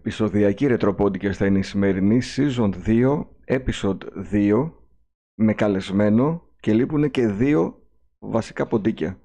[0.00, 3.98] Επισοδιακή ρετροπόντικες θα είναι η σημερινή Season 2, Episode
[4.32, 4.72] 2,
[5.34, 7.82] με καλεσμένο και λείπουν και δύο
[8.18, 9.20] βασικά ποντίκια.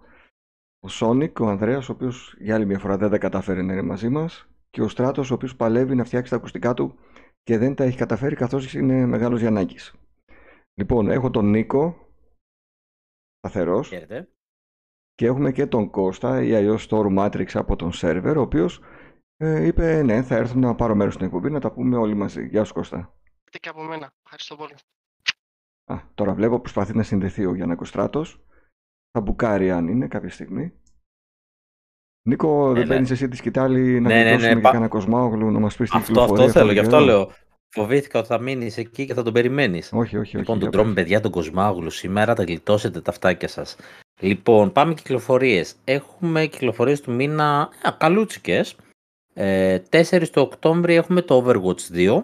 [0.80, 3.82] Ο Σόνικ, ο Ανδρέας, ο οποίος για άλλη μια φορά δεν τα καταφέρει να είναι
[3.82, 6.96] μαζί μας και ο Στράτος, ο οποίος παλεύει να φτιάξει τα ακουστικά του
[7.44, 9.96] και δεν τα έχει καταφέρει καθώς είναι μεγάλος Γιαννάκης.
[10.74, 12.10] Λοιπόν, έχω τον Νίκο,
[13.38, 14.30] σταθερός, Χαίρετε.
[15.14, 18.80] και έχουμε και τον Κώστα ή αλλιώς Store Matrix από τον σερβερ, ο οποίος
[19.38, 22.48] ε, είπε ναι, θα έρθουν να πάρω μέρος στην εκπομπή να τα πούμε όλοι μαζί.
[22.48, 23.14] Γεια σου Κώστα.
[23.48, 24.12] Είτε και από μένα.
[24.24, 24.74] Ευχαριστώ πολύ.
[25.92, 28.40] Α, τώρα βλέπω προσπαθεί να συνδεθεί ο Γιάννακος Στράτος.
[29.12, 30.74] Θα μπουκάρει αν είναι κάποια στιγμή.
[32.28, 32.88] Νίκο, δεν ναι.
[32.88, 35.76] παίρνεις εσύ τη σκητάλη να Ναι, ναι, ναι, γλιτώσουμε και πα- κανένα κοσμάγλου να μας
[35.76, 37.06] πεις τι Αυτό, κυκλοφορεί αυτό θέλω, τον γι' αυτό καιρό.
[37.06, 37.32] λέω.
[37.76, 39.90] Φοβήθηκα ότι θα μείνεις εκεί και θα τον περιμένεις.
[39.94, 40.38] Όχι, όχι, όχι.
[40.38, 41.04] Λοιπόν, για τον τρώμε, πες.
[41.04, 42.34] παιδιά, τον Κοσμάγλου σήμερα.
[42.36, 43.76] Τα γλιτώσετε τα φτάκια σας.
[44.22, 45.76] Λοιπόν, πάμε κυκλοφορίες.
[45.84, 48.76] Έχουμε κυκλοφορίες του μήνα ε, καλούτσικες.
[49.38, 52.24] Ε, 4 του Οκτώβρη έχουμε το Overwatch 2.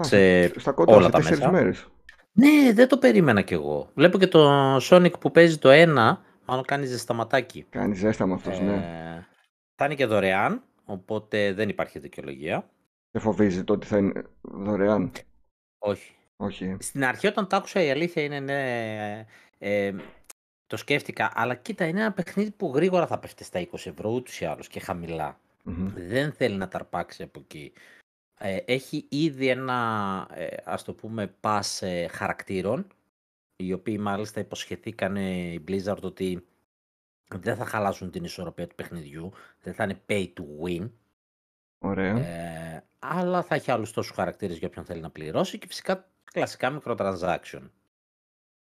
[0.00, 1.50] Α, σε στα κοντά, όλα σε τα τέσσερις μέσα.
[1.50, 1.86] μέρες.
[2.32, 3.90] Ναι, δεν το περίμενα κι εγώ.
[3.94, 7.66] Βλέπω και το Sonic που παίζει το 1, μάλλον κάνει ζεσταματάκι.
[7.70, 8.74] Κάνει ζέσταμα αυτός, ναι.
[8.74, 9.26] Ε,
[9.74, 12.68] θα είναι και δωρεάν, οπότε δεν υπάρχει δικαιολογία.
[13.10, 15.12] Δεν φοβίζει το ότι θα είναι δωρεάν.
[15.78, 16.12] Όχι.
[16.36, 16.76] Όχι.
[16.80, 19.26] Στην αρχή όταν το άκουσα η αλήθεια είναι ναι,
[19.58, 19.94] ε,
[20.66, 24.40] το σκέφτηκα, αλλά κοίτα είναι ένα παιχνίδι που γρήγορα θα πέφτει στα 20 ευρώ ούτως
[24.40, 25.38] ή άλλως και χαμηλά.
[25.64, 25.92] Μμμ.
[25.94, 27.72] Δεν θέλει να ταρπάξει από εκεί.
[28.38, 32.86] Ε, έχει ήδη ένα, ε, ας το πούμε, pass ε, χαρακτήρων,
[33.56, 36.46] οι οποίοι μάλιστα υποσχεθήκαν η Blizzard ότι
[37.34, 40.90] δεν θα χαλάσουν την ισορροπία του παιχνιδιού, δεν θα είναι pay to win,
[41.78, 42.18] Ωραία.
[42.18, 46.80] ε, αλλά θα έχει άλλους τόσους χαρακτήρες για όποιον θέλει να πληρώσει και φυσικά κλασικά
[46.80, 47.70] microtransaction.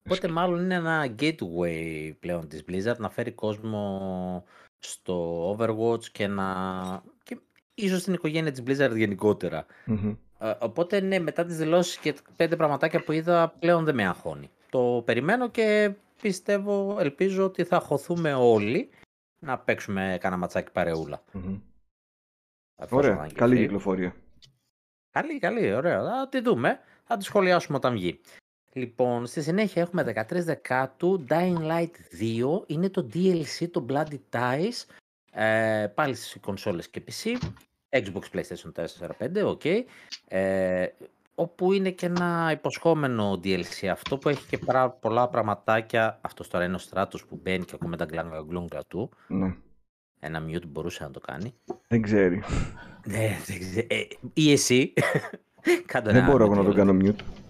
[0.04, 4.44] Οπότε μάλλον είναι ένα gateway πλέον της Blizzard να φέρει κόσμο
[4.86, 7.02] στο Overwatch και να...
[7.22, 7.38] και
[7.75, 9.66] ίσως την οικογένεια της Blizzard γενικότερα.
[9.86, 10.14] Μμμ.
[10.39, 14.50] Ε, οπότε ναι, μετά τις δηλώσεις και πέντε πραγματάκια που είδα πλέον δεν με αγχώνει.
[14.70, 18.89] Το περιμένω και πιστεύω, ελπίζω ότι θα χωθούμε όλοι
[19.39, 21.23] να παίξουμε κανένα ματσάκι παρεούλα.
[21.33, 21.58] Μμμ.
[22.77, 23.20] εφόσον Ωραία.
[23.20, 23.39] αγγιχθεί.
[23.39, 24.14] Καλή κυκλοφορία.
[25.11, 26.02] Καλή, καλή, ωραία.
[26.02, 26.80] Θα τη δούμε.
[27.05, 28.20] Θα τη σχολιάσουμε όταν βγει.
[28.72, 34.94] Λοιπόν, στη συνέχεια έχουμε 13 Δεκάτου, Dying Light 2, είναι το DLC, το Bloody Ties,
[35.33, 37.36] ε, πάλι στις κονσόλες και PC,
[37.88, 39.64] Xbox, PlayStation 4, 5, οκ.
[40.28, 40.86] Ε,
[41.34, 46.18] όπου είναι και ένα υποσχόμενο DLC αυτό που έχει και πάρα πολλά πραγματάκια.
[46.20, 49.11] Αυτός τώρα είναι ο Στράτος που μπαίνει και ακούμε τα γκλάγκα του.
[49.27, 49.55] Ναι.
[50.20, 51.55] Ένα mute μπορούσε να το κάνει.
[51.88, 52.42] Δεν ξέρει.
[53.06, 53.86] Ναι, δεν ξέρω.
[53.88, 54.92] Ε, ή εσύ.
[55.86, 57.42] Κάντε Δεν ένα μπορώ εγώ να mute, τον κάνω mute.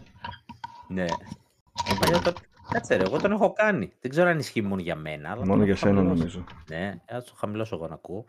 [0.92, 1.04] Ναι.
[1.04, 2.32] Ε, παλιά το...
[2.70, 3.92] Κάτσε ρε, εγώ τον έχω κάνει.
[4.00, 5.30] Δεν ξέρω αν ισχύει μόνο για μένα.
[5.30, 6.18] Αλλά Μόνο τον για έχω σένα χαμηλώσει.
[6.18, 6.44] νομίζω.
[6.68, 8.24] Ναι, θα το χαμηλώσω εγώ να ακούω.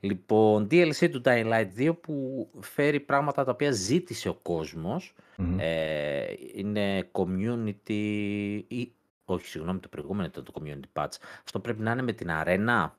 [0.00, 5.14] Λοιπόν, DLC του Dying Light 2 που φέρει πράγματα τα οποία ζήτησε ο κόσμος.
[5.36, 5.56] Μμμ.
[5.60, 7.92] Ε, είναι community...
[8.68, 8.92] Ή...
[9.24, 11.16] Όχι, συγγνώμη, το προηγούμενο ήταν το community patch.
[11.44, 12.98] Αυτό πρέπει να είναι με την αρένα.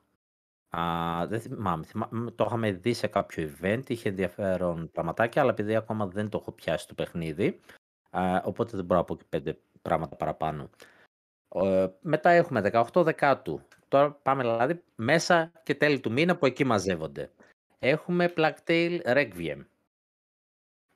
[0.76, 0.82] Α,
[1.26, 6.06] δεν θυμάμαι, θυμάμαι, το είχαμε δει σε κάποιο event, είχε ενδιαφέρον πραγματάκια, αλλά επειδή ακόμα
[6.06, 7.60] δεν το έχω πιάσει το παιχνίδι,
[8.10, 10.70] α, οπότε δεν μπορώ να πω και πέντε πράγματα παραπάνω.
[11.54, 13.60] Ε, μετά έχουμε 18 Δεκάτου.
[13.88, 17.30] Τώρα πάμε δηλαδή μέσα και τέλη του μήνα που εκεί μαζεύονται.
[17.78, 19.64] Έχουμε Plague Tale Requiem.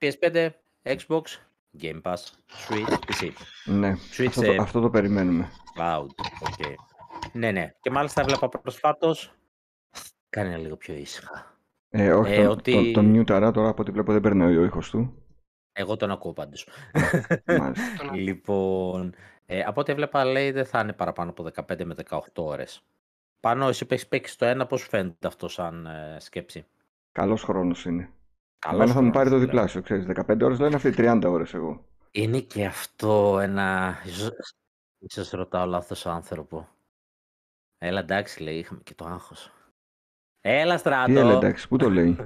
[0.00, 0.50] PS5,
[0.82, 1.22] Xbox,
[1.80, 2.16] Game Pass,
[2.68, 3.30] Switch, PC.
[3.64, 3.94] Ναι.
[4.16, 5.48] Switch, Αυτό ε, το, αυτό το περιμένουμε.
[5.78, 6.06] Cloud.
[6.48, 6.74] Okay.
[7.32, 7.72] Ναι, ναι.
[7.80, 9.34] Και μάλιστα έβλεπα προσφάτως.
[10.28, 11.56] Κάνε λίγο πιο ήσυχα.
[11.88, 14.64] Ε, όχι, Ε, τον, ότι- τον, τον μιούταρα τώρα από ό,τι βλέπω δεν περνάει ο
[14.64, 15.21] ήχος του.
[15.72, 16.68] Εγώ τον ακούω πάντως.
[17.46, 18.04] Μάλιστα.
[18.06, 19.14] Τον- λοιπόν,
[19.46, 22.82] ε, από ό,τι έβλεπα λέει δεν θα είναι παραπάνω από 15 με 18 ώρες.
[23.40, 26.66] Πάνω εσύ που έχεις παίξει το ένα, πώς σου φαίνεται αυτό σαν ε, σκέψη;
[27.12, 28.10] Καλός χρόνος είναι.
[28.58, 29.50] Καλός Εμένα θα μου χρόνος, πάρει το δηλαδή.
[29.50, 30.06] διπλάσιο, ξέρεις.
[30.06, 31.84] 15 ώρες λένε αυτοί 30 ώρες εγώ.
[32.10, 33.94] Είναι και αυτό ένα...
[34.04, 34.54] Ίσως,
[34.98, 36.68] ίσως ρωτάω λάθος άνθρωπο.
[37.78, 39.52] Έλα εντάξει λέει, είχαμε και το άγχος.
[40.40, 41.12] Έλα στράτο.
[41.12, 42.16] Τι έλεγε, εντάξει, πού το λέει;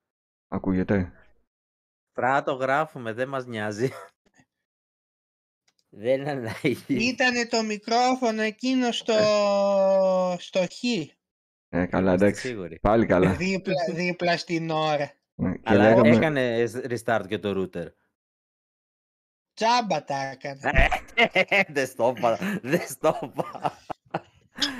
[0.56, 1.12] Ακούγεται;
[2.16, 3.90] Στράτο γράφουμε, δεν μας νοιάζει.
[6.02, 6.84] δεν είναι ανάγκη.
[6.86, 9.14] Ήτανε το μικρόφωνο εκείνο στο,
[10.46, 10.84] στο χ,
[11.68, 12.46] Ε, καλά, Είμαστε εντάξει.
[12.46, 12.78] σίγουροι.
[12.78, 13.32] Πάλι καλά.
[13.34, 15.12] δίπλα, δίπλα στην ώρα.
[15.34, 17.86] Ναι, και Αλλά λέγαμε, έκανε restart και το router.
[19.54, 20.72] Τζάμπα τα έκανα.
[21.74, 23.78] δεν στο είπα, δεν στο είπα.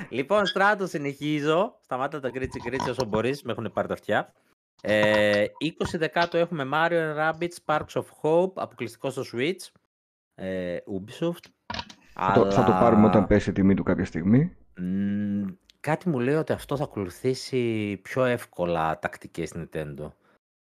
[0.08, 1.78] λοιπόν, Στράτο, συνεχίζω.
[1.82, 4.32] Σταμάτα τα κρίτσι κρίτσι όσο μπορείς, με έχουν πάρει τα αυτιά.
[4.82, 5.44] Ε,
[5.78, 9.70] 20 δεκάτου έχουμε Mario Rabbids Sparks of Hope, αποκλειστικό στο Switch.
[10.34, 11.44] Ε, Ubisoft.
[12.12, 14.56] θα, το, θα το Αλλά, πάρουμε όταν πέσει η τιμή του κάποια στιγμή.
[14.80, 15.44] μ,
[15.80, 20.10] κάτι μου λέει ότι αυτό θα ακολουθήσει πιο εύκολα τακτικές Nintendo.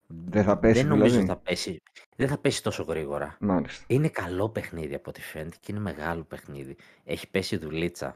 [0.07, 1.29] Δεν θα πέσει Δεν νομίζω δηλαδή.
[1.29, 1.81] ότι θα πέσει.
[2.15, 3.37] Δεν θα πέσει τόσο γρήγορα.
[3.39, 3.83] Μάλιστα.
[3.87, 6.75] Είναι καλό παιχνίδι από ό,τι φαίνεται και είναι μεγάλο παιχνίδι.
[7.03, 8.15] Έχει πέσει δουλίτσα.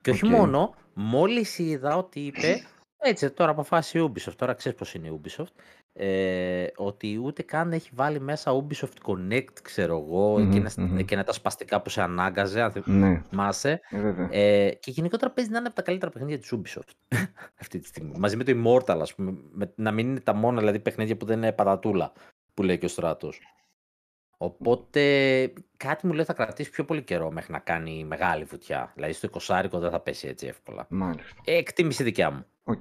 [0.00, 0.30] Και όχι Οκ.
[0.30, 2.62] μόνο, μόλις είδα ότι είπε,
[3.02, 5.52] έτσι τώρα αποφάσισε η Ubisoft, τώρα ξέρεις πώς είναι η Ubisoft,
[5.92, 10.98] ε, ότι ούτε καν έχει βάλει μέσα Ubisoft Connect, ξέρω εγώ, Μμμ, εκείνα, μμμ.
[10.98, 13.80] εκείνα τα σπαστικά που σε ανάγκαζε, αν θυ- Ναι, θυμάσαι.
[13.90, 14.28] ε, βέβαια.
[14.30, 16.90] Ε, και γενικότερα παίζει να είναι από τα καλύτερα παιχνίδια της Ubisoft
[17.60, 18.12] αυτή τη στιγμή.
[18.18, 21.26] Μαζί με το Immortal, ας πούμε, με- να μην είναι τα μόνα δηλαδή παιχνίδια που
[21.26, 22.12] δεν είναι πατατούλα,
[22.54, 23.40] που λέει και ο Στράτος.
[24.44, 25.02] Οπότε
[25.76, 28.92] κάτι μου λέει θα κρατήσει πιο πολύ καιρό μέχρι να κάνει μεγάλη βουτιά.
[28.94, 30.86] Δηλαδή στο 20 δεν θα πέσει έτσι εύκολα.
[30.88, 31.40] Μάλιστα.
[31.44, 32.44] Ε, Εκτίμηση δικιά μου.
[32.64, 32.80] Οκ.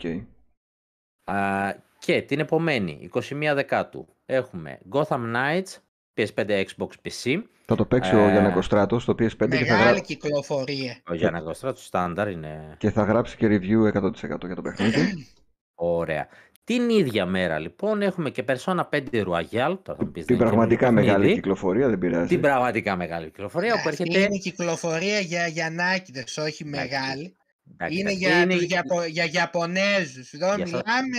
[1.24, 5.76] Α, και την επομένη, 21 Δεκάτου, έχουμε Gotham Knights,
[6.14, 7.42] PS5, Xbox, PC.
[7.66, 10.00] Θα το παίξει ο Ε, Γιάννακος Στράτος στο PS5 και θα, Μεγάλη γρα...
[10.00, 10.98] κυκλοφορία.
[11.10, 14.12] Ο Γιάννα Κοστράτου στάνταρ είναι και θα γράψει και review 100%
[14.46, 15.28] για το παιχνίδι.
[15.76, 16.28] ωραία.
[16.64, 19.78] Την ίδια μέρα λοιπόν έχουμε και Persona 5 Royal.
[19.82, 21.34] Τώρα θα μου πεις, Την δεν είναι πραγματικά καινούριο μεγάλη παιχνίδι.
[21.34, 22.28] κυκλοφορία, δεν πειράζει.
[22.28, 24.26] Την πραγματικά μεγάλη κυκλοφορία όπου Αυτή έρχεται.
[24.26, 27.36] είναι η κυκλοφορία για Γιαννάκηδες, όχι μεγάλη.
[27.72, 30.32] Εντάξει, Είναι εντάξει, για, είναι- τους Ιαπω- για Ιαπωνέζους.
[30.34, 31.18] Εδώ Για σας- μιλάμε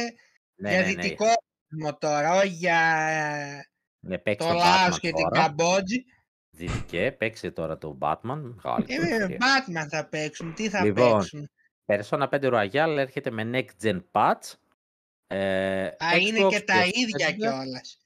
[0.55, 0.93] Ναι, για ναι, ναι.
[0.93, 1.25] δυτικό
[1.69, 2.79] κόσμο τώρα, όχι για
[4.01, 5.43] Ναι, παίξε το το Λάος Batman και την τώρα.
[5.43, 6.05] Καμπότζη.
[6.51, 8.19] Δυτικέ, παίξε τώρα το Batman.
[8.63, 9.39] Μεγάλη Ε, κυκλοφορία.
[9.41, 11.51] Batman θα παίξουν, τι θα Λοιπόν, παίξουν;
[11.87, 14.55] Persona 5 Royal έρχεται με Next Gen Patch.
[15.33, 16.91] Ε, Α, είναι Xbox, και τα PS5.
[16.93, 17.97] ίδια κιόλας.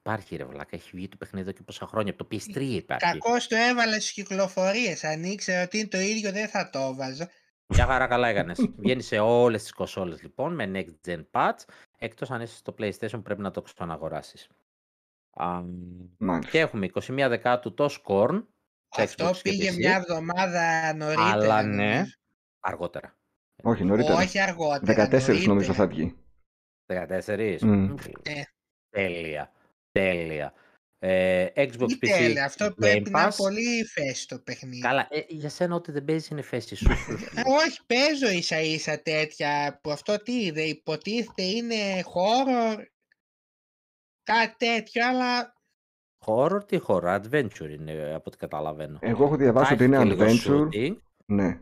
[0.00, 2.12] Υπάρχει ρε βλάκα, έχει βγει το παιχνίδι εδώ και πόσα χρόνια.
[2.12, 3.06] Από το PS3 υπάρχει.
[3.06, 5.04] Κακώς το έβαλες στις κυκλοφορίες.
[5.04, 7.30] Αν ήξερα ότι είναι το ίδιο δεν θα το έβαζα.
[7.66, 8.58] Μια χαρά καλά έκανες.
[8.78, 11.58] Βγαίνει σε όλες τις κονσόλες λοιπόν με Next Gen Patch.
[11.98, 14.48] Εκτός αν είσαι στο PlayStation πρέπει να το ξαναγοράσεις.
[16.18, 16.50] Μάλιστα.
[16.50, 18.46] Και έχουμε 21 Δεκάτου το Scorn.
[18.88, 19.76] σε Αυτό Xbox και πήγε PC.
[19.76, 21.30] μια εβδομάδα νωρίτερα.
[21.30, 22.12] Αλλά ναι, νομίζω.
[22.60, 23.15] αργότερα.
[23.66, 24.14] Όχι, νωρίτερα.
[24.18, 25.08] Όχι αργότερα.
[25.08, 25.72] 14 νομίζω νωρίτερα.
[25.74, 26.14] θα βγει.
[26.86, 27.58] 14.
[27.62, 27.94] Μμ.
[28.22, 28.42] Ε.
[28.90, 29.52] Τέλεια.
[29.92, 30.52] Τέλεια.
[30.98, 32.08] Ε, Xbox Τι PC.
[32.08, 33.36] τέλεια, αυτό Game πρέπει να είναι Pass.
[33.36, 34.80] πολύ φέση το παιχνίδι.
[34.80, 36.96] Καλά, ε, για σένα ό,τι δεν παίζεις είναι φέση σου.
[36.96, 37.24] σου, σου.
[37.34, 42.76] Ε, όχι, παίζω ίσα ίσα τέτοια που αυτό τι είδε, υποτίθεται είναι horror,
[44.22, 45.54] κάτι τέτοιο, αλλά
[46.26, 48.98] Horror τι horror, adventure είναι από ό,τι καταλαβαίνω.
[49.02, 50.68] Εγώ έχω διαβάσει Θα ότι είναι έχει και λίγο adventure.
[50.74, 50.96] shooting.
[51.26, 51.60] Ναι.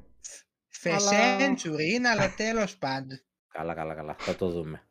[0.91, 3.21] Αλλά- Century είναι, αλλά τέλος πάντων.
[3.55, 4.15] Καλά, καλά, καλά.
[4.19, 4.83] Θα το δούμε.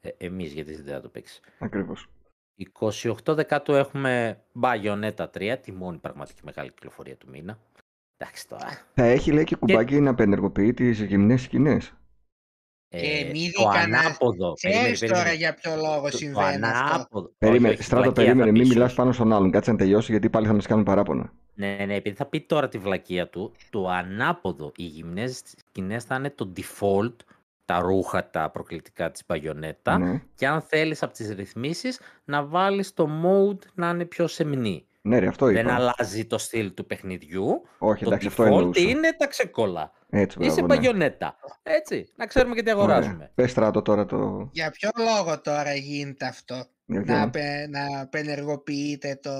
[0.00, 1.40] Ε, εμείς γιατί δεν θα το παίξει.
[1.58, 2.08] Ακριβώς.
[2.82, 7.58] 28 Δεκάτου έχουμε Bayonetta 3, τη μόνη πραγματική μεγάλη κυκλοφορία του μήνα.
[8.16, 8.68] Εντάξει τώρα.
[8.94, 11.92] Θα έχει λέει και κουμπάκι να απενεργοποιεί τις γυμνές σκηνές.
[12.88, 14.52] Ε, μη το δει κανένα- ανάποδο.
[14.60, 15.36] περίμενε, Ξέρεις τώρα περίμενε.
[15.36, 16.94] για ποιο λόγο Το- το συμβαίνει αυτό.
[16.94, 17.32] ανάποδο.
[17.38, 18.96] Περίμενε, Όχι, όχι, στράτο, βλακεία περίμενε, θα μην πει μιλάς σου.
[18.96, 19.50] πάνω στον άλλον.
[19.50, 21.32] Κάτσε να τελειώσει γιατί πάλι θα μας κάνουν παράπονα.
[21.54, 26.14] Ναι, ναι, επειδή θα πει τώρα τη βλακεία του, το ανάποδο, οι γυμνές σκηνές θα
[26.14, 27.14] είναι το default,
[27.64, 30.22] τα ρούχα, τα προκλητικά της Bayonetta Ναι.
[30.34, 34.86] και αν θέλεις από τις ρυθμίσεις να βάλεις το mode να είναι πιο σεμνή.
[35.02, 35.74] ναι, ρε, αυτό Δεν είπα.
[35.74, 37.62] αλλάζει το στυλ του παιχνιδιού.
[37.78, 38.80] Όχι, Το εντάξει, αυτό default εννοούσα.
[38.88, 39.92] είναι τα ξεκόλα.
[40.10, 40.74] Έτσι, Είσαι μπράβο, ναι.
[40.74, 41.36] μπαγιονέτα.
[41.62, 42.82] Έτσι, να ξέρουμε και τι Ωραία.
[42.84, 43.30] αγοράζουμε.
[43.34, 44.48] Πες στράτο τώρα το...
[44.52, 46.54] Για ποιο λόγο τώρα γίνεται αυτό,
[46.86, 49.30] Για να, ποιο; απε- να απενεργοποιείται το,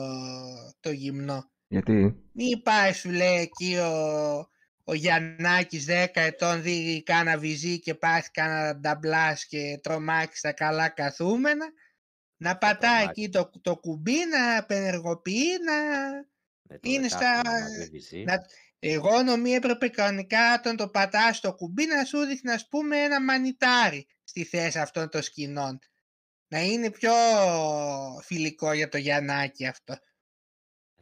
[0.81, 1.45] το γυμνό;
[1.75, 4.49] Γιατί; Μη πάει σου λέει εκεί ο,
[4.85, 10.89] ο Γιαννάκης 10 ετών δει κάνα βυζί και πάθει κάνα νταμπλάς και τρομάξει στα καλά
[10.89, 11.67] καθούμενα.
[12.37, 13.23] Να πατάει τρομάξει.
[13.23, 16.11] εκεί το, το κουμπί, να απενεργοποιεί, να...
[16.63, 18.23] Ναι, το Είναι δεκάθλιο στα- να βλέπει ζει.
[18.25, 18.47] να-
[18.79, 23.23] Εγώ νομίζω έπρεπε κανονικά όταν το πατάς το κουμπί να σου δείχνει ας πούμε ένα
[23.23, 25.79] μανιτάρι στη θέση αυτών των σκηνών.
[26.49, 27.13] Να είναι πιο
[28.23, 29.95] φιλικό για το Γιαννάκη αυτό.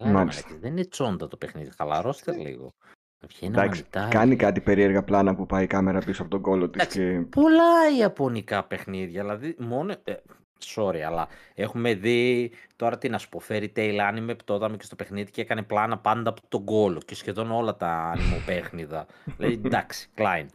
[0.02, 0.42] Έλα, ρε Μάλιστα.
[0.42, 1.70] μαλάκες, Δεν είναι τσόντα το παιχνίδι.
[1.76, 2.74] Χαλαρώστε λίγο.
[3.20, 4.10] Να βγαίνει Εντάξει, μανιτάρι.
[4.10, 7.26] κάνει κάτι περίεργα πλάνα που πάει η κάμερα πίσω από τον κόλο της Εντάξει, και...
[7.40, 9.20] Πολλά ιαπωνικά παιχνίδια.
[9.22, 9.92] Δηλαδή, μόνο.
[10.04, 10.14] ε,
[10.74, 13.40] sorry, αλλά έχουμε δει τώρα τι να σου πω.
[13.48, 16.64] Fairy Tail Anime που το είδαμε και στο παιχνίδι και έκανε πλάνα πάντα από τον
[16.64, 19.06] κόλο και σχεδόν όλα τα ανιμοπέχνιδα.
[19.36, 20.46] δηλαδή, εντάξει, Klein.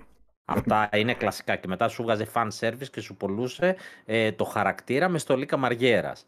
[0.50, 1.56] Αυτά είναι κλασικά.
[1.56, 3.76] Και μετά σου βγάζε fan service και σου πολλούσε
[4.06, 6.26] ε, το χαρακτήρα με στολή καμαριέρας.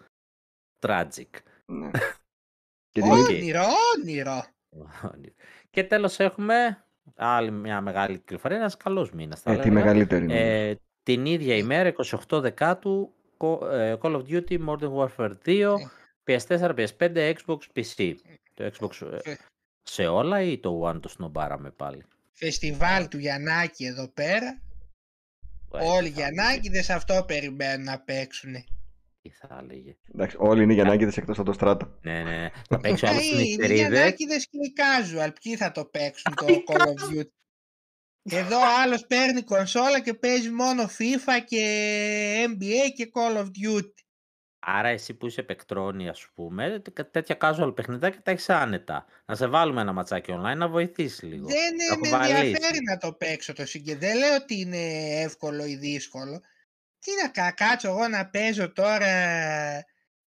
[0.80, 1.30] Tragic.
[2.94, 3.02] Ναι.
[3.02, 3.66] και την ίδια- Όνειρο,
[3.96, 5.34] όνειρο.
[5.70, 6.84] και τέλος έχουμε
[7.16, 9.42] άλλη μια μεγάλη κυκλοφορία, ένας καλός μήνας.
[9.42, 9.74] θα Ε, τη έλεγα.
[9.74, 10.26] μεγαλύτερη.
[10.26, 10.46] νομίζω.
[10.46, 15.76] Ε, την ίδια ημέρα, 28 Δεκάτου, Co- ε, Call of Duty Modern Warfare 2,
[16.24, 18.16] PS4, PS5, Xbox, PC.
[18.54, 19.40] Το Xbox ε, Φε-
[19.84, 24.60] σε όλα ή το One το σνομπάραμε πάλι; Φεστιβάλ του Γιαννάκη εδώ πέρα.
[25.74, 28.54] Ε, Όλοι τι θα Γιαννάκηδες αυτό περιμένουν να παίξουν.
[29.24, 29.96] Έλεγε, Τι θα έλεγε.
[30.14, 31.98] Εντάξει, όλοι είναι Γιαννάκηδες εκτός από το στράτο.
[32.02, 32.50] Ναι, ναι, ναι.
[32.70, 33.80] Θα παίξει άλλο Ε, στις είναι νυχτερίδες.
[33.90, 35.30] Γιαννάκηδες και οι casual.
[35.42, 37.30] Ποιοι θα το παίξουν το οι Call of Duty;
[38.32, 43.94] Εδώ άλλος παίρνει κονσόλα και παίζει μόνο FIFA και NBA και Call of Duty.
[44.62, 49.06] Άρα εσύ που είσαι παικτρόνη, ας πούμε, τε- τέτοια casual παιχνιδάκια τα έχεις άνετα.
[49.26, 51.48] Να σε βάλουμε ένα ματσάκι online να βοηθήσεις λίγο.
[51.48, 52.36] Δεν Να ε, με κουβαλήσει.
[52.42, 53.96] ενδιαφέρει να το παίξω το συγκε.
[53.96, 54.78] Δεν λέω ότι είναι
[55.22, 56.42] εύκολο ή δύσκολο.
[57.00, 59.08] Τι να κα- κάτσω εγώ να παίζω τώρα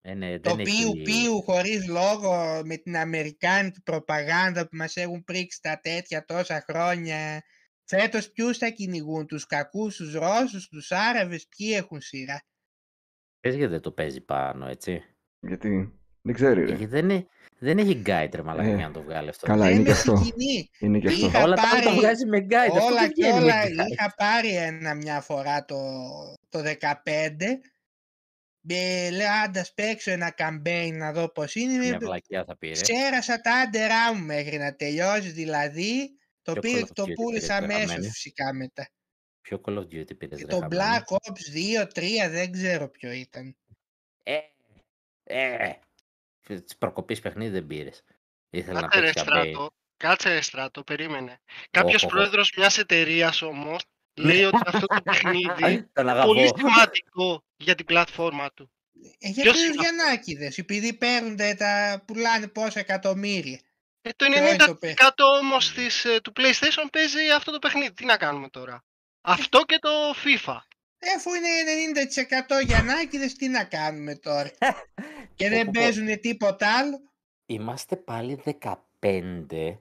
[0.05, 1.02] Ε, ναι, το δεν πιου έχει...
[1.02, 7.43] πιου χωρίς λόγο με την αμερικάνικη προπαγάνδα που μας έχουν πρίξει τα τέτοια τόσα χρόνια.
[7.85, 12.43] Φέτος ποιους θα κυνηγούν, τους κακούς, τους Ρώσους, τους Άραβες, ποιοι έχουν σειρά;
[13.41, 15.02] Πες γιατί δεν το παίζει πάνω, έτσι.
[15.41, 16.67] Γιατί; Δεν ξέρει, ρε.
[16.67, 17.26] Γιατί δεν, είναι,
[17.59, 19.47] δεν έχει guide, ρε μαλάκα, Ε, για να το βγάλει αυτό.
[19.47, 20.17] Καλά, Δεν είναι και με αυτό.
[20.17, 20.71] συγκινεί.
[20.79, 21.26] Είναι και αυτό.
[21.26, 22.55] Είχα Όλα τα άλλα τα πάρει βγάζει με guide.
[22.71, 23.91] αυτό όλα δεν και βγαίνει με όλα guide.
[23.91, 25.76] είχα πάρει ένα μια φορά το,
[26.49, 26.67] το 15
[28.64, 32.81] με λέω άντας παίξω ένα campaign να δω πως είναι Μια με- βλακιά θα πήρε.
[32.81, 36.11] Ξέρασα τα άντερα μου μέχρι να τελειώσει δηλαδή
[36.43, 38.88] το, Ποιο πήρε, Call of το Duty πούλησα πήρες, ρε αμέσως χαμένη; φυσικά μετά.
[39.41, 43.11] Ποιο Call of Duty πήρες, ρε Το χαμένη; Black Ops 2, 3 δεν ξέρω ποιο
[43.12, 43.57] ήταν.
[44.23, 44.38] Ε,
[45.25, 45.73] ε,
[46.46, 48.02] της προκοπής παιχνίδι δεν πήρες.
[48.50, 49.26] Ήθελα να Κάτσε ρε παίξεις campaign.
[49.50, 49.70] στράτο.
[49.96, 51.40] Κάτσε ρε στράτο, περίμενε.
[51.70, 52.12] Κάποιος Όχο.
[52.12, 53.82] πρόεδρος μιας εταιρείας όμως
[54.14, 56.56] λέει ότι αυτό το παιχνίδι Τον πολύ αγαπώ.
[56.58, 58.70] σημαντικό για την πλατφόρμα του.
[59.18, 63.61] Ε, για Ποιος τους είναι αυτό; Γιαννάκηδες, επειδή παίρνουν τα πουλάνε πόσα εκατομμύρια.
[64.02, 65.04] Ε, το Ποιο είναι το 90% παιχνίδι;
[65.40, 67.92] όμως της, ε, του PlayStation παίζει αυτό το παιχνίδι.
[67.92, 68.84] Τι να κάνουμε τώρα;
[69.20, 69.90] Αυτό και το
[70.25, 70.58] FIFA.
[71.04, 71.49] Ε, Αφού είναι
[72.62, 74.50] 90% Γιαννάκηδες, τι να κάνουμε τώρα;
[75.35, 75.80] και Πω, δεν πω, πω.
[75.80, 77.00] παίζουν τίποτα άλλο;
[77.47, 78.42] Είμαστε πάλι
[78.99, 79.78] 15.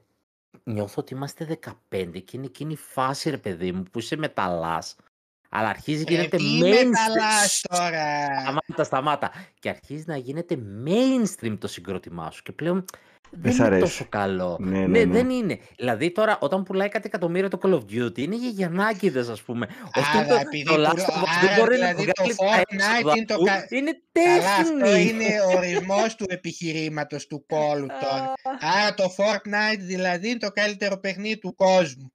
[0.64, 1.58] Νιώθω ότι είμαστε
[1.90, 4.96] 15 και είναι εκείνη η φάση, ρε παιδί μου, που είσαι μεταλλάς.
[5.50, 6.84] Αλλά αρχίζει και Ε, γίνεται τι mainstream.
[6.86, 9.32] μεταλλάς τώρα; Σταμάτα, σταμάτα.
[9.58, 12.42] Και αρχίζει να γίνεται mainstream το συγκρότημά σου.
[12.42, 12.84] Και πλέον
[13.34, 13.80] δεν σ' είναι αρέσει.
[13.82, 14.56] τόσο καλό.
[14.60, 15.04] Ναι, ναι, ναι.
[15.12, 15.58] δεν είναι.
[15.76, 19.66] Δηλαδή τώρα όταν πουλάει κάτι εκατομμύριο το Call of Duty είναι για γιαννάκιδες ας πούμε.
[19.94, 22.22] Αυτό Άρα, το, επειδή το πουλά- Last of Us άρα, δεν μπορεί δηλαδή, να το
[22.22, 23.44] βγάλει τα Fortnite έξοδα είναι το του.
[23.44, 25.08] κα- Είναι Καλά, αυτό τέχνη.
[25.08, 28.32] είναι ο ορισμός του επιχειρήματος του κόλου τώρα.
[28.76, 32.12] Άρα το Fortnite δηλαδή είναι το καλύτερο παιχνίδι του κόσμου.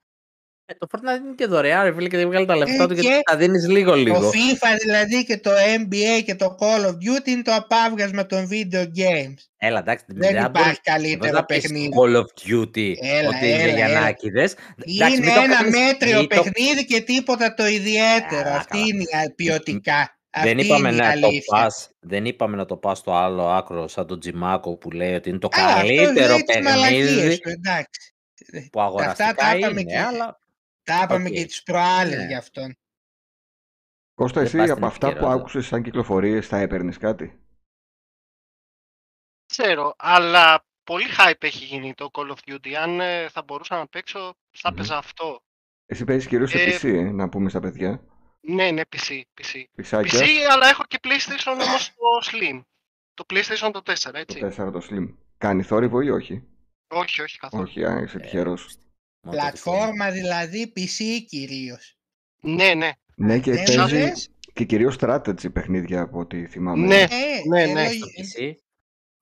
[0.69, 2.95] Ε, το Fortnite είναι και δωρεάν, ρε φίλε, και δεν βγάλει τα λεφτά Ε, του
[2.95, 4.19] και γιατί τα δίνεις λίγο λίγο.
[4.19, 8.47] Το FIFA δηλαδή και το NBA και το Call of Duty είναι το απάβγασμα των
[8.51, 9.33] video games.
[9.57, 11.89] Έλα, εντάξει, Δεν μπορείς- υπάρχει μπορείς καλύτερο να πεις παιχνίδι.
[11.97, 13.87] Call of Duty Έλα, ότι είναι έλα, για έλα.
[13.89, 14.53] γιαννάκιδες.
[14.85, 18.43] Εντάξει, Είναι μην το ένα κάνεις- μέτριο μην το- παιχνίδι και τίποτα το ιδιαίτερο.
[18.43, 18.85] Καλά, Αυτή καλά.
[18.87, 20.11] είναι η α- ποιοτικά.
[20.43, 21.57] Δεν Αυτή είπαμε, είναι η να το αλήθεια.
[21.61, 25.29] πας, δεν είπαμε να το πας στο άλλο άκρο σαν τον Τζιμάκο που λέει ότι
[25.29, 28.13] είναι το Καλά, αυτός καλύτερο λέει τις μαλακίες παιχνίδι του, εντάξει.
[28.71, 30.39] που Αυτά αγοραστικά τα είπαμε είναι, και- αλλά
[30.87, 31.33] Τα είπαμε Οκ.
[31.33, 32.25] και τις προάλλες Ναι.
[32.25, 32.77] γι' αυτόν.
[34.13, 35.39] Κώστα, Δεν εσύ πας από στην αυτά που επικαιρότητα.
[35.41, 37.41] άκουσες σαν κυκλοφορίες θα έπαιρνες κάτι;
[39.45, 42.71] Ξέρω, αλλά πολύ hype έχει γίνει το Call of Duty.
[42.73, 44.75] Αν ε, θα μπορούσα να παίξω, θα Μμμ.
[44.77, 45.39] παίζα αυτό.
[45.85, 48.03] Εσύ παίζεις κυρίως σε Ε, PC, ε, να πούμε στα παιδιά;
[48.39, 49.21] Ναι, ναι, PC.
[49.41, 49.63] PC.
[49.75, 52.61] Πισάκια, PC, αλλά έχω και PlayStation όμως το Slim.
[53.13, 54.39] Το PlayStation το 4, το έτσι.
[54.43, 55.15] 4 το Slim.
[55.37, 56.47] Κάνει θόρυβο ή όχι;
[56.87, 57.63] Όχι, όχι καθόλου.
[57.63, 58.77] Όχι, α, είσαι ε, τυχερός.
[59.31, 59.77] Μόνο το δικό μου.
[59.77, 61.95] Πλατφόρμα δηλαδή PC κυρίως.
[62.41, 62.91] Ναι, ναι.
[63.15, 66.87] Ναι, και Δεν παίζει λες; και κυρίως strategy παιχνίδια από ό,τι θυμάμαι.
[66.87, 67.01] Ναι.
[67.01, 67.07] Ε,
[67.49, 67.83] ναι, ε, ναι.
[67.83, 68.51] λογι- Στο PC,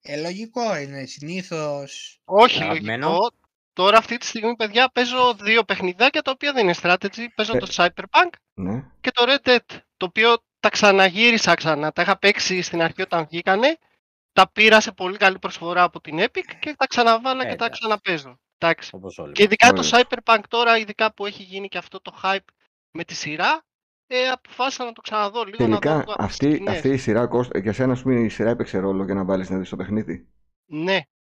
[0.01, 1.05] ε, λογικό είναι.
[1.05, 3.07] Συνήθως Όχι Αγαπημένο.
[3.07, 3.31] λογικό.
[3.73, 7.25] Τώρα αυτή τη στιγμή, παιδιά, παίζω δύο παιχνιδάκια τα οποία δεν είναι strategy.
[7.35, 7.59] Παίζω Ε.
[7.59, 8.83] το Cyberpunk Ναι.
[9.01, 9.77] και το Red Dead.
[9.97, 11.91] Το οποίο τα ξαναγύρισα ξανά.
[11.91, 13.77] Τα είχα παίξει στην αρχή όταν βγήκανε.
[14.33, 17.79] Τα πήρα σε πολύ καλή προσφορά από την Epic και τα ξαναβάλα και τα Εντάξει.
[17.79, 18.39] ξαναπαίζω.
[18.57, 18.89] Εντάξει.
[18.93, 19.31] όπως όλοι.
[19.31, 20.05] Και ειδικά το Ωραία.
[20.09, 22.47] Cyberpunk τώρα, ειδικά που έχει γίνει και αυτό το hype
[22.91, 23.63] με τη σειρά,
[24.07, 25.57] ε, αποφάσισα να το ξαναδώ λίγο.
[25.57, 26.75] Τελικά να δω τις αυτή, σκηνές.
[26.75, 29.49] αυτή η σειρά, Κώστα, για σένα, ας πούμε, η σειρά έπαιξε ρόλο για να βάλεις
[29.49, 30.27] να δεις το παιχνίδι;
[30.65, 30.81] Ναι,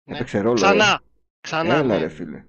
[0.02, 0.14] ναι.
[0.14, 0.54] Έπαιξε ρόλο.
[0.54, 0.84] Ξανά.
[0.92, 0.96] ε;
[1.40, 1.98] Ξανά, Έλα, ναι.
[1.98, 2.44] ρε φίλε.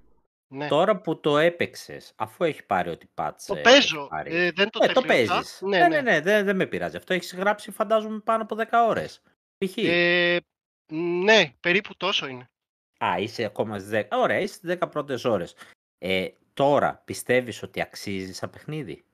[0.46, 0.68] ναι.
[0.68, 3.54] Τώρα που το έπαιξες, αφού έχει πάρει ό,τι πάτσε.
[3.54, 4.08] Το παίζω.
[4.24, 5.32] Ε, δεν το ε, το τελείωσα.
[5.34, 5.60] παίζεις.
[5.62, 6.00] Ναι, ναι, ναι.
[6.00, 6.96] ναι, ναι, δεν, δεν με πειράζει.
[6.96, 9.22] Αυτό έχεις γράψει φαντάζομαι πάνω από 10 ώρες.
[9.58, 9.76] Π.χ.
[9.76, 10.40] Ε,
[10.92, 12.48] ναι, περίπου τόσο είναι.
[12.98, 14.08] Α, είσαι ακόμα στις 10.
[14.10, 15.54] Ωραία, είσαι στις 10 πρώτες ώρες.
[15.98, 19.04] Ε, τώρα πιστεύεις ότι αξίζεις σαν παιχνίδι;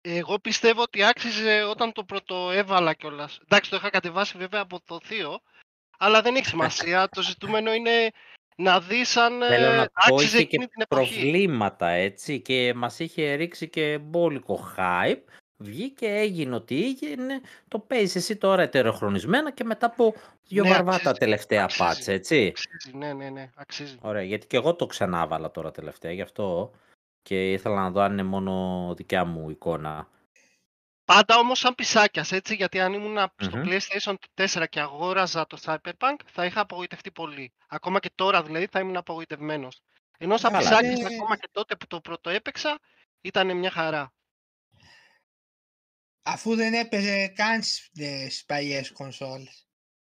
[0.00, 3.40] Εγώ πιστεύω ότι άξιζε όταν το πρώτο έβαλα κιόλας.
[3.42, 5.40] Εντάξει, το είχα κατεβάσει βέβαια από το θείο,
[5.98, 7.08] αλλά δεν έχει σημασία.
[7.14, 8.10] το ζητούμενο είναι
[8.56, 11.14] να δεις αν Θέλω ε, να πω, άξιζε είχε και εκείνη την εποχή.
[11.14, 15.22] προβλήματα έτσι και μας είχε ρίξει και μπόλικο hype.
[15.62, 20.14] Βγήκε, έγινε ό,τι έγινε, το παίζεις εσύ τώρα ετεροχρονισμένα και μετά από
[20.46, 21.82] δύο Ναι, βαρβάτα αξίζει, τελευταία αξίζει.
[21.82, 22.46] πάτς, έτσι.
[22.46, 23.96] Αξίζει, ναι, ναι, ναι, αξίζει.
[24.00, 26.70] Ωραία, γιατί και εγώ το ξανάβαλα τώρα τελευταία, γι' αυτό
[27.22, 30.08] και ήθελα να δω αν είναι μόνο δικιά μου εικόνα.
[31.04, 33.64] Πάντα όμως σαν πισάκιας, έτσι, γιατί αν ήμουν στο Μμμ.
[33.66, 37.52] PlayStation 4 και αγόραζα το Cyberpunk, θα είχα απογοητευτεί πολύ.
[37.68, 39.82] Ακόμα και τώρα δηλαδή θα ήμουν απογοητευμένος.
[40.18, 41.14] Ενώ σαν Καλά, ψάξεις ναι.
[41.14, 42.78] ακόμα και τότε που το πρώτο έπαιξα,
[43.20, 44.12] ήταν μια χαρά.
[46.32, 49.64] Αφού δεν έπαιζε καν στις παλιές κονσόλες.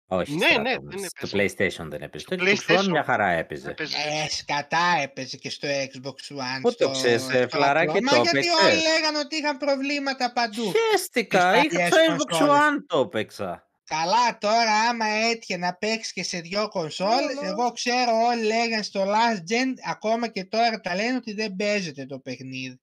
[0.10, 1.56] Όχι, Ναι, Στράτο, ναι, με- δεν στο έπαιζε.
[1.58, 2.26] PlayStation δεν έπαιζε.
[2.28, 3.70] Στο Το Xbox One PlayStation μια χαρά έπαιζε.
[3.70, 3.96] Έπαιζε.
[3.98, 6.60] Ε, σκατά έπαιζε και στο Xbox One.
[6.62, 8.10] Πού το στο- ξέρεις, ε, στο φλαράκι, απλό.
[8.10, 10.72] το Μα γιατί έπαιξες; όλοι λέγανε ότι είχαν προβλήματα παντού.
[10.92, 12.62] Χαίστηκα, Τις είχα παλιές στο Xbox κονσόλες.
[12.62, 13.62] One το έπαιξα.
[13.86, 17.48] Καλά τώρα άμα έτυχε να παίξεις και σε δυο κονσόλες, Ναι, ναι.
[17.48, 22.06] εγώ ξέρω όλοι λέγανε στο last gen, ακόμα και τώρα τα λένε ότι δεν παίζεται
[22.06, 22.80] το παιχνίδι.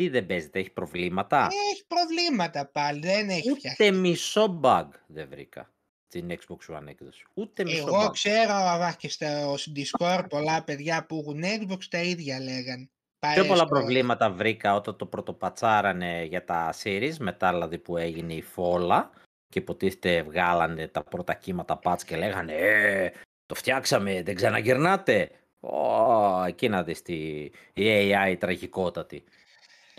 [0.00, 3.86] Τι δεν παίζεται, έχει προβλήματα; Έχει προβλήματα πάλι, δεν έχει φτιαχτεί.
[3.86, 5.70] Ούτε μισό bug δεν βρήκα
[6.06, 7.24] στην Xbox One έκδοση.
[7.34, 8.12] Ούτε μισό Εγώ bug.
[8.12, 12.88] ξέρω αβά, και στο Discord πολλά παιδιά που έχουν Xbox τα ίδια λέγανε.
[13.20, 17.96] Πιο Πάει πολλά στο- προβλήματα βρήκα όταν το πρωτοπατσάρανε για τα series, μετά δηλαδή που
[17.96, 19.10] έγινε η φόλα
[19.48, 23.10] και υποτίθεται βγάλανε τα πρώτα κύματα patch και λέγανε «Ε,
[23.46, 25.30] το φτιάξαμε, δεν ξαναγυρνάτε».
[25.62, 29.24] Ω, εκεί να δεις τη, η AI τραγικότατη.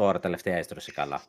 [0.01, 1.21] Τώρα τελευταία έστρωσε καλά.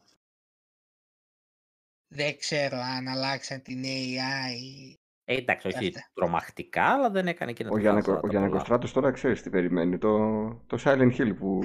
[2.09, 4.97] Δεν ξέρω αν αλλάξαν την AI.
[5.25, 6.11] Ε, εντάξει, όχι Αυτά.
[6.15, 9.43] τρομακτικά, αλλά δεν έκανε και να Ο, τα Γιάννακο, βγάλει ο τα Γιαννακοστράτος τώρα ξέρεις
[9.43, 9.99] τι περιμένει.
[9.99, 10.19] Το,
[10.67, 11.61] το Silent Hill που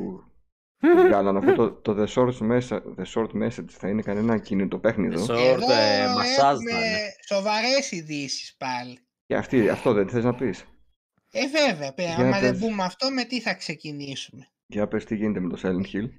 [0.96, 1.38] που βγάλανε.
[1.40, 5.16] Αυτό το, το The, Short Message, The Short Message θα είναι κανένα κινητό παιχνίδι.
[5.28, 7.16] The Short- Εδώ ε, μασάζ θα έχουμε είναι.
[7.28, 9.00] σοβαρές ειδήσεις πάλι.
[9.26, 10.66] Και αυτή, αυτό δεν θες να πεις;
[11.32, 12.60] Ε, βέβαια, παι, Για άμα δεν πες.
[12.60, 16.10] πούμε αυτό, με τι θα ξεκινήσουμε; Για πες τι γίνεται με το Silent Hill.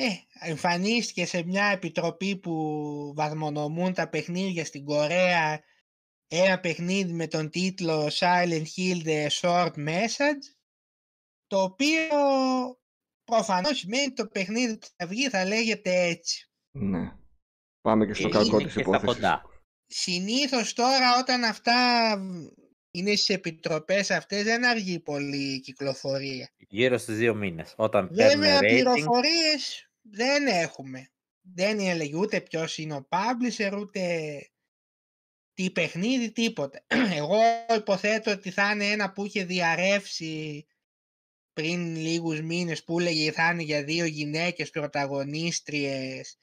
[0.00, 0.08] Ε,
[0.50, 5.60] εμφανίστηκε σε μια επιτροπή που βαθμονομούν τα παιχνίδια στην Κορέα
[6.28, 10.44] ένα παιχνίδι με τον τίτλο Silent Hill The Short Message
[11.46, 12.18] το οποίο
[13.24, 16.50] προφανώς σημαίνει ότι το παιχνίδι που θα βγει θα λέγεται έτσι.
[16.70, 17.12] Ναι.
[17.80, 19.06] Πάμε και στο Ε, κακό είναι της και στα υπόθεσης.
[19.14, 19.42] κοντά.
[19.86, 21.74] Συνήθως τώρα όταν αυτά
[22.90, 26.50] είναι στις επιτροπές αυτές δεν αργεί πολύ η κυκλοφορία.
[26.56, 27.74] Γύρω στις δύο μήνες.
[27.76, 31.08] Όταν παίρνουν Βέβαια rating, πληροφορίες δεν έχουμε.
[31.40, 34.38] Δεν έλεγε ούτε ποιος είναι ο publisher ούτε
[35.52, 36.84] τι παιχνίδι τίποτα.
[37.20, 37.38] Εγώ
[37.76, 40.66] υποθέτω ότι θα είναι ένα που είχε διαρρεύσει
[41.52, 46.36] πριν λίγους μήνες που έλεγε θα είναι για δύο γυναίκες πρωταγωνίστριες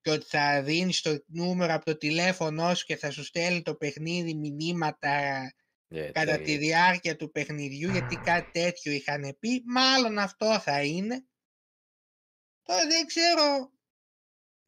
[0.00, 3.74] και ότι θα δίνεις το νούμερο από το τηλέφωνο σου και θα σου στέλνει το
[3.74, 5.10] παιχνίδι μηνύματα
[5.88, 10.82] ε, κατά το- τη διάρκεια του παιχνιδιού γιατί κάτι τέτοιο είχαν πει μάλλον αυτό θα
[10.84, 11.24] είναι
[12.70, 13.70] τώρα δεν ξέρω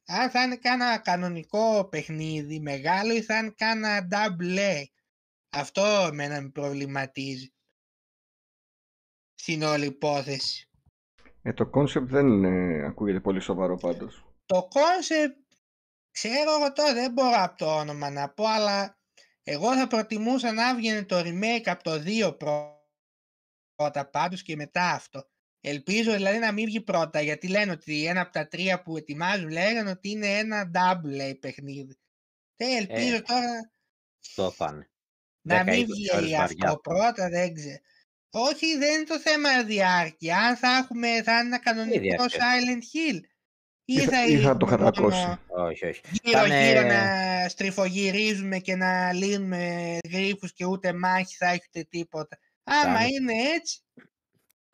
[0.05, 4.83] αν θα είναι κάνα κανονικό παιχνίδι μεγάλο ή θα είναι κάνα double A
[5.49, 7.53] αυτό εμένα με προβληματίζει
[9.33, 10.67] στην όλη υπόθεση
[11.41, 14.25] Ε, το concept δεν είναι, ακούγεται πολύ σοβαρό πάντως.
[14.45, 15.55] το concept
[16.11, 18.97] ξέρω εγώ τώρα δεν μπορώ από το όνομα να πω αλλά
[19.43, 22.81] εγώ θα προτιμούσα να βγαίνει το remake από το 2 πρω-
[23.75, 25.31] πρώτα πάντως και μετά αυτό.
[25.65, 29.49] Ελπίζω δηλαδή να μην βγει πρώτα γιατί λένε ότι ένα από τα τρία που ετοιμάζουν
[29.49, 31.97] λέγανε ότι είναι ένα double A παιχνίδι.
[32.55, 33.71] Ε, ελπίζω Ε, τώρα
[34.25, 34.89] Αυτό θα είναι.
[35.41, 36.79] να 10-20 μην ώρες βγει βαριά αυτό θα είναι.
[36.81, 37.77] πρώτα, δεν ξέρω.
[38.29, 40.37] Όχι, δεν είναι το θέμα διάρκεια.
[40.37, 42.81] Αν θα έχουμε, θα είναι ένα κανονικό διάρκεια; Silent
[43.13, 43.19] Hill.
[43.85, 45.17] Ή Ή θα- θα, ή θα το είναι χατρακώσει.
[45.17, 46.01] μόνο Όχι, όχι.
[46.23, 47.03] γύρω Θα είναι- γύρω να
[47.49, 52.39] στριφογυρίζουμε και να λύνουμε γρίφους και ούτε μάχη θα έχει ούτε τίποτα.
[52.63, 53.79] Άμα είναι- είναι έτσι,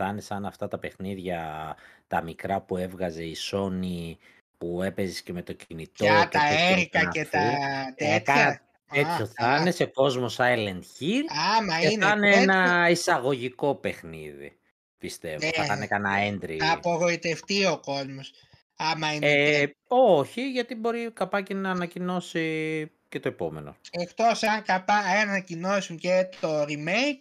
[0.01, 1.75] Θα είναι σαν αυτά τα παιχνίδια
[2.07, 4.13] τα μικρά που έβγαζε η Sony
[4.57, 6.03] που έπαιζες και με το κινητό.
[6.05, 7.29] για και τα έπαιζε έρικα ένα και φου.
[7.31, 8.19] τα Ε, τέτοια.
[8.19, 9.61] κάνα τέτοιο Α, θα καλά.
[9.61, 11.23] είναι σε κόσμο Silent Hill
[11.57, 14.57] Άμα και είναι θα είναι τέτοιο, ένα εισαγωγικό παιχνίδι.
[14.97, 15.45] Πιστεύω.
[15.57, 15.63] Ναι.
[15.65, 16.57] Θα είναι κανένα entry.
[16.59, 18.31] θα απογοητευτεί ο κόσμος.
[18.75, 19.73] Άμα είναι Ε, τέτοιο.
[19.87, 23.75] όχι, γιατί μπορεί καπάκι να ανακοινώσει και το επόμενο.
[23.91, 27.19] Εκτός αν καπά, αν ανακοινώσουν και το remake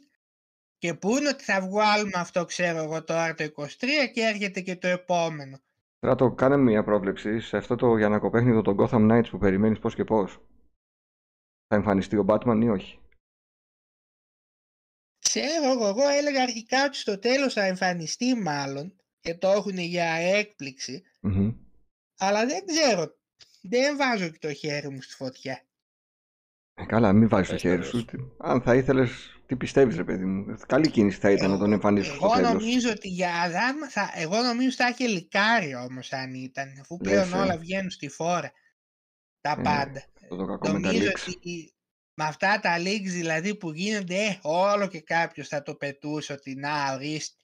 [0.78, 3.66] και πούνε ότι θα βγάλουμε αυτό ξέρω εγώ τώρα το 23
[4.12, 5.58] και έρχεται και το επόμενο.
[5.96, 10.04] Στράτο, κάνε μια πρόβλεψη σε αυτό το γιανακοπέχνιδο το Gotham Knights που περιμένεις πώς και
[10.04, 10.32] πώς.
[11.66, 13.00] Θα εμφανιστεί ο Batman ή όχι;
[15.18, 20.04] Ξέρω εγώ, εγώ έλεγα αρχικά ότι στο τέλος θα εμφανιστεί μάλλον και το έχουν για
[20.12, 21.50] έκπληξη, Μμμ.
[22.18, 23.16] αλλά δεν ξέρω,
[23.62, 25.62] δεν βάζω και το χέρι μου στη φωτιά.
[26.74, 27.86] Ε, καλά, μην βάζεις το Πες, χέρι πες.
[27.88, 28.04] σου.
[28.04, 30.56] Τι- Αν θα ήθελες, τι πιστεύεις ρε παιδί μου.
[30.66, 32.50] Καλή κίνηση θα ήταν να τον εμφανίσεις στο Εγώ τέλος.
[32.52, 37.28] νομίζω ότι για Αδάμ θα, εγώ νομίζω θα έχει λικάρει όμως αν ήταν, αφού πλέον
[37.28, 37.42] Λες, ε.
[37.42, 38.52] όλα βγαίνουν στη φόρα,
[39.40, 40.04] τα Ε, πάντα.
[40.22, 41.34] Αυτό το κακό με τα Νομίζω leaks.
[41.36, 41.74] ότι
[42.14, 46.54] με αυτά τα leaks δηλαδή που γίνονται, ε, όλο και κάποιος θα το πετούσε ότι
[46.54, 47.42] να ορίστε,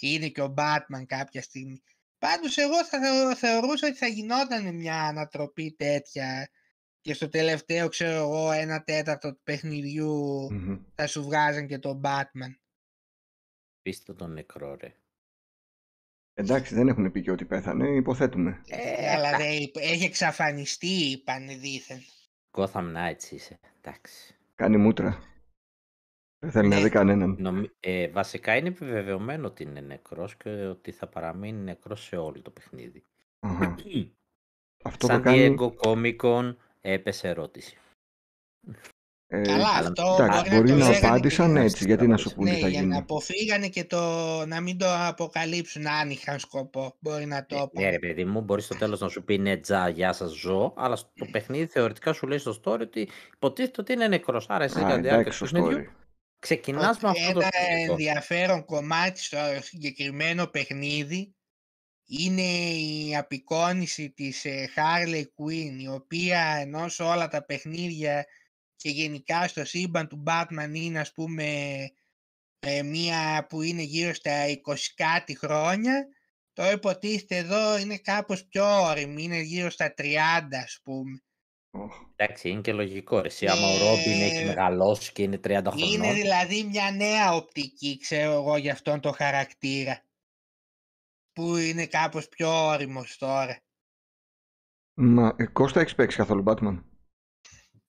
[0.00, 1.82] είναι και ο Batman κάποια στιγμή.
[2.18, 6.48] Πάντως εγώ θα θεω- θεωρούσα ότι θα γινόταν μια ανατροπή τέτοια
[7.02, 10.12] και στο τελευταίο ξέρω εγώ ένα τέταρτο του παιχνιδιού
[10.52, 10.78] Μμμ.
[10.94, 12.54] θα σου βγάζαν και τον Batman.
[13.82, 14.96] Πείστε τον νεκρό, ρε.
[16.34, 18.62] Εντάξει, δεν έχουν πει και ότι πέθανε, υποθέτουμε.
[18.66, 21.98] Ε, αλλά δεν, έχει εξαφανιστεί, είπαν δήθεν.
[22.50, 24.36] Gotham Knights είσαι, εντάξει.
[24.54, 25.22] Κάνει μούτρα.
[26.38, 26.82] Δεν θέλει να Ναι.
[26.82, 27.36] δει κανέναν.
[27.38, 27.70] Νομι...
[27.80, 32.50] Ε, βασικά είναι επιβεβαιωμένο ότι είναι νεκρός και ότι θα παραμείνει νεκρός σε όλο το
[32.50, 33.04] παιχνίδι.
[33.38, 33.76] Αχα.
[34.84, 35.56] Αυτό το Σαν κάνει.
[35.58, 37.76] Diego Comic Con έπεσε ερώτηση.
[39.26, 41.84] ε, Καλά, αλλά- αυτό εντάξει, μπορεί, μπορεί να να το λέγανε απάντησαν και- έτσι.
[41.86, 42.96] Γιατί να σου πούνε Ναι, τι θα για να γίνει.
[42.98, 44.00] αποφύγανε και το
[44.46, 46.96] να μην το αποκαλύψουν αν είχαν σκοπό.
[47.00, 47.82] Μπορεί να το Ε, είπαν.
[47.84, 50.72] ναι, ρε παιδί μου, μπορείς στο τέλος να σου πει ναι, τζα, γεια σας, ζω,
[50.76, 54.46] αλλά στο παιχνίδι θεωρητικά σου λέει στο story ότι υποτίθεται ότι είναι νεκρός.
[54.48, 55.94] Άρα εσύ Α, κατά τη διάρκεια εντάξει, του στο παιχνιδιού story.
[56.38, 57.92] ξεκινάς με αυτό το Ένα σκεπτικό.
[57.92, 61.34] ενδιαφέρον κομμάτι στο συγκεκριμένο παιχνίδι
[62.20, 68.26] είναι η απεικόνηση της ε, Harley Quinn η οποία ενώ σε όλα τα παιχνίδια
[68.76, 71.44] και γενικά στο σύμπαν του Batman είναι ας πούμε
[72.58, 76.06] ε, μία που είναι γύρω στα 20 κάτι χρόνια
[76.52, 80.02] το υποτίθεται εδώ είναι κάπως πιο όρημη, είναι γύρω στα 30
[80.64, 81.22] ας πούμε.
[81.70, 81.94] Οχ.
[82.16, 83.20] Εντάξει, είναι και λογικό.
[83.20, 83.26] Ρε.
[83.26, 85.92] Εσύ, άμα ο Ρόμπιν έχει Ε, μεγαλώσει και είναι 30 χρονών.
[85.92, 90.04] Είναι δηλαδή μια νέα οπτική, ξέρω εγώ, για αυτόν τον χαρακτήρα.
[91.32, 93.56] Που είναι κάπως πιο όριμος τώρα;
[94.94, 96.82] Μα, ε, Κώστα, έχεις παίξει καθόλου Batman;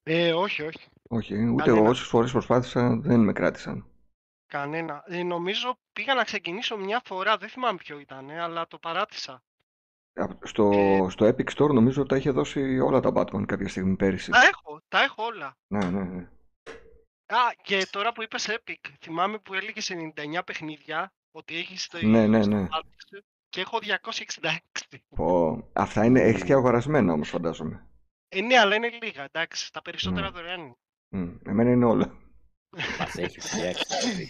[0.04, 0.88] Ε, όχι, όχι.
[1.10, 1.78] Όχι, ούτε Κανένα.
[1.82, 3.88] εγώ όσες φορές προσπάθησα δεν με κράτησαν.
[4.46, 5.04] Κανένα.
[5.06, 9.44] Ε, νομίζω πήγα να ξεκινήσω μια φορά, δεν θυμάμαι ποιο ήταν, αλλά το παράτησα.
[10.14, 11.10] Α, Στο, Ε.
[11.10, 14.32] στο Epic Store νομίζω τα είχε δώσει όλα τα Batman κάποια στιγμή πέρυσι.
[14.32, 15.58] Τα έχω, τα έχω όλα.
[15.68, 16.30] Ναι, ναι, ναι.
[17.26, 22.06] Α, και τώρα που είπες Epic, θυμάμαι που έλεγες σε 99 παιχνίδια ότι έχεις το
[22.06, 22.68] Ναι, ναι, στο ναι.
[22.72, 23.22] Battlefield
[23.54, 24.98] και έχω 266.
[25.16, 25.64] Πω.
[25.74, 27.86] Αυτά είναι, έχεις και αγορασμένα όμως φαντάζομαι.
[28.30, 29.72] Ε, ναι, αλλά είναι λίγα, εντάξει.
[29.74, 30.32] Τα περισσότερα Ναι.
[30.32, 30.76] δωρεάν είναι.
[31.10, 32.14] Μμ, Εμένα είναι όλα.
[33.00, 33.86] Μας έχεις φτιάξει.
[34.10, 34.30] παιδί.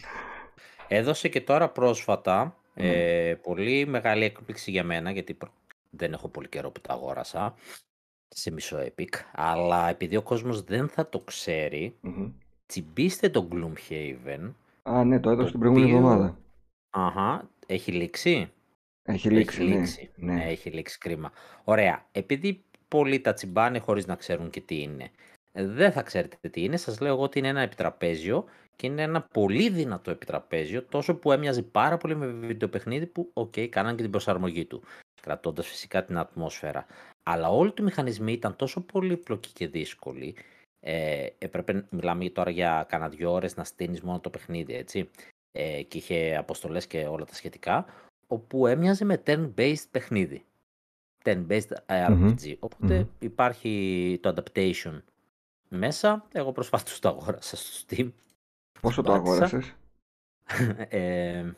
[0.87, 5.51] Έδωσε και τώρα πρόσφατα ε, πολύ μεγάλη έκπληξη για μένα, γιατί προ-
[5.89, 7.55] δεν έχω πολύ καιρό που τα αγόρασα
[8.27, 12.31] σε μισό Epic, αλλά επειδή ο κόσμος δεν θα το ξέρει, Μμμ.
[12.65, 14.51] τσιμπήστε το Gloomhaven.
[14.83, 16.37] Α, ναι, το έδωσε Το την προηγούμενη οποίο- εβδομάδα.
[16.89, 18.51] Αχα, έχει λήξει;
[19.03, 19.75] Έχει λήξει, έχει ναι.
[19.77, 20.11] λήξει.
[20.15, 20.43] ναι.
[20.43, 21.31] Έχει λήξει κρίμα.
[21.63, 22.05] Ωραία.
[22.11, 25.11] Επειδή πολλοί τα τσιμπάνε χωρίς να ξέρουν και τι είναι.
[25.51, 26.77] ε, Δεν θα ξέρετε τι είναι.
[26.77, 31.31] Σας λέω εγώ ότι είναι ένα επιτραπέζιο και είναι ένα πολύ δυνατό επιτραπέζιο, τόσο που
[31.31, 34.83] έμοιαζε πάρα πολύ με βιντεοπαιχνίδι που, οκ, κάναν και την προσαρμογή του,
[35.21, 36.85] κρατώντας φυσικά την ατμόσφαιρα.
[37.23, 40.35] Αλλά όλοι του οι μηχανισμοί ήταν τόσο πολύπλοκοι και δύσκολοι,
[40.79, 45.09] ε, έπρεπε, μιλάμε τώρα για κάνα δυο ώρες να στήνεις μόνο το παιχνίδι, έτσι,
[45.51, 47.85] ε, και είχε αποστολές και όλα τα σχετικά,
[48.27, 50.45] όπου έμοιαζε με turn-based παιχνίδι.
[51.23, 52.35] Turn-based ε, Μμμ.
[52.35, 52.55] RPG.
[52.59, 53.07] Οπότε Μμμ.
[53.19, 55.01] υπάρχει το adaptation
[55.69, 56.27] μέσα.
[56.31, 58.11] Εγώ προσφάτως το αγόρασα στο Steam.
[58.81, 59.31] Πόσο το Πάτησα.
[59.33, 59.75] αγόρασες;
[60.89, 61.51] Ε,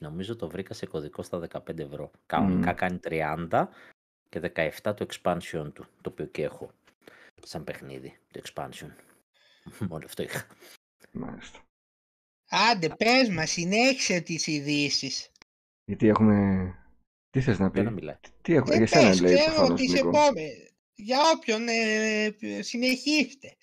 [0.00, 2.10] νομίζω το βρήκα σε κωδικό στα 15 ευρώ.
[2.26, 2.74] Κανονικά Μμ.
[2.74, 3.68] κάνει 30
[4.28, 4.40] και
[4.82, 6.70] 17 το expansion του, το οποίο και έχω
[7.42, 8.90] σαν παιχνίδι, το expansion.
[9.88, 10.46] Μόνο αυτό είχα.
[11.12, 11.58] Μάλιστα.
[12.50, 15.30] Άντε, πες μας, συνέχισε τις ειδήσεις.
[15.90, 16.34] Γιατί έχουμε...
[17.30, 18.16] Τι θες να Και να πει; μιλάει.
[18.42, 20.08] Τι έχω, Ε, για σένα πες, λέει ξέρω προφανώς τις Νίκο.
[20.08, 20.72] επόμενες.
[20.94, 23.56] Για όποιον ε, ε, συνεχίστε.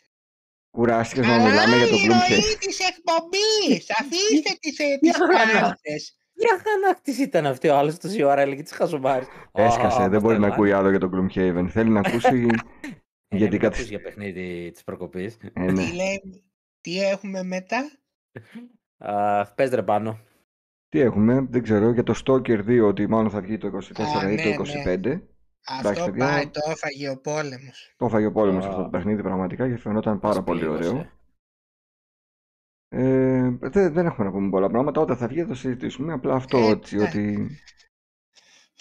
[0.71, 2.29] Κουράστηκες να Αλλά μιλάμε για το η Gloomhaven.
[2.29, 3.85] ροή της εκπομπής.
[3.99, 5.17] Αφήστε τις, ε, τις Για
[5.53, 6.17] να- κάρτες.
[6.33, 9.27] Τι αγανάκτης ήταν αυτή ο άλλος τόση ώρα, έλεγε τις χαζομάρες.
[9.51, 10.53] Έσκασε, Α, δεν μπορεί να τρελά.
[10.53, 11.67] ακούει άλλο για το Gloomhaven.
[11.69, 12.47] Θέλει να ακούσει...
[13.27, 15.37] Ε, γιατί μην καθυσ- ακούς για παιχνίδι της προκοπής.
[15.53, 15.73] Ε, ναι.
[15.83, 16.43] Τι, λέει,
[16.81, 17.91] τι έχουμε μετά;
[18.97, 20.19] Α, πες ρε πάνω.
[20.97, 24.31] Τι έχουμε, δεν ξέρω, για το Stalker 2 ότι μάλλον θα βγει το 24 Α,
[24.31, 25.15] ή ναι, το ναι.
[25.15, 25.21] 25.
[25.67, 26.25] Αυτό παιδιά.
[26.25, 27.93] πάει, το έφαγε ο πόλεμος.
[27.97, 28.69] Το έφαγε ο πόλεμος Α.
[28.69, 30.89] αυτό το παιχνίδι πραγματικά και φαινόταν πάρα Μας πολύ πλήγωσε.
[30.89, 31.05] ωραίο.
[32.89, 35.01] Ε, δεν, δεν έχουμε να πούμε πολλά πράγματα.
[35.01, 36.13] Όταν θα βγει θα το συζητήσουμε.
[36.13, 37.03] Απλά αυτό Ε, έτσι, ναι.
[37.03, 37.49] ότι.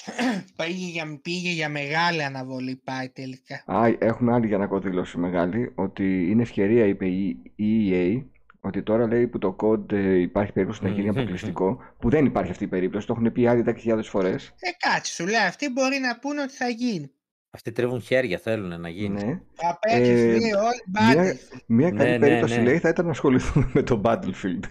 [0.56, 3.62] πήγε, για, πήγε για μεγάλη αναβολή πάει τελικά.
[3.66, 5.72] Α, έχουμε άλλη για να δήλωση μεγάλη.
[5.74, 8.24] Ότι είναι ευκαιρία, είπε η η EA,
[8.66, 11.18] ότι τώρα λέει που το code ε, υπάρχει περίπτωση να γίνει Μμμ.
[11.18, 11.78] αποκλειστικό.
[11.98, 13.06] Που δεν υπάρχει αυτή η περίπτωση.
[13.06, 14.46] Το έχουν πει άλλοι 10.000 φορές.
[14.58, 17.10] Ε, κάτσε, σου λέει, αυτοί μπορεί να πούνε ότι θα γίνει.
[17.50, 19.24] Αυτοί τρίβουν χέρια, θέλουν να γίνει.
[19.24, 19.40] Ναι.
[19.54, 20.82] Θα παίξεις, Ε, σου λέει, όλοι
[21.14, 21.60] Μια, Battlefield.
[21.66, 22.62] μια Ναι, καλή ναι, περίπτωση ναι.
[22.62, 24.64] λέει θα ήταν να ασχοληθούμε με το Battlefield.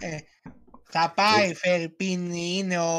[0.82, 2.92] Θα πάει, Φερρυπίν, είναι ο,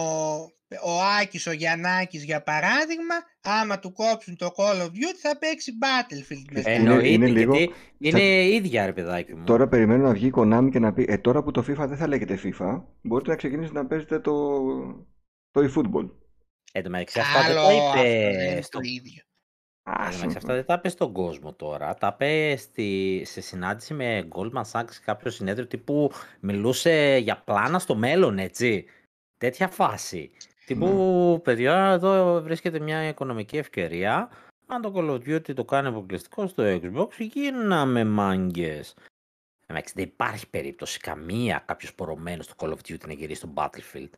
[0.83, 5.71] ο Άκης, ο Γιαννάκης για παράδειγμα, άμα του κόψουν το Call of Duty θα παίξει
[5.81, 6.71] Battlefield μετά.
[6.71, 7.55] Είναι- Εννοείται, είναι λίγο-
[7.97, 9.43] γιατί είναι ίδια ρε παιδάκι μου.
[9.43, 11.97] Τώρα περιμένω να βγει η Konami και να πει Ε, τώρα που το FIFA δεν
[11.97, 14.59] θα λέγεται FIFA, μπορείτε να ξεκινήσετε να παίζετε το,
[15.51, 16.09] το eFootball.
[16.71, 19.21] Εν τω μεταξύ αυτά δεν Άλλο τα αυτό δεν είπε είναι στο το ίδιο.
[19.83, 21.93] Α, Εν τω μεταξύ, αυτά δεν τα είπε στον κόσμο τώρα.
[21.93, 27.95] Τα είπε στη, σε συνάντηση με Goldman Sachs κάποιο συνέδριο τύπου μιλούσε για πλάνα στο
[27.95, 28.85] μέλλον, έτσι.
[29.37, 30.31] Τέτοια φάση.
[30.67, 34.29] Τύπου, παιδιά, εδώ βρίσκεται μια οικονομική ευκαιρία.
[34.67, 38.95] Αν το Call of Duty το κάνει αποκλειστικό στο Xbox, γίναμε μάγκες.
[39.65, 44.09] Εντάξει, δεν υπάρχει περίπτωση καμία κάποιος πορωμένος στο Call of Duty να γυρίσει στο Battlefield.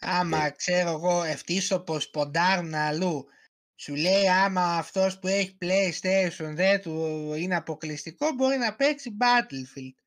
[0.00, 3.26] Άμα ξέρω εγώ ευτύσωπος ποντάρουν αλλού
[3.74, 6.92] σου λέει άμα αυτός που έχει PlayStation δεν του
[7.36, 10.01] είναι αποκλειστικό μπορεί να παίξει Battlefield.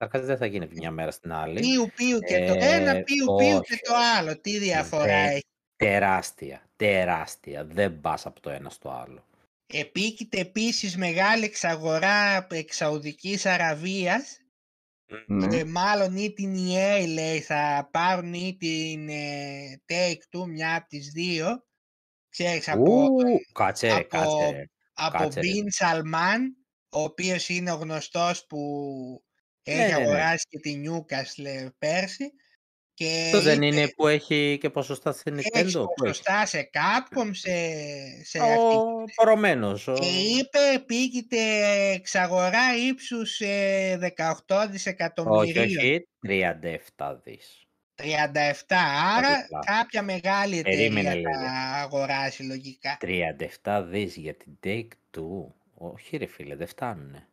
[0.00, 1.60] Καταρχά δεν θα γίνει μια μέρα στην άλλη.
[1.60, 3.60] Πιου πιου και το Ε, ένα, πιου πιου όχι.
[3.60, 4.40] και το άλλο.
[4.40, 5.44] Τι διαφορά Δεν- έχει;
[5.76, 7.64] Τεράστια, τεράστια.
[7.64, 9.26] Δεν πας από το ένα στο άλλο.
[9.66, 14.38] Επίκειται επίσης μεγάλη εξαγορά εξ Σαουδικής Αραβίας
[15.26, 15.46] Ναι.
[15.46, 21.08] και μάλλον ή την EA λέει θα πάρουν ή την ε, Take-Two μια από τις
[21.10, 21.64] δύο.
[22.28, 23.16] Ξέρεις από, Ου,
[23.52, 24.64] κάτσε ρε, από- κάτσε ρε.
[24.92, 25.46] από κάτσε, ρε.
[25.46, 26.38] Bin Salman
[26.90, 28.58] ο οποίος είναι ο γνωστός που
[29.12, 29.29] Ναι,
[29.62, 29.94] έχει ναι, ναι.
[29.94, 32.32] αγοράσει και τη Newcastle πέρσι
[33.00, 35.72] και Αυτό δεν είπε, είναι που έχει και ποσοστά στην έχει Nintendo.
[35.72, 37.50] Πού έχει; ποσοστά σε Capcom, σε,
[38.24, 39.88] σε αυτή Ο πορωμένος.
[39.88, 39.92] Ο...
[39.92, 41.38] Και είπε επίκειται
[41.92, 45.64] εξαγορά ύψους ε, 18 Όχι, δισεκατομμυρίων.
[45.64, 46.08] όχι,
[46.96, 47.64] 37 δις.
[48.02, 48.04] 37,
[49.16, 49.58] άρα διπλά.
[49.64, 51.30] κάποια μεγάλη εταιρεία Περίμενε λίγο.
[51.30, 51.50] θα
[51.82, 52.98] αγοράσει λογικά.
[53.62, 55.52] 37 δις για την Take-Two.
[55.74, 57.29] Όχι ρε φίλε, δεν φτάνουνε.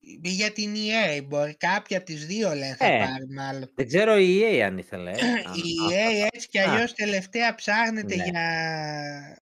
[0.00, 3.70] Ή Για την EA μπορεί, κάποια από τις δύο λένε θα Ε, πάρει μάλλον.
[3.74, 5.10] Δεν ξέρω η EA αν ήθελε.
[5.10, 6.72] ε, αν- Η αν EA θα- έτσι κι Α.
[6.72, 8.24] αλλιώς τελευταία ψάχνεται Ναι.
[8.24, 9.42] για,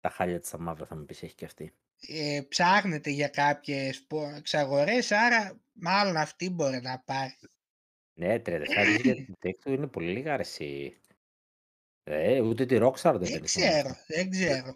[0.00, 1.72] Τα χάλια της τα μαύρα θα μου πεις έχει και αυτή.
[2.08, 7.36] ε, ψάχνεται για κάποιες πο- εξαγορές, άρα μάλλον αυτή μπορεί να πάρει.
[8.14, 10.94] Ναι, 37 δις για την Take-Two είναι πολύ λίγα ρε εσύ.
[12.04, 13.44] Ε, ούτε τη Rockstar δεν Δεν παίρνει.
[13.46, 14.74] ξέρω, δεν ξέρω.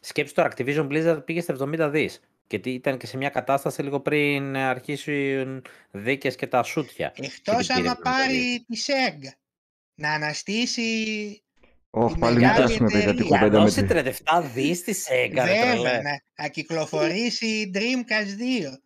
[0.00, 2.20] Σκέψου τώρα, Activision Blizzard πήγε στα 70 δις.
[2.52, 7.12] Και τι- ήταν και σε μια κατάσταση λίγο πριν αρχίσουν δίκες και τα σούτια.
[7.16, 9.30] Εκτός την πήρε άμα 70 πάρει τη Sega.
[9.94, 10.82] Να αναστήσει
[11.90, 13.38] Όχι, η πάλι μην μεγάλη πιάσουμε παιδιά την εταιρεία.
[13.38, 14.12] κουβέντα με δώσει τη...
[14.34, 15.74] 37 δις στη Sega, ρε τρελέ.
[15.74, 18.78] Βέβαια, να, να κυκλοφορήσει η Dreamcast 2.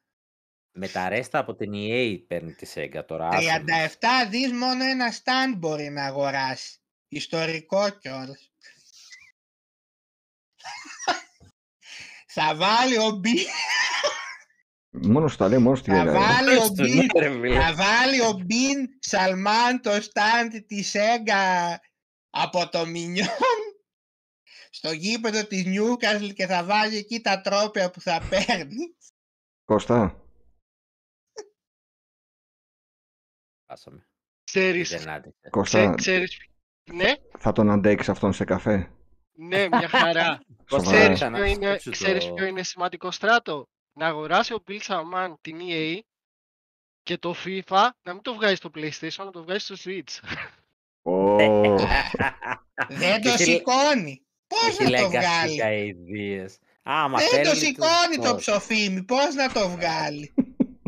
[0.79, 3.29] Με τα ρέστα από την EA παίρνει τη Sega τώρα.
[3.29, 3.97] άσε μας.
[4.27, 6.79] 37 δις μόνο ένα stand μπορεί να αγοράσει.
[7.09, 8.51] Ιστορικό κιόλας.
[12.41, 13.35] Θα βάλει ο Μπι,
[14.91, 16.15] Μόνος σου τα λέει, μόνος σου τη θα γελάει.
[16.15, 17.61] βάλει ο Στον Μπιν, ναι, ρε φίλε.
[17.61, 21.75] θα βάλει ο Μπιν Σαλμάν το stand της Sega
[22.31, 23.29] από το Μινιόν
[24.71, 28.97] στο γήπεδο της Newcastle και θα βάλει εκεί τα τρόπια που θα παίρνει.
[29.65, 30.21] Κώστα,
[33.71, 34.07] Χάσαμε.
[34.45, 35.39] Ξέρεις, Δεν άντεξε.
[35.41, 36.47] ξέ, Κώστα, ξέρεις,
[36.93, 38.91] ναι, θα τον αντέξεις αυτόν σε καφέ.
[39.33, 40.41] ναι, μια χαρά.
[40.69, 40.99] Κώστα, Σοβαρά.
[40.99, 44.81] Ξέρεις ξανά ποιο, είναι, σκέψου ξέρεις το- ποιο είναι σημαντικό στράτο; Να αγοράσει ο Bill
[44.87, 45.99] Saman την EA
[47.03, 50.29] και το FIFA να μην το βγάζει στο PlayStation, να το βγάζει στο Switch.
[51.03, 51.37] Ω,
[53.01, 54.21] Δεν το Έχει- σηκώνει.
[54.47, 56.51] Πώς Έχει να το legacy βγάλει; ideas.
[56.83, 58.41] Άμα Δεν θέλει, το του- σηκώνει το πώς.
[58.41, 59.03] ψοφίμι.
[59.03, 60.35] Πώς να το βγάλει;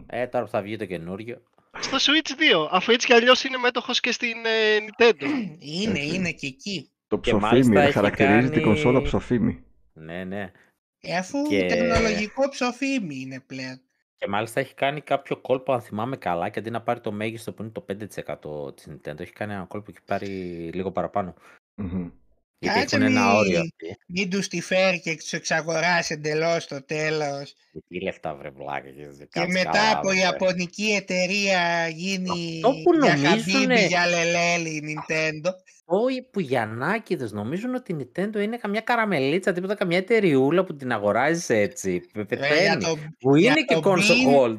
[0.06, 1.42] Ε, τώρα που θα βγει το καινούριο.
[1.78, 5.24] Στο Switch 2, αφού έτσι κι αλλιώς είναι μέτοχος και στην ε, Nintendo.
[5.80, 6.14] Είναι, Έτσι.
[6.14, 6.90] είναι και εκεί.
[7.08, 9.62] το Και ψοφίμι, μάλιστα ρε, έχει χαρακτηρίζει την κονσόλα κάνει- ψοφίμι.
[9.98, 10.52] Ναι, ναι.
[11.00, 13.80] Ε, Αφού Και- τεχνολογικό ψοφίμι είναι πλέον.
[14.16, 17.52] Και μάλιστα έχει κάνει κάποιο κόλπο, αν θυμάμαι καλά, και αντί να πάρει το μέγιστο
[17.52, 20.26] που είναι το 5% της Nintendo, έχει κάνει ένα κόλπο και πάρει
[20.72, 21.34] λίγο παραπάνω.
[21.74, 22.10] Μμμ.
[22.58, 23.96] Γιατί Κάτσε έχουν ένα μη- όριο αυτοί.
[24.06, 27.54] Μην τους τη φέρει και τους εξαγοράσει εντελώς στο τέλος.
[27.88, 28.88] Τι λεφτά βρε βλάκα.
[28.90, 34.82] Και, Και μετά από Ιαπωνική εταιρεία γίνει Αυτό που για νομίζουνε- χαμπίμπι, για λελέλη η
[34.82, 35.50] Nintendo.
[35.84, 40.76] Όχι που για νάκηδες νομίζουν ότι η Nintendo είναι καμιά καραμελίτσα, τίποτα καμιά εταιριούλα που
[40.76, 42.00] την αγοράζεις έτσι.
[42.12, 42.84] Πε- Βέβαια, για Πεθαίνει.
[42.84, 44.56] το, Που για είναι και το console Bean- hold.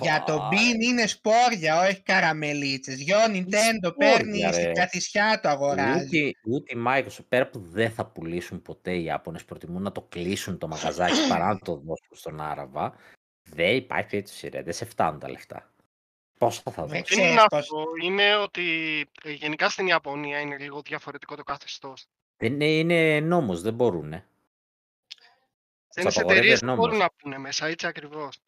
[0.00, 2.94] Για το Πω, Bean είναι σπόρια, όχι καραμελίτσες.
[2.96, 4.52] Δυο Nintendo σπόρια, παίρνει ρε.
[4.52, 6.26] στην καθισιά το αγοράζει.
[6.26, 10.00] Ούτε, ούτε η Microsoft, πέρα που δεν θα πουλήσουν ποτέ οι Ιάπωνες, προτιμούν να το
[10.08, 12.94] κλείσουν το μαγαζάκι παρά να το δώσουν στον Άραβα.
[13.42, 15.70] Δεν υπάρχει περίπτωση ρε, δεν σε φτάνουν τα λεφτά.
[16.38, 17.04] Πόσα θα Δεν δώσουν.
[17.08, 17.84] Δεν είναι ξέρεις πώς- αυτό.
[18.02, 18.64] Είναι ότι
[19.24, 22.04] ε, γενικά στην Ιαπωνία είναι λίγο διαφορετικό το καθεστώς.
[22.36, 24.22] Δεν είναι, είναι νόμος, δεν μπορούν.
[25.88, 26.84] Ξένες απαγορεύει εταιρείες δεν νόμος.
[26.84, 28.38] μπορούν να πούνε μέσα, έτσι ακριβώς.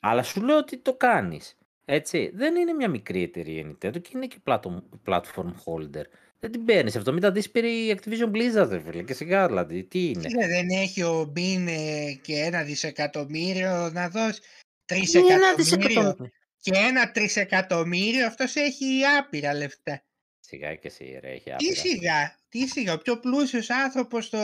[0.00, 1.56] Αλλά σου λέω ότι το κάνεις.
[1.84, 6.02] Έτσι, δεν είναι μια μικρή εταιρεία η Nintendo και είναι και platform, platform holder.
[6.40, 6.96] Δεν την παίρνεις.
[7.04, 9.02] 70 δις πήρε η Activision Blizzard, ρε φίλε.
[9.02, 9.84] Και σιγά δηλαδή.
[9.84, 14.40] Τι είναι; Είναι, δεν έχει ο Μπιν ε, και ένα δισεκατομμύριο να δώσει.
[14.84, 16.30] Τρεις Ένα εκατομμύριο δισεκατομμύριο.
[16.60, 20.04] και ένα τρισεκατομμύριο, αυτός έχει άπειρα λεφτά.
[20.40, 21.74] Σιγά και εσύ, ρε, έχει Τι άπειρα.
[21.74, 24.38] σιγά, τι σιγά, ο πιο πλούσιος άνθρωπος στο...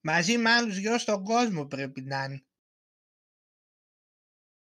[0.00, 2.42] μαζί με άλλους δυο στον κόσμο πρέπει να είναι.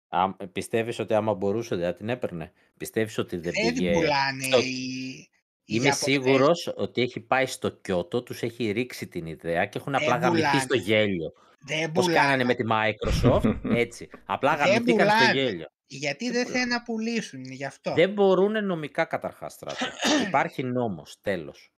[0.09, 3.91] Α, πιστεύεις ότι άμα μπορούσε δεν θα την έπαιρνε; Πιστεύεις ότι δεν Δεν την πήγε...
[3.93, 5.99] πουλάνε στο- οι, οι Είμαι Ιαπωνέζοι.
[6.21, 10.21] σίγουρος ότι έχει πάει στο Κιώτο, τους έχει ρίξει την ιδέα και έχουν απλά Δεν
[10.21, 10.83] γαμηθεί στο πουλάνε.
[10.85, 11.33] γέλιο.
[11.59, 12.43] Δεν Πώς κάνανε πουλάνε.
[12.43, 14.09] με τη Microsoft, έτσι.
[14.25, 15.41] Απλά Δεν γαμηθήκαν στο πουλάνε.
[15.41, 15.67] γέλιο.
[15.87, 16.59] Γιατί Δεν δεν πουλάνε.
[16.63, 17.93] θέλουν να πουλήσουν, γι' αυτό.
[17.93, 19.85] Δεν μπορούν νομικά καταρχάς στράτο.
[20.27, 21.71] Υπάρχει νόμος, τέλος.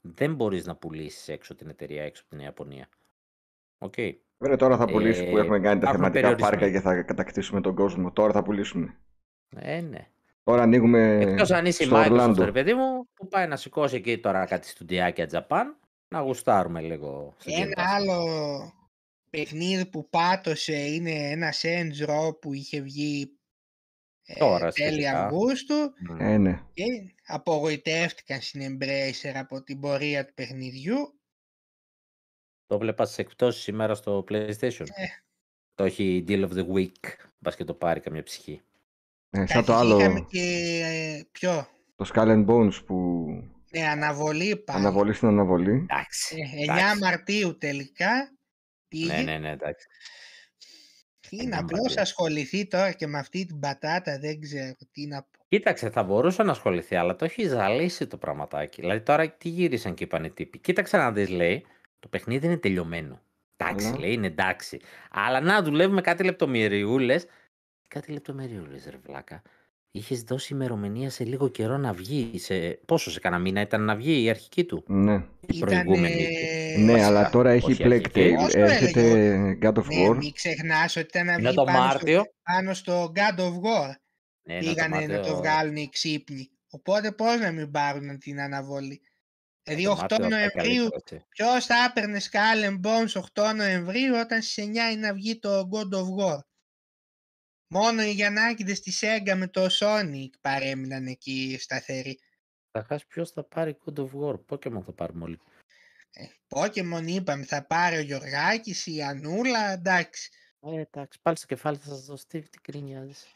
[0.00, 2.88] Δεν μπορείς να πουλήσεις έξω την εταιρεία έξω από την Ιαπωνία.
[3.78, 3.94] Οκ.
[4.42, 6.48] Βέβαια τώρα θα πουλήσει που Ε, έχουμε κάνει τα υπάρχουν θεματικά περιορισμοί.
[6.50, 8.12] πάρκα και θα κατακτήσουμε τον κόσμο.
[8.12, 8.98] Τώρα θα πουλήσουμε.
[9.56, 10.06] Ε, ναι.
[10.42, 12.44] Τώρα ανοίγουμε Εκτός αν είσαι η στο Microsoft, Ορλάντο.
[12.44, 15.64] ρε παιδί μου, που πάει να σηκώσει εκεί τώρα κάτι στουντιάκια Japan,
[16.08, 17.84] να γουστάρουμε λίγο στο Game Ένα Pass.
[17.94, 18.18] άλλο
[19.30, 23.34] παιχνίδι που πάτωσε είναι ένα Saints Row που είχε βγει
[24.26, 25.24] ε, Τώρα, τέλη σχετικά.
[25.24, 25.74] Αυγούστου
[26.10, 26.20] Μμ.
[26.20, 26.62] Ε, ναι.
[26.72, 26.84] και
[27.26, 31.19] απογοητεύτηκαν στην Embracer από την πορεία του παιχνιδιού.
[32.70, 35.06] Το βλέπας στις εκπτώσεις σήμερα στο PlayStation; Ε.
[35.74, 37.14] Το έχει Deal of the Week.
[37.38, 38.60] Μπας και το πάρει καμιά ψυχή.
[39.30, 40.40] Ε, σαν το Κάτι Είχαμε άλλο, και
[40.84, 43.26] ε, ποιο, το Skull and Bones που
[43.70, 44.78] ναι, αναβολή πάλι.
[44.78, 45.86] αναβολή στην αναβολή.
[45.90, 46.36] Εντάξει.
[46.56, 46.98] Ε, 9 εντάξει.
[46.98, 48.36] Μαρτίου τελικά
[48.88, 49.12] πήγε.
[49.12, 49.86] Ναι, ναι, ναι, εντάξει.
[51.30, 52.00] Είναι 9 απλώς Μαρτίου.
[52.00, 55.44] ασχοληθεί τώρα και με αυτή την πατάτα, δεν ξέρω τι να πω.
[55.48, 58.80] Κοίταξε, θα μπορούσε να ασχοληθεί, αλλά το έχει ζαλίσει το πραγματάκι.
[58.80, 60.58] Δηλαδή τώρα τι γύρισαν και είπαν οι τύποι.
[60.58, 61.64] Κοίταξε να δεις, λέει,
[62.00, 63.20] το παιχνίδι είναι τελειωμένο.
[63.56, 64.80] Εντάξει, Αλλά- λέει, είναι εντάξει.
[65.10, 67.26] Αλλά να δουλεύουμε κάτι λεπτομεριούλες.
[67.88, 69.42] Κάτι λεπτομεριούλες, ρε βλάκα.
[69.92, 72.38] Είχες δώσει ημερομηνία σε λίγο καιρό να βγει.
[72.38, 72.70] Σε...
[72.86, 75.14] Πόσο, σε κανένα μήνα ήταν να βγει η αρχική του; Ναι.
[75.14, 76.26] Η Ήταν, προηγούμενη.
[76.74, 78.34] ε, ναι, βασικά, αλλά τώρα έχει όχι Plague αρχική.
[78.38, 78.44] Tale.
[78.44, 80.16] Όσο Έρχεται God of Ναι, War.
[80.16, 82.24] μην ξεχνάς ότι ήταν να Είναι βγει το πάνω στο, Μάρτιο.
[82.42, 83.90] πάνω στο God of War.
[84.42, 86.50] Ναι, είναι το Πήγανε να το Μάρτιο- βγάλουν οι ξύπνοι.
[86.70, 89.00] Οπότε πώς να μην πάρουν την αναβολή;
[89.74, 91.24] Δηλαδή το 8 Μάρτιο θα πάει Νοεμβρίου, καλύτερα, έτσι.
[91.28, 95.68] ποιος θα έπαιρνε Skull and Bones 8 Νοεμβρίου όταν στις 9 είναι να βγει το
[95.72, 96.38] God of War;
[97.66, 102.18] Μόνο οι Γιαννάκηδες της Sega με το Sonic παρέμειναν εκεί σταθεροί.
[102.70, 105.38] Καταρχάς ποιος θα πάρει God of War; Pokemon θα πάρουμε όλοι.
[106.12, 110.30] Ε, Pokemon είπαμε θα πάρει ο Γιωργάκης, η Ανούλα, εντάξει.
[110.60, 112.24] Ε, εντάξει, πάλι στο κεφάλι θα σας δώσω.
[112.26, 113.32] Τι, τι κρίνιαζες.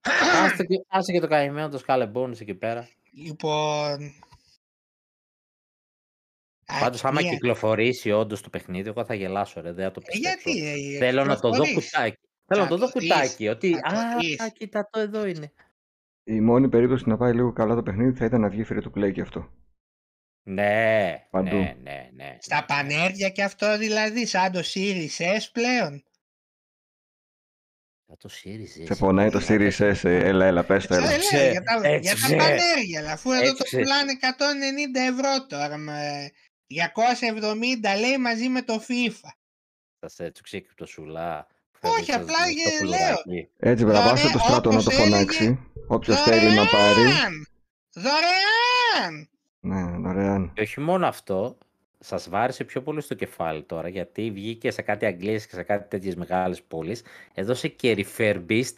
[0.44, 2.88] άσε, και, άσε και το καημένο το Skull and Bones εκεί πέρα.
[3.12, 4.14] Λοιπόν...
[6.80, 9.72] Πάντως, άμα Αχ, μία- κυκλοφορήσει όντως το παιχνίδι, εγώ θα γελάσω, ρε.
[9.72, 10.50] Δεν θα το Ε, πιστέψω.
[10.50, 11.90] Γιατί, ε, Θέλω να το δω κυκλοφορείς.
[11.90, 12.16] κουτάκι.
[12.46, 13.48] Θέλω να το δω το δεις, κουτάκι.
[13.48, 13.72] Ότι.
[13.74, 14.52] θα το Α, δεις.
[14.52, 15.52] κοίτα το εδώ είναι.
[16.24, 18.98] Η μόνη περίπτωση να πάει λίγο καλά το παιχνίδι θα ήταν να βγει free to
[18.98, 19.50] play και αυτό.
[20.44, 21.56] Ναι, Παντού.
[21.56, 22.36] ναι, ναι, ναι.
[22.40, 22.64] Στα ναι.
[22.66, 26.04] πανέρια και αυτό δηλαδή, σαν το Series S πλέον.
[28.06, 28.98] Θα το Series Σε S.
[28.98, 31.06] πονάει το είναι Series S, ε, έλα, έλα, πες το, Ε, έλα.
[31.06, 32.36] λέει, Έτσουξε, για τα, για τα έτσουξε.
[32.36, 33.76] πανέρια, αλλά αφού εδώ το Έτσουξε.
[33.78, 36.30] πουλάνε 190 ευρώ τώρα, με
[37.94, 39.28] 270 λέει μαζί με το FIFA.
[40.00, 41.46] Σας έτσουξε και το σουλά.
[41.80, 42.36] Όχι, απλά
[42.80, 43.46] ε, λέω.
[43.58, 45.58] Έτσι, βραβάστε Δωρε- το στράτο να όπως το έλεγε, φωνάξει.
[45.86, 47.00] Όποιος θέλει να πάρει.
[47.02, 47.46] Δωρεάν!
[47.92, 49.28] Δωρεάν!
[49.60, 50.52] Ναι, δωρεάν.
[50.54, 51.58] Και όχι μόνο αυτό,
[51.98, 55.88] σας βάρισε πιο πολύ στο κεφάλι τώρα, γιατί βγήκε σε κάτι Αγγλίες και σε κάτι
[55.88, 57.02] τέτοιες μεγάλες πόλεις.
[57.34, 58.74] Έδωσε και refurbished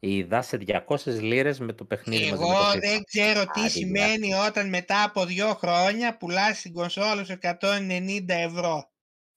[0.00, 2.78] είδα σε 200 λίρες με το παιχνίδι μαζί με το Εγώ FIFA.
[2.80, 8.24] δεν ξέρω τι Άντε, σημαίνει όταν μετά από δύο χρόνια πουλάς την κονσόλα σου 190
[8.28, 8.90] ευρώ.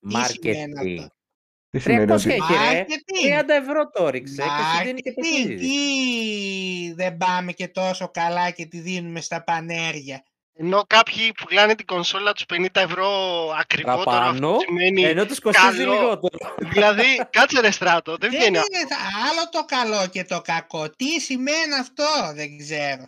[0.08, 1.00] Τι σημαίνει Marketing.
[1.00, 1.15] αυτό;
[1.69, 2.30] Τι σημαίνει 300 ότι...
[2.30, 2.86] έχει ρε.
[2.88, 3.41] Marketing.
[3.41, 5.21] 30 ευρώ το ρίξε και σου δίνει και Marketing.
[5.32, 5.67] παιχνίδι.
[5.67, 10.24] Τι δεν πάμε και τόσο καλά και τη δίνουμε στα πανέρια.
[10.63, 13.08] Ενώ κάποιοι πουλάνε την κονσόλα τους 50 ευρώ
[13.60, 15.04] ακριβότερο, Παραπάνω, αυτό σημαίνει...
[15.04, 15.93] Ενώ τους κοστίζει καλό.
[15.93, 16.56] λιγότερο.
[16.58, 18.97] δηλαδή, κάτσε ρε στράτο, δεν Δεν βγαίνει είναι θα-
[19.30, 20.89] άλλο το καλό και το κακό.
[20.89, 23.08] Τι σημαίνει αυτό δεν ξέρω.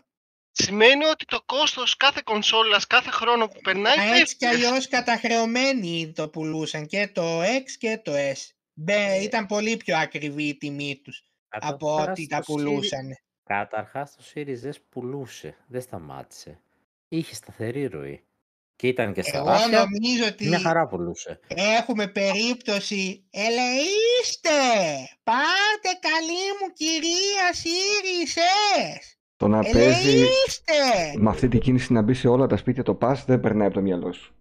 [0.51, 4.65] Σημαίνει ότι το κόστος κάθε κονσόλας κάθε χρόνο που περνάει Α, έτσι κι πέφτει.
[4.65, 8.49] αλλιώς καταχρεωμένοι το πουλούσαν και το X και το S.
[8.73, 9.21] Μπε, Ε.
[9.23, 13.17] ήταν πολύ πιο ακριβή η τιμή τους από Καταρχάς, ό,τι τα το Series- πουλούσαν.
[13.43, 16.59] Καταρχάς το Series S πουλούσε, δεν σταμάτησε.
[17.17, 18.23] Είχε σταθερή ροή.
[18.75, 21.39] Και ήταν και στα Εγώ ράφια, νομίζω ότι μια χαρά πουλούσε.
[21.47, 24.49] έχουμε περίπτωση ελεήστε,
[25.23, 28.37] πάρτε καλή μου κυρία Series
[28.99, 30.73] S, Το να παίζει ελεήστε.
[31.17, 33.75] με αυτή την κίνηση να μπει σε όλα τα σπίτια το pass δεν περνάει από
[33.75, 34.35] το μυαλό σου.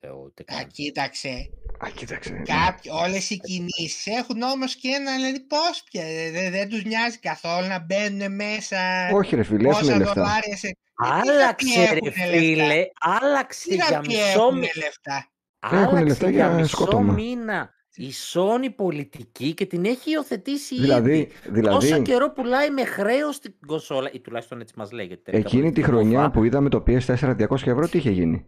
[0.00, 0.66] Ε, ούτε Α, καν.
[0.66, 2.42] κοίταξε, Α, κοίταξε.
[2.44, 7.18] κάποιοι, όλες οι κινήσεις έχουν όμως και ένα, δηλαδή πώς πια, δεν, δεν τους νοιάζει
[7.18, 8.78] καθόλου να μπαίνουν μέσα
[9.12, 10.12] Όχι ρε φίλε, έχουν πόσα λεφτά.
[10.14, 10.76] δολάρια σε...
[10.96, 14.68] Άλλαξε ρε έχουνε λεφτά; φίλε, άλλαξε Τι για να πει μισό έχουν μήνα.
[14.76, 15.26] λεφτά;
[15.72, 17.12] Έχουνε λεφτά Άλλαξε για για μισό σκότωμα.
[17.12, 21.60] μήνα η Sony πολιτική και την έχει υιοθετήσει Δηλαδή, ήδη.
[21.62, 25.30] Τόσο δηλαδή καιρό πουλάει με χρέος την κονσόλα, ή τουλάχιστον έτσι μας λέγεται.
[25.30, 26.32] τελικά εκείνη από τη την χρονιά Mova.
[26.32, 28.46] που είδαμε το PS4 200 ευρώ, τι είχε γίνει;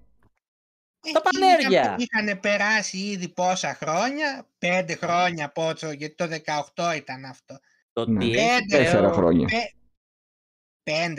[1.12, 1.96] Τα Εκεί πανέρια.
[1.98, 6.26] Είχαν περάσει ήδη πόσα χρόνια, πέντε χρόνια πόσο, γιατί το
[6.74, 7.58] 18 ήταν αυτό.
[7.92, 8.18] Το Ναι.
[8.18, 9.46] τι έχει Πέντε, Τέσσερα ο- χρόνια.
[9.46, 9.72] πέ- Πέντε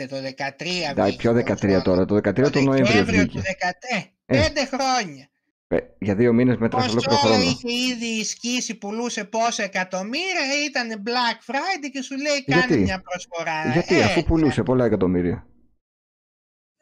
[0.08, 1.82] το 13 Εντάξει, βγήκε ποιο η 13 κονσόλα.
[1.82, 3.56] τώρα, το 13 το Νοέμβριο Δεκέμβριο του βγήκε.
[3.96, 4.10] 13.
[4.26, 4.36] Ε.
[4.42, 5.28] Πέντε χρόνια.
[5.72, 7.50] Ε, για δύο μήνες μέτρας ολόκληρο Κονσόλα χρόνο.
[7.50, 13.00] είχε ήδη σκίσει, πουλούσε πόσα εκατομμύρια, ήταν Black Friday και σου λέει κάνε Γιατί; μια
[13.00, 13.72] προσφορά.
[13.72, 15.44] Γιατί, Ε, αφού πουλούσε πολλά εκατομμύρια.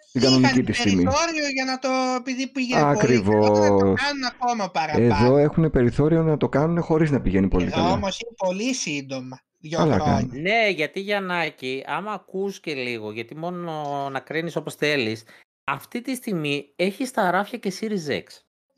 [0.08, 1.02] Στην είχαν κανονική της τιμή.
[1.02, 3.48] περιθώριο για να το, επειδή πήγαινε Ακριβώς.
[3.48, 5.04] πολύ καλά, να το κάνουν ακόμα παραπάνω.
[5.04, 7.90] Εδώ έχουν περιθώριο να το κάνουν χωρίς να πηγαίνει πολύ Εδώ καλά.
[7.92, 9.40] όμως είναι πολύ σύντομα.
[9.60, 10.14] Δύο Καλά χρόνια.
[10.28, 10.40] κάνουν.
[10.40, 13.72] Ναι, γιατί Γιαννάκη, άμα ακούς και λίγο, γιατί μόνο
[14.10, 15.24] να κρίνεις όπως θέλεις,
[15.64, 18.22] αυτή τη στιγμή έχει τα ράφια και Series X.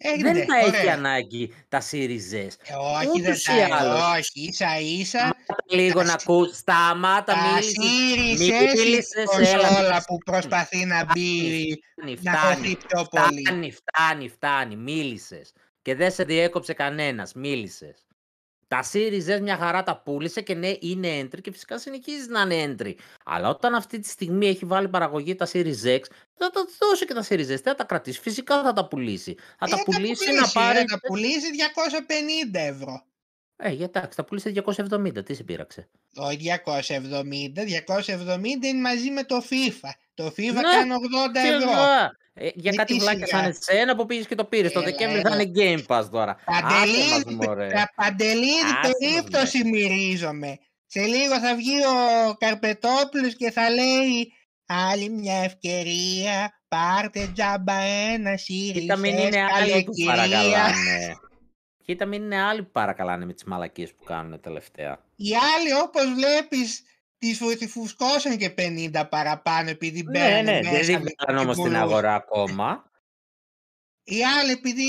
[0.02, 0.94] Έγινε, δεν τα έχει ωραία.
[0.94, 2.48] ανάγκη τα Series S.
[2.64, 4.18] Ε, όχι, δεν Ούτως τα ή άλλως.
[4.18, 5.18] όχι, ίσα ίσα.
[5.18, 7.74] Σταμάτα λίγο να ακούς, σταμάτα Τα μίλησες.
[7.76, 10.04] Series Μη S είναι η μίλησες, κονσόλα έλα.
[10.06, 13.40] που προσπαθεί να μπει, Φτάνει, να φτάνει, χωθεί πιο πολύ.
[13.40, 15.52] φτάνει, φτάνει, φτάνει, μίλησες.
[15.82, 18.04] Και δεν σε διέκοψε κανένας, μίλησες.
[18.70, 22.40] Τα Series S μια χαρά τα πούλησε και ναι, είναι entry και φυσικά συνεχίζεις να
[22.40, 22.94] είναι entry.
[23.24, 26.00] Αλλά όταν αυτή τη στιγμή έχει βάλει παραγωγή τα Series X,
[26.34, 27.46] θα τα δώσει και τα Series S.
[27.46, 28.20] Δεν θα τα κρατήσει.
[28.20, 29.34] Φυσικά θα τα πουλήσει.
[29.58, 30.78] Θα Ε, τα θα πουλήσει να πάρει.
[30.78, 31.50] Θα τα πουλήσει
[32.52, 33.02] 250 ευρώ.
[33.56, 35.24] Ε, για εντάξει, τα πουλήσει 270.
[35.24, 39.90] Τι σε πείραξε; Όχι 270, 270 είναι μαζί με το FIFA.
[40.14, 41.70] Το FIFA Ναι, κάνει 80 ευρώ.
[42.34, 42.46] Σιγά.
[42.48, 43.40] Ε, για Ε, κάτι τι βλάκια σιγά.
[43.42, 44.72] σαν εσένα που πήγες και το πήρες.
[44.72, 45.42] Το Έλα, Δεκέμβρη θα έλα.
[45.42, 46.36] είναι Game Pass τώρα.
[46.46, 47.66] Άσε μας, Παντελίδη, μωρέ.
[47.66, 48.48] πε- παντελίδη
[48.82, 50.58] Άσε μας, περίπτωση μυρίζομαι.
[50.86, 54.32] Σε λίγο θα βγει ο Καρπετόπουλος και θα λέει
[54.66, 60.06] άλλη μια ευκαιρία, πάρτε τζάμπα ένα Κοίτα μην Series S, είναι άλλοι που καλοκαιρία.
[60.06, 61.16] παρακαλάνε.
[61.84, 64.98] Κοίτα μην είναι άλλοι που παρακαλάνε με τις μαλακίες που κάνουν τελευταία.
[65.16, 66.89] Οι άλλοι όπως βλέπεις τις φου-
[67.58, 71.64] τη φουσκώσαν και 50 παραπάνω επειδή Ναι, μπαίνανε ναι, μέσα δεν με βγήκαν όμως στην
[71.70, 71.82] πουλούσαν.
[71.82, 72.89] αγορά ακόμα.
[74.05, 74.82] Οι άλλοι επειδή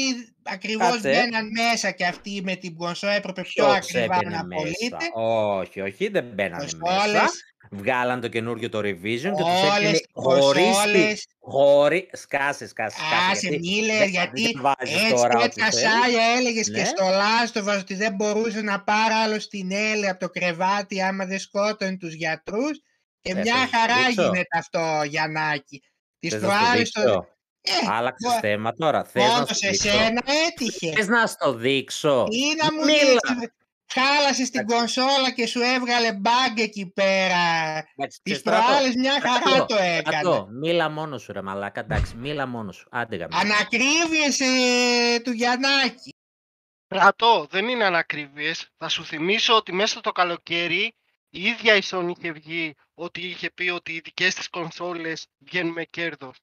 [0.43, 1.09] ακριβώς Κάτσε.
[1.09, 4.61] μπαίναν μέσα και αυτοί με την κονσόλα έπρεπε πιο Ποιος ακριβά έμπαινε να μέσα.
[4.61, 5.09] πωλείται.
[5.13, 6.77] Όχι, όχι, δεν μπαίνανε μέσα.
[6.79, 10.63] Κονσόλες, Βγάλαν το καινούριο το revision και τους όλες έπαιρνε οι χωρίς τη...
[10.73, 12.09] κονσόλες, Χωρί...
[12.13, 13.31] Σκάσε, σκάσε, σκάσε.
[13.31, 15.89] άσε γιατί μη λες, δεν- γιατί δεν βάζεις έτσι τώρα ό,τι τέτοια θέλεις.
[15.89, 16.85] σάλια έλεγες και Ναι.
[16.85, 21.39] στο Λάστοβα ότι δεν μπορούσε να πάρει άλλο στην Έλλη από το κρεβάτι άμα δεν
[21.39, 22.81] σκότωνε τους γιατρούς
[23.21, 25.83] και Θες μια να σου χαρά δείξω; γίνεται αυτό Γιαννάκη.
[26.19, 27.01] Τις Θες να σου προάλλες το...
[27.01, 27.27] δείξω;
[27.61, 29.03] Ε, Άλλαξες μπο- θέμα τώρα.
[29.03, 30.91] Θες να μόνο σου σε δείξω; σένα έτυχε.
[30.91, 32.97] Θες να στο δείξω; Ή να μου Μίλα.
[32.99, 33.49] δείξεις,
[33.93, 37.37] χάλασες την κονσόλα και σου έβγαλε bug εκεί πέρα.
[37.95, 40.01] Εντάξει, Τις ξέρεις τώρα το- προάλλες μια χαρά Στρατό, το έκανε.
[40.17, 42.87] Στρατό, μίλα μόνος σου ρε μαλάκα, εντάξει, μίλα μόνος σου.
[42.91, 43.37] Άντε γαμιά.
[43.39, 46.13] Ανακρίβειες ε, του Γιαννάκη.
[46.87, 48.69] Ρατώ, δεν είναι ανακρίβειες.
[48.77, 50.95] Θα σου θυμίσω ότι μέσα το καλοκαίρι
[51.29, 55.71] η ίδια η Sony είχε βγει ότι είχε πει ότι οι δικές της κονσόλες βγαίνουν
[55.73, 56.35] με κέρδος.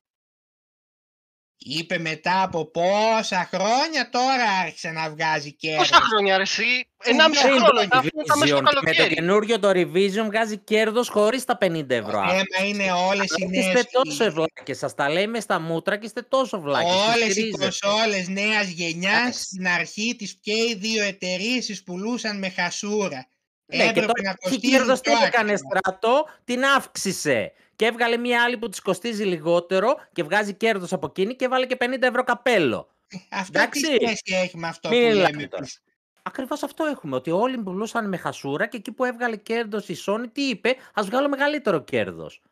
[1.60, 5.88] Είπε μετά από πόσα χρόνια τώρα άρχισε να βγάζει κέρδος.
[5.88, 8.84] Πόσα χρόνια ρε εσύ, ενάμιση Πριν το χρόνο, ήταν αυτό ήταν μέσα Revision, στο και
[8.84, 9.14] με το καλοκαίρι.
[9.14, 12.20] καινούριο το Revision βγάζει κέρδος χωρίς τα 50 ευρώ.
[12.20, 13.66] Το θέμα είναι όλες οι Αλλά νέες...
[13.66, 16.92] Είστε τόσο ευλάκες, σας τα λέει μες στα μούτρα και είστε τόσο βλάκες.
[16.92, 17.58] τους Όλες οι στηρίζετε.
[17.58, 19.42] κονσόλες νέας γενιάς Εντάξει.
[19.42, 23.28] στην αρχή τις και οι δύο εταιρείες τις πουλούσαν με χασούρα.
[23.72, 25.78] Ναι, και Έπρεπε τώρα να έχει κοστίζουν κέρδος τι πιο έκανε ακριβά.
[25.78, 27.52] στρατό, την αύξησε.
[27.78, 31.66] Και έβγαλε μια άλλη που της κοστίζει λιγότερο και βγάζει κέρδος από εκείνη και βάλε
[31.66, 32.88] και 50 ευρώ καπέλο.
[33.30, 33.80] Αυτό τι Εντάξει.
[33.84, 35.56] σχέση έχει με αυτό Μην που μιλάμε λέμε τώρα.
[35.56, 35.82] εμείς;
[36.22, 37.16] Ακριβώς αυτό έχουμε.
[37.16, 41.02] Ότι όλοι πουλούσαν με χασούρα και εκεί που έβγαλε κέρδος η Sony, τι είπε, Α
[41.04, 42.42] βγάλω μεγαλύτερο κέρδος.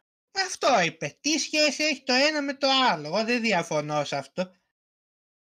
[0.47, 1.17] Αυτό είπε.
[1.21, 4.51] Τι σχέση έχει το ένα με το άλλο; Εγώ δεν διαφωνώ σε αυτό.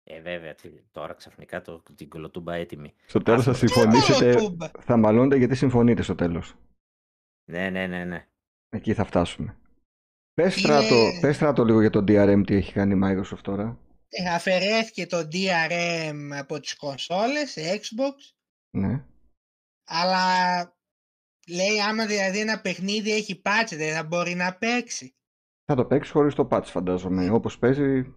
[0.03, 2.93] Ε, βέβαια, τι, τώρα ξαφνικά το, την κολοτούμπα έτοιμη.
[3.05, 3.67] Στο τέλος θα Άστο.
[3.67, 6.53] συμφωνήσετε, Κολοτούμπα; θα μαλώνετε γιατί συμφωνείτε στο τέλος.
[7.49, 8.27] Ναι, ναι, ναι, ναι.
[8.69, 9.57] Εκεί θα φτάσουμε.
[10.33, 13.77] Πες Είναι- στράτο, πες στράτο λίγο για το DRM τι έχει κάνει η Microsoft τώρα.
[14.07, 18.33] Ε, Αφαιρέθηκε το DRM από τις κονσόλες, σε Xbox,
[18.77, 19.05] Ναι.
[19.87, 20.25] αλλά
[21.47, 25.15] λέει άμα δηλαδή ένα παιχνίδι έχει patch δεν θα μπορεί να παίξει.
[25.65, 27.29] Θα το παίξει χωρίς το patch φαντάζομαι.
[27.29, 28.13] Όπως παίζει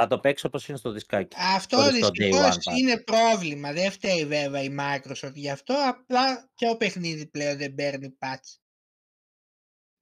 [0.00, 1.36] Θα το παίξω όπως είναι στο δισκάκι.
[1.54, 2.78] Αυτό Χωρίς το day δυστυχώς one patch.
[2.78, 3.72] είναι πρόβλημα.
[3.72, 5.74] Δεν φταίει βέβαια η Microsoft γι' αυτό.
[5.88, 8.56] Απλά και ο παιχνίδι πλέον δεν παίρνει patch.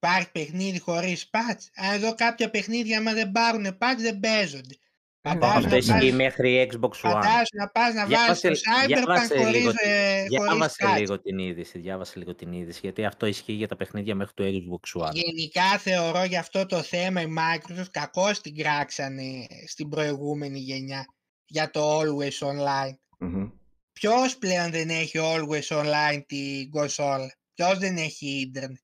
[0.06, 1.62] Υπάρχει παιχνίδι χωρίς patch.
[1.74, 4.74] Αν εδώ κάποια παιχνίδια άμα δεν πάρουν patch δεν παίζονται.
[5.22, 6.90] Φαντάζομαι Αυτό ναι, ισχύει πας- μέχρι Xbox One.
[6.90, 10.84] Φαντάζομαι να πας να βάλεις Διάβασε, το Cyberpunk διάβασε, χωρίς, λίγο, την- ε, χωρίς διάβασε
[10.94, 10.98] patch.
[10.98, 11.78] λίγο την είδηση.
[11.78, 12.80] Διάβασε λίγο την είδηση.
[12.82, 15.12] Γιατί αυτό ισχύει για τα παιχνίδια μέχρι το Xbox One.
[15.12, 21.04] Γενικά θεωρώ για αυτό το θέμα η Microsoft κακώς την κράξανε στην προηγούμενη γενιά
[21.46, 22.94] για το Always Online.
[23.18, 23.48] Μμμ.
[23.92, 28.78] Ποιος πλέον δεν έχει Always Online την κονσόλα; Ποιος δεν έχει ίντερνετ;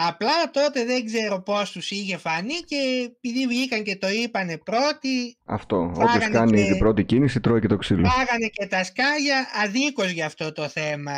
[0.00, 2.76] Απλά τότε δεν ξέρω πώς τους είχε φανεί και
[3.16, 5.92] επειδή βγήκαν και το είπανε πρώτοι, Αυτό.
[5.94, 8.08] Φάγανε Όποιος κάνει και- την πρώτη κίνηση τρώει και το ξύλο.
[8.16, 11.12] πάγανε και τα σκάλια αδίκως για αυτό το θέμα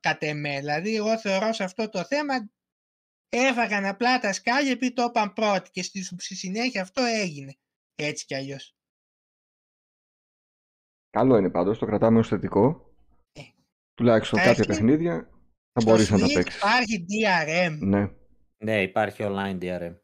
[0.00, 0.58] κατ' εμέ.
[0.58, 2.50] Δηλαδή εγώ θεωρώ σε αυτό το θέμα
[3.28, 7.54] έφαγαν απλά τα σκάλια επειδή το είπαν πρώτοι και στη, στη συνέχεια αυτό έγινε.
[7.94, 8.74] Έτσι κι αλλιώς.
[11.10, 12.94] Καλό είναι πάντως, το κρατάμε ως θετικό.
[13.32, 13.40] Ε.
[13.94, 15.30] Τουλάχιστον Έχει- κάποια παιχνίδια
[15.76, 16.56] θα Στο μπορείς να τα Switch παίξεις.
[16.60, 17.78] υπάρχει DRM.
[17.80, 18.10] Ναι,
[18.58, 19.94] Ναι, υπάρχει online DRM.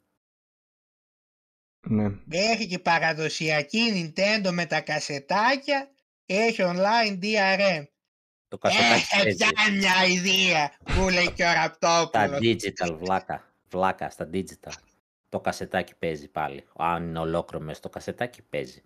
[1.88, 2.06] ναι.
[2.30, 5.90] Έχει και παραδοσιακή Nintendo με τα κασετάκια.
[6.26, 7.84] Έχει online DRM.
[8.48, 9.36] Το κασετάκι Έχει παίζει.
[9.36, 12.38] πια μια ιδέα που λέει και ο Τα Ραπτόπουλος.
[12.42, 13.52] digital, βλάκα.
[13.68, 14.72] Βλάκα, στα digital.
[15.28, 16.64] Το κασετάκι παίζει πάλι.
[16.76, 18.82] Αν είναι ολόκληρο μέσα στο κασετάκι παίζει.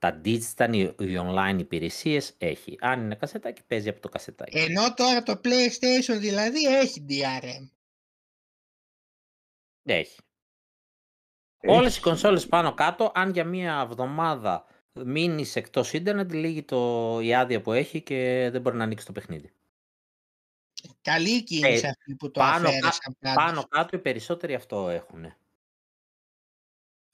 [0.00, 2.76] Τα digital, οι, οι online υπηρεσίες έχει.
[2.80, 4.58] Αν είναι κασετάκι παίζει από το κασετάκι.
[4.58, 7.68] Ενώ τώρα το PlayStation δηλαδή έχει DRM.
[9.82, 10.18] Έχει.
[11.60, 11.76] Έχει.
[11.76, 17.34] Όλες οι κονσόλες πάνω κάτω, αν για μία εβδομάδα μείνεις εκτός ίντερνετ, λύγει το, η
[17.34, 19.52] άδεια που έχει και δεν μπορεί να ανοίξει το παιχνίδι.
[21.02, 23.44] Καλή κίνηση Ε, αυτή που το πάνω κα- αφαίρεσαν πάντως.
[23.44, 25.34] Πάνω κάτω οι περισσότεροι αυτό έχουν.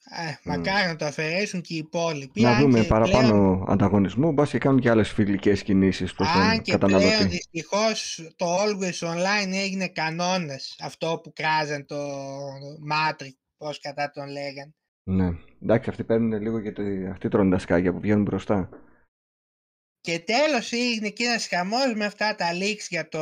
[0.09, 2.41] Ε, μακάρι να το αφαιρέσουν και οι υπόλοιποι.
[2.41, 6.27] Να αν δούμε και παραπάνω πλέον- ανταγωνισμό, μπας και κάνουν και άλλες φιλικές κινήσεις προς
[6.29, 7.27] Αν τον και πλέον καταναλωτή.
[7.27, 10.75] δυστυχώς το Always Online έγινε κανόνας.
[10.83, 11.95] Αυτό που κράζαν το
[12.91, 14.75] Matrix, πώς κατά τον λέγαν.
[15.09, 15.29] Ναι.
[15.63, 18.69] Εντάξει, αυτοί παίρνουν λίγο γιατί αυτοί τρώνε τα σκάγια που βγαίνουν μπροστά.
[20.01, 23.19] Και τέλος έγινε και ένας χαμός με αυτά τα leaks για το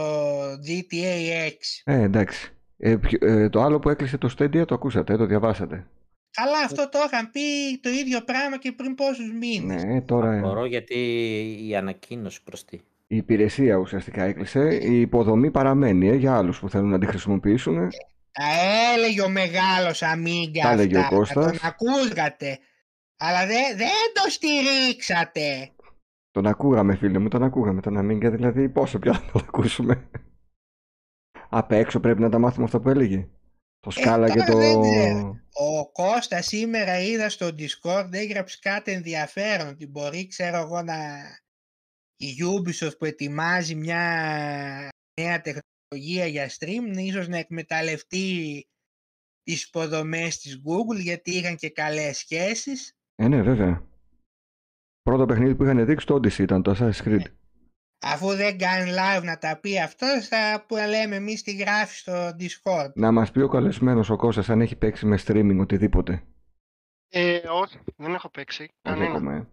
[0.52, 1.82] GTA X.
[1.84, 2.54] Ε, εντάξει.
[2.78, 5.88] Ε, ποιο- ε, το άλλο που έκλεισε το Stadia το ακούσατε, ε, το διαβάσατε.
[6.36, 7.42] Αλλά αυτό το είχαν πει
[7.82, 9.84] το ίδιο πράγμα και πριν πόσους μήνες.
[9.84, 10.96] Ναι, τώρα ε, Μπορώ γιατί
[11.68, 12.78] η ανακοίνωση προς τι.
[13.08, 14.76] η υπηρεσία ουσιαστικά έκλεισε.
[14.82, 17.76] Η υποδομή παραμένει ε, για άλλους που θέλουν να τη χρησιμοποιήσουν.
[18.32, 18.44] Τα
[18.96, 21.46] έλεγε ο μεγάλος Αμίγκα Τα έλεγε ο αυτά, Κώστας.
[21.60, 22.60] τον ακούγατε.
[23.18, 25.70] Αλλά δεν, δεν το στηρίξατε.
[26.32, 27.82] Τον ακούγαμε, φίλε μου, τον ακούγαμε.
[27.82, 30.10] Τον Αμίγκα, δηλαδή, πόσο πια θα τον ακούσουμε.
[31.50, 33.28] Απ' έξω πρέπει να τα μάθουμε αυτά που έλεγε.
[33.86, 34.58] Το σκάλα και τώρα το.
[34.58, 35.40] δεν ξέρω.
[35.52, 40.96] Ο Κώστα σήμερα είδα στο Discord έγραψε κάτι ενδιαφέρον ότι μπορεί ξέρω εγώ να
[42.16, 44.04] η Ubisoft που ετοιμάζει μια
[45.22, 48.64] νέα τεχνολογία για stream ίσως να εκμεταλλευτεί
[49.44, 53.84] τις υποδομές της Google γιατί είχαν και καλές σχέσεις Ε, ναι, βέβαια.
[55.02, 57.26] Πρώτο παιχνίδι που είχαν δείξει το Odyssey ήταν το Assassin's Creed.
[58.08, 62.30] Αφού δεν κάνει live να τα πει αυτός θα που λέμε εμείς τη γράφει στο
[62.40, 66.24] Discord Να μας πει ο καλεσμένος ο Κώστας αν έχει παίξει με streaming οτιδήποτε.
[67.10, 68.64] Ε, όχι, δεν έχω παίξει.
[68.64, 69.12] Όχι Κανένα.
[69.12, 69.48] ακόμα, ε.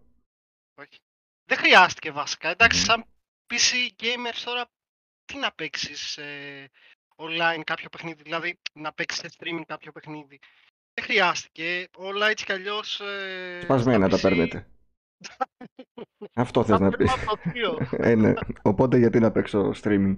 [0.74, 0.98] Όχι.
[1.44, 2.48] Δεν χρειάστηκε βασικά.
[2.48, 2.84] Εντάξει, Μμμ.
[2.84, 3.05] σαν
[3.46, 4.64] PC gamers τώρα,
[5.24, 6.70] τι να παίξεις ε,
[7.16, 10.38] online κάποιο παιχνίδι, δηλαδή να παίξεις σε streaming κάποιο παιχνίδι.
[10.94, 11.88] Δεν χρειάστηκε.
[11.96, 13.00] Όλα έτσι κι αλλιώς...
[13.00, 14.66] Ε, Σπασμένα τα στα PC παίρνετε.
[16.35, 17.23] Αυτό θες τα να παίρνω πεις.
[17.23, 17.79] από το θείο.
[17.97, 18.33] ε, ναι.
[18.62, 20.14] Οπότε γιατί να παίξω streaming;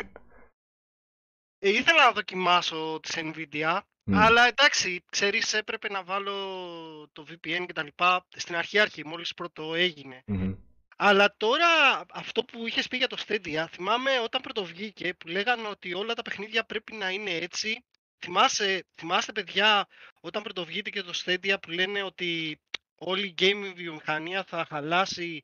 [1.59, 4.15] Ε, ήθελα να δοκιμάσω τις Nvidia, Μμ.
[4.19, 6.33] αλλά εντάξει, ξέρεις, έπρεπε να βάλω
[7.13, 7.87] το VPN κτλ.
[8.37, 10.23] Στην αρχή αρχή, μόλις πρώτο έγινε.
[10.27, 10.55] Μμμ.
[10.97, 11.67] Αλλά τώρα
[12.13, 16.23] αυτό που είχες πει για το Stadia, θυμάμαι όταν πρωτοβγήκε που λέγανε ότι όλα τα
[16.23, 17.85] παιχνίδια πρέπει να είναι έτσι.
[18.19, 19.87] Θυμάσαι, θυμάστε παιδιά
[20.21, 22.61] όταν πρωτοβγήκε το Stadia που λένε ότι
[22.99, 25.43] όλη η gaming βιομηχανία θα χαλάσει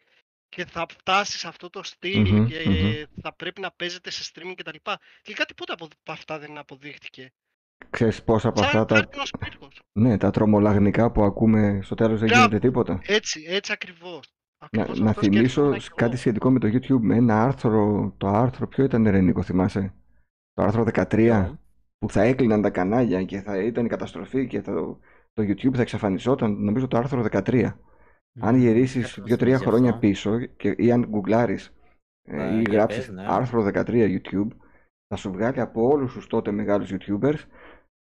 [0.49, 3.21] και θα φτάσει σε αυτό το στυλ Μμμ, και μμμ.
[3.23, 4.77] θα πρέπει να παίζετε σε streaming κτλ.
[5.23, 7.33] Τελικά τίποτα από από αυτά δεν αποδείχτηκε.
[7.91, 9.81] Ξέρεις πόσα από αυτά Σαν τα, χάρτινος πύργος.
[9.93, 12.45] ναι, τα τρομολαγνικά που ακούμε στο τέλος δεν Μπράβο.
[12.47, 13.01] γίνεται τίποτα.
[13.07, 14.33] Έτσι, έτσι ακριβώς.
[14.77, 16.17] Να, Ακριβώς να αυτός θυμίσω σκέφτομαι κι κάτι εγώ.
[16.17, 19.95] σχετικό με το YouTube, με ένα άρθρο, το άρθρο ποιο ήταν ρε Νίκο, θυμάσαι,
[20.53, 21.61] το άρθρο 13, Ποιο;
[21.99, 24.99] που θα έκλειναν τα κανάλια και θα ήταν η καταστροφή και θα,
[25.33, 27.65] το YouTube θα εξαφανιζόταν, νομίζω το άρθρο 13.
[28.41, 30.01] Αν Μμμ, γυρίσεις κάτι μου δύο-τρία θυμίζει χρόνια αυτό.
[30.01, 31.75] πίσω και, ή αν γκουγκλάρεις
[32.29, 33.25] ε, Α, ή για γράψεις πες, ναι.
[33.29, 34.49] άρθρο 13 YouTube,
[35.07, 37.39] θα σου βγάλει από όλους τους τότε μεγάλους YouTubers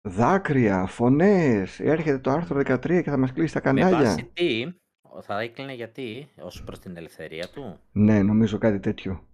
[0.09, 4.07] δάκρυα, φωνές, έρχεται το άρθρο 13 και θα μας κλείσει τα Με κανάλια.
[4.09, 4.73] βάση τι,
[5.21, 7.79] θα έκλεινε γιατί, ως προς την ελευθερία του.
[7.91, 9.27] Ναι, νομίζω κάτι τέτοιο.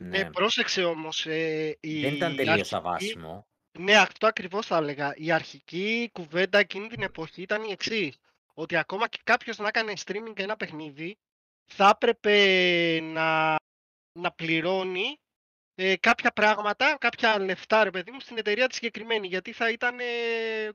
[0.00, 0.18] Ναι.
[0.18, 3.46] Ε, πρόσεξε όμως, ε, η Δεν ήταν τελείως αρχική- αβάσιμο.
[3.78, 5.12] Ναι, αυτό ακριβώς θα έλεγα.
[5.16, 8.16] Η αρχική κουβέντα εκείνη την εποχή ήταν η εξής.
[8.54, 11.18] Ότι ακόμα και κάποιος να έκανε streaming ένα παιχνίδι,
[11.64, 12.36] θα έπρεπε
[13.00, 13.54] να,
[14.12, 15.20] να πληρώνει
[15.74, 19.98] ε, κάποια πράγματα, κάποια λεφτά, ρε παιδί μου, στην εταιρεία της συγκεκριμένη, γιατί θα ήταν
[20.00, 20.04] ε,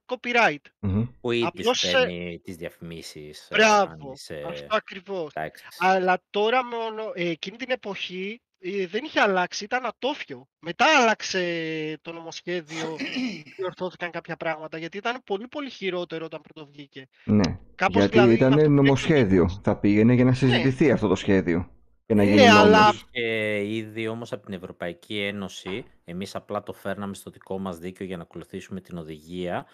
[0.05, 0.61] copyright.
[0.79, 1.05] Μμμ.
[1.21, 3.47] Που ήδη Απλώς, σου ε, παίρνει τις διαφημίσεις.
[3.49, 5.31] ε, αν Μπράβο, είσαι- αυτό ακριβώς.
[5.33, 5.63] Εντάξει.
[5.77, 8.50] Αλλά τώρα μόνο, ε, εκείνη την εποχή ε,
[8.89, 10.47] δεν είχε αλλάξει, ήταν ατόφιο.
[10.59, 12.95] Μετά άλλαξε το νομοσχέδιο
[13.55, 17.07] και ορθώθηκαν κάποια πράγματα, γιατί ήταν πολύ πολύ χειρότερο όταν πρωτοβγήκε.
[17.25, 19.59] Ναι, Κάπως γιατί δηλαδή αυτό ήταν που νομοσχέδιο.
[19.63, 21.71] Θα πήγαινε για να συζητηθεί αυτό το σχέδιο.
[22.05, 23.05] Και να Ναι, γίνει αλλά- νόμος.
[23.11, 28.05] Και ήδη όμως από την Ευρωπαϊκή Ένωση, εμείς απλά το φέρναμε στο δικό μας δίκαιο
[28.05, 29.65] για να ακολουθήσουμε την οδηγία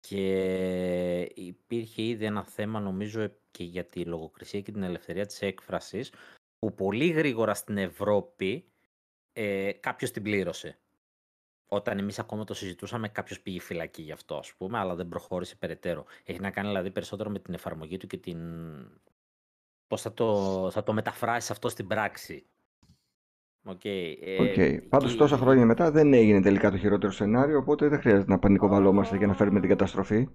[0.00, 0.26] και
[1.34, 6.12] υπήρχε ήδη ένα θέμα νομίζω και για τη λογοκρισία και την ελευθερία της έκφρασης
[6.64, 8.64] που πολύ γρήγορα στην Ευρώπη
[9.32, 10.78] ε, κάποιος την πλήρωσε.
[11.66, 15.56] Όταν εμείς ακόμα το συζητούσαμε, κάποιος πήγε φυλακή γι' αυτό, ας πούμε, αλλά δεν προχώρησε
[15.56, 16.04] περαιτέρω.
[16.24, 18.38] Έχει να κάνει δηλαδή περισσότερο με την εφαρμογή του και την...
[19.86, 22.46] πώς θα το, θα το μεταφράσεις αυτό στην πράξη.
[23.64, 23.84] ΟΚ.
[23.84, 24.88] ε, ΟΚ.
[24.88, 28.38] Πάντως η- τόσα χρόνια μετά δεν έγινε τελικά το χειρότερο σενάριο, οπότε δεν χρειάζεται να
[28.38, 30.28] πανικοβαλλόμαστε για να φέρουμε την καταστροφή.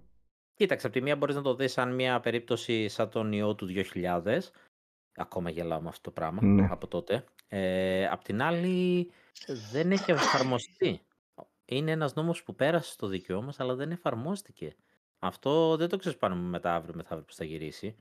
[0.54, 3.68] Κοίταξε, από τη μία μπορείς να το δεις σαν μια περίπτωση σαν τον ιό του
[3.94, 4.40] 2000.
[5.20, 6.68] Ακόμα γελάω με αυτό το πράγμα Ναι.
[6.72, 7.24] από τότε.
[7.48, 9.12] Ε, απ' την άλλη
[9.72, 11.02] δεν έχει εφαρμοστεί.
[11.66, 14.76] Είναι ένας νόμος που πέρασε στο δίκαιό μας, αλλά δεν εφαρμόστηκε.
[15.20, 17.96] Αυτό δεν το ξέρεις πάνω μετά αύριο μεθαύριο που θα γυρίσει.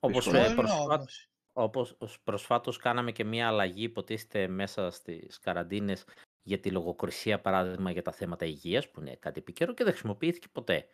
[0.00, 0.38] Όπως, Δύσκολο.
[0.38, 6.04] ε, Ποιος προσφά- νόμος; όπως προσφάτως κάναμε και μια αλλαγή υποτίθεται μέσα στις καραντίνες
[6.42, 10.48] για τη λογοκρισία παράδειγμα για τα θέματα υγείας που είναι κάτι επικαιρό και δεν χρησιμοποιήθηκε
[10.52, 10.86] ποτέ.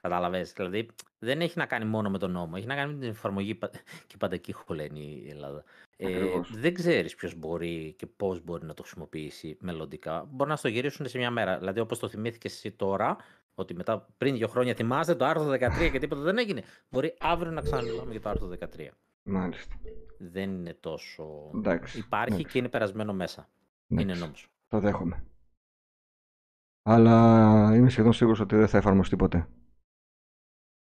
[0.00, 0.86] Καταλαβαίνεις, δηλαδή
[1.18, 3.70] δεν έχει να κάνει μόνο με τον νόμο, έχει να κάνει με την εφαρμογή πα-
[4.06, 5.64] και πάντα εκεί χωλαίνει η Ελλάδα.
[5.96, 6.50] Ε, Ακριβώς.
[6.60, 10.26] δεν ξέρεις ποιος μπορεί και πώς μπορεί να το χρησιμοποιήσει μελλοντικά.
[10.30, 11.58] Μπορεί να στο γυρίσουν σε μια μέρα.
[11.58, 13.16] Δηλαδή όπως το θυμήθηκες εσύ τώρα,
[13.54, 16.62] ότι μετά πριν δύο χρόνια θυμάστε το άρθρο 13 και τίποτα δεν έγινε.
[16.90, 18.88] Μπορεί αύριο να ξαναμιλάμε για το άρθρο 13
[19.22, 19.74] Μάλιστα.
[20.18, 21.50] δεν είναι τόσο.
[21.54, 21.98] Εντάξει.
[21.98, 23.48] Υπάρχει εντάξει, και είναι περασμένο μέσα.
[23.88, 24.20] Είναι εντάξει.
[24.20, 24.48] νόμος.
[24.68, 25.24] Το δέχομαι.
[26.82, 29.48] Αλλά είμαι σχεδόν σίγουρος ότι δεν θα εφαρμοστεί ποτέ.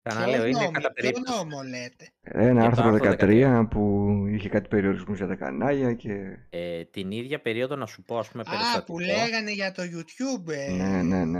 [0.07, 1.37] Ξαναλέω, Ποιος είναι νόμο- κατά ποιο περίπτωση.
[1.37, 5.93] νόμο λέτε; Ένα Για το άρθρο άρθρο 13 που είχε κάτι περιορισμούς για τα κανάλια
[5.93, 6.37] και...
[6.49, 8.85] Ε, την ίδια περίοδο να σου πω, ας πούμε, Α, περιστατικό.
[8.93, 10.49] που λέγανε για το YouTube.
[10.51, 11.39] ε, Ναι, ναι, ναι.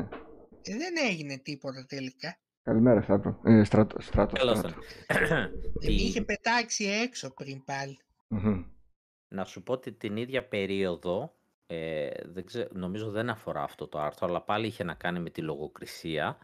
[0.61, 2.37] ε, δεν έγινε τίποτα τελικά.
[2.63, 3.39] Καλημέρα, Στράτο.
[3.45, 4.75] Ε, στράτο, στράτο, Καλώς στράτο.
[5.07, 5.27] τον.
[5.85, 7.99] Με είχε πετάξει έξω πριν πάλι.
[8.27, 8.63] Μμμ.
[9.27, 11.33] Να σου πω ότι την ίδια περίοδο,
[11.67, 15.29] ε, δεν ξέ- νομίζω δεν αφορά αυτό το άρθρο, αλλά πάλι είχε να κάνει με
[15.29, 16.37] τη λογοκρισία.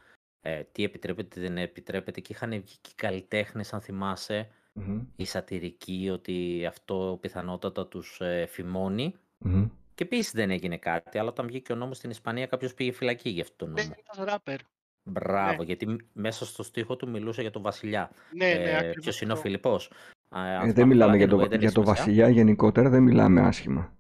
[0.46, 5.02] Ε, τι επιτρέπεται, τι δεν επιτρέπεται και είχαν βγει και οι καλλιτέχνες, αν θυμάσαι, Μμμ.
[5.16, 9.16] οι σατυρικοί, ότι αυτό πιθανότατα τους ε, φημώνει.
[9.38, 9.68] Μμμ.
[9.96, 13.30] Και επίσης δεν έγινε κάτι, αλλά όταν βγήκε ο νόμος στην Ισπανία κάποιος πήγε φυλακή
[13.30, 13.94] για αυτό τον Ναι, νόμο.
[14.12, 14.60] ήταν ράπερ.
[15.04, 15.64] Μπράβο, ναι.
[15.64, 18.12] γιατί μ- μέσα στο στίχο του μιλούσε για τον Βασιλιά.
[18.32, 19.46] Ναι, ναι, ε, ακριβώς Ποιος είναι ο αυτό.
[19.48, 21.82] Φιλιππός; Ε, αν Ε, θυμάμαι δεν μιλάμε καλά, για, το, anyway, δεν για έχει το
[21.82, 22.04] σημασία.
[22.04, 23.94] βασιλιά γενικότερα, δεν μιλάμε άσχημα.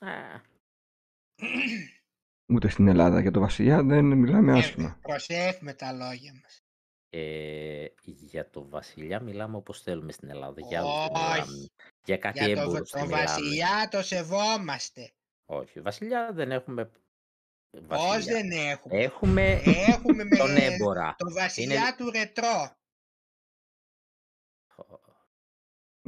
[2.46, 3.20] Ε, Ούτε στην Ελλάδα.
[3.20, 4.98] Για το βασιλιά δεν μιλάμε Ε, άσχημα.
[5.02, 6.60] προσέχουμε τα λόγια μας.
[7.10, 10.60] ε, για το Βασιλιά μιλάμε όπως θέλουμε στην Ελλάδα.
[10.60, 11.32] Για άλλους δεν Όχι.
[11.50, 11.66] μιλάμε.
[12.04, 13.24] Για κάτι Για το, έμπορους το δεν μιλάμε.
[13.24, 15.12] βασιλιά το σεβόμαστε.
[15.44, 16.84] Όχι, Βασιλιά δεν έχουμε.
[17.70, 18.34] Πώς Βασιλιά.
[18.40, 21.14] δεν έχουμε; Έχουμε Έχουμε με τον έμπορα.
[21.18, 22.74] το βασιλιά του ρετρό.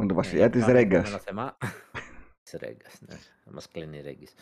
[0.01, 1.01] Με το Ναι, βασιλιά της πάμε στο Ρέγκας.
[1.09, 1.57] επόμενο θέμα.
[2.43, 3.14] Της Ρέγκας, ναι.
[3.45, 4.34] Θα μας κλείνει η Ρέγκης.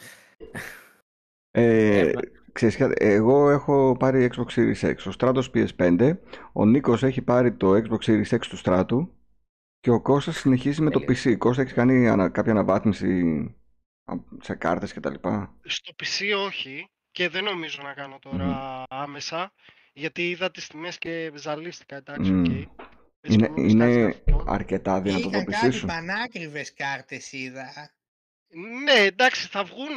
[1.58, 6.16] Ε, Έχουμε- ξέρεις κάτι, εγώ έχω πάρει Xbox Series X, ο Stratos PS5,
[6.52, 9.14] ο Νίκος έχει πάρει το Xbox Series X του Στράτου
[9.80, 11.22] και ο Κώστας συνεχίζει με το Τέλεια.
[11.32, 11.36] PC.
[11.38, 13.32] Κώστα, έχεις κάνει ανα- κάποια αναβάθμιση
[14.04, 18.82] α, σε κάρτες και τα λοιπά; Στο PC όχι και δεν νομίζω να κάνω τώρα
[18.88, 19.52] άμεσα
[19.92, 22.40] γιατί είδα τις τιμές και ζαλίστηκα, εντάξει, Μμμ.
[22.44, 22.50] ΟΚ.
[23.20, 24.44] Έτσι Είναι, που μου βγάζει είναι αυτό.
[24.46, 25.86] αρκετά δυνατό το Είχαν PC κάτι σου.
[25.86, 27.90] πανάκριβες κάρτες είδα.
[28.58, 29.96] Ναι, εντάξει, θα βγουν,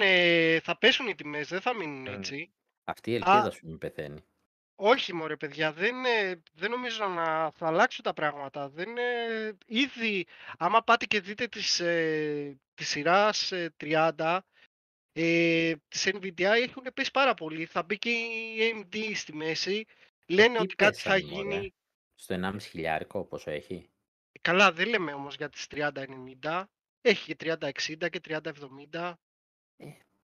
[0.62, 2.18] θα πέσουν οι τιμές, δεν θα μείνουν Mm.
[2.18, 2.52] έτσι.
[2.84, 3.18] Αυτή η Α.
[3.18, 4.24] ελπίδα σου μην πεθαίνει.
[4.76, 8.70] Όχι μωρέ παιδιά, δεν, ε, δεν νομίζω να θα αλλάξουν τα πράγματα.
[8.70, 10.26] Δεν, ε, ήδη,
[10.58, 14.40] άμα πάτε και δείτε τις, ε, της σειράς ε, 30,
[15.14, 17.66] ε, της NVIDIA έχουν πέσει πάρα πολύ.
[17.66, 19.86] Θα μπει και η AMD στη μέση.
[20.28, 21.74] Λένε τι ότι κάτι θα πέσανε, μωρέ; γίνει...
[22.16, 23.90] Στο 1,5 χιλιάρικο πόσο έχει;
[24.42, 26.64] Καλά, δεν λέμε όμως για τις 30-90.
[27.02, 29.14] Έχει και 30-60 και 30-70.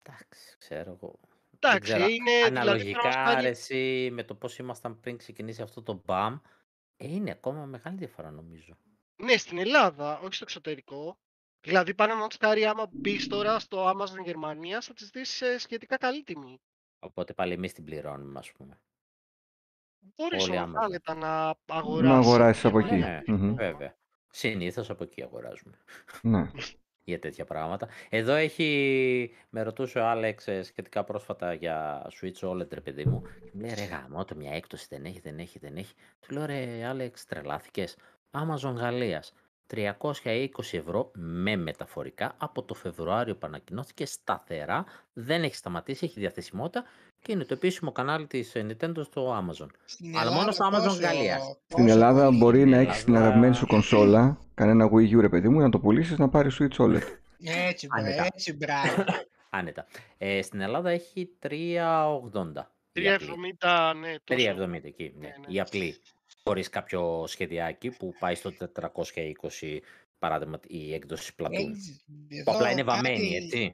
[0.02, 1.18] Εντάξει, ξέρω εγώ.
[1.60, 2.06] Δεν Εντάξει, ξέρω.
[2.06, 5.82] είναι δηλαδή τώρα Αναλογικά, μας κάνει- ρε, εσύ, με το πώς ήμασταν πριν ξεκινήσει αυτό
[5.82, 6.40] το BAM,
[6.96, 8.76] ε, είναι ακόμα μεγάλη διαφορά νομίζω.
[9.16, 11.18] Ναι, στην Ελλάδα, όχι στο εξωτερικό.
[11.60, 16.22] Δηλαδή, παραδείγματο χάρη, άμα μπεις τώρα στο Amazon Γερμανίας, θα της δεις σε σχετικά καλή
[16.22, 16.60] τιμή.
[16.98, 18.80] Οπότε πάλι εμείς την πληρώνουμε, ας πούμε.
[19.98, 20.84] Μπορείς Όλοι όμως Amazon.
[20.84, 22.26] άνετα να Να αγοράσεις.
[22.28, 22.94] αγοράσεις από εκεί.
[22.94, 23.54] Ναι, Μμμ.
[23.54, 23.97] βέβαια.
[24.30, 25.78] Συνήθως από εκεί αγοράζουμε.
[26.22, 26.50] Ναι.
[27.04, 27.88] για τέτοια πράγματα.
[28.08, 33.22] Εδώ έχει, με ρωτούσε ο Άλεξ ε, σχετικά πρόσφατα για Switch OLED, ρε παιδί μου.
[33.22, 35.94] Και μου λέει, ρε γαμώτο, μια έκπτωση δεν έχει, δεν έχει, δεν έχει.
[36.20, 37.96] Του λέω, ρε Άλεξ, τρελάθηκες.
[38.30, 39.32] Amazon Γαλλίας.
[39.74, 42.34] 320 ευρώ με μεταφορικά.
[42.38, 46.84] Από το Φεβρουάριο που ανακοινώθηκε σταθερά, δεν έχει σταματήσει, έχει διαθεσιμότητα
[47.22, 49.66] και είναι το επίσημο κανάλι της Nintendo στο Amazon.
[49.84, 51.42] Στην Αλλά μόνο στο Ελλάδα Amazon πόσο- Γαλλίας.
[51.42, 52.70] Στην πόσο Ελλάδα πολύ μπορεί είναι.
[52.70, 55.78] να Ελλάδα- έχεις την αγαπημένη σου κονσόλα, κανένα Wii U ρε παιδί μου, να το
[55.78, 57.02] πουλήσεις να πάρεις Switch OLED.
[57.68, 58.24] Έτσι, μπρα- Άνετα.
[58.34, 59.04] έτσι, μπράβο.
[59.50, 59.86] Άνετα.
[60.18, 62.70] Ε, στην Ελλάδα έχει 3,80.
[62.92, 63.26] η απλή.
[63.62, 64.40] 3,70, ναι, τόσο.
[64.54, 65.26] 3,70 εκεί, ναι.
[65.26, 65.54] Ναι, ναι.
[65.54, 65.96] Η απλή.
[66.44, 69.80] Χωρίς κάποιο σχεδιάκι που πάει στο 420
[70.18, 71.52] παράδειγμα η έκδοση Splatoon.
[71.52, 72.04] Έχεις-
[72.44, 73.72] Που απλά εδώ είναι βαμμένη, κάτι- έτσι.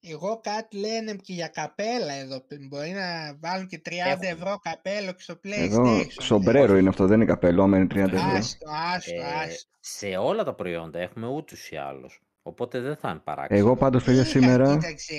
[0.00, 2.44] Εγώ κάτι λένε και για καπέλα εδώ.
[2.68, 4.26] Μπορεί να βάλουν και 30 Έχουμε.
[4.28, 6.06] ευρώ καπέλο και στο Εδώ PlayStation.
[6.22, 8.28] σομπρέρο είναι αυτό, δεν είναι καπέλο, άμα είναι 30 ευρώ.
[8.36, 9.68] Άστο, άστο, Ε, άστο.
[9.80, 12.20] σε όλα τα προϊόντα έχουμε ούτως ή άλλως.
[12.48, 13.58] Οπότε δεν θα είναι παράξενο.
[13.60, 15.14] Εγώ πάντως παιδιά Είχα, σήμερα, Κοίταξε,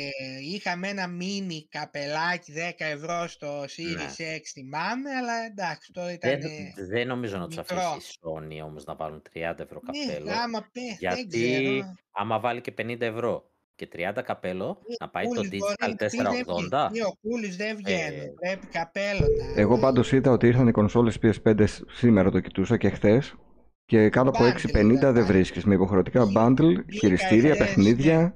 [0.53, 4.35] είχαμε ένα μίνι καπελάκι 10 ευρώ στο Series Ναι.
[4.37, 6.39] X, θυμάμαι, αλλά εντάξει, τώρα ήταν.
[6.41, 7.77] δεν, δεν νομίζω να τους μικρό.
[7.77, 10.25] αφήσει η Sony όμως να βάλουν 30 ευρώ καπέλο.
[10.25, 11.95] Ναι, άμα πέ, δεν γιατί ξέρω.
[12.11, 15.95] άμα βάλει και 50 ευρώ και 30 καπέλο, να πάει το Κούλης μπορεί Digital να
[15.95, 16.89] πει, δεν 480.
[16.89, 17.05] βγαίνει.
[17.05, 18.15] Ο κούλης δεν βγαίνει.
[18.17, 19.19] Ε, Πρέπει καπέλο
[19.55, 19.61] να.
[19.61, 23.35] εγώ πάντως είδα ότι ήρθαν οι κονσόλες PS5 σ- σήμερα το κοιτούσα και χθες
[23.87, 25.13] και κάτω από Bundle 6,50 ήταν.
[25.13, 28.35] δεν βρίσκεις με υποχρεωτικά Μπήκα- bundle, μπήκα χειριστήρια, χθες, παιχνίδια.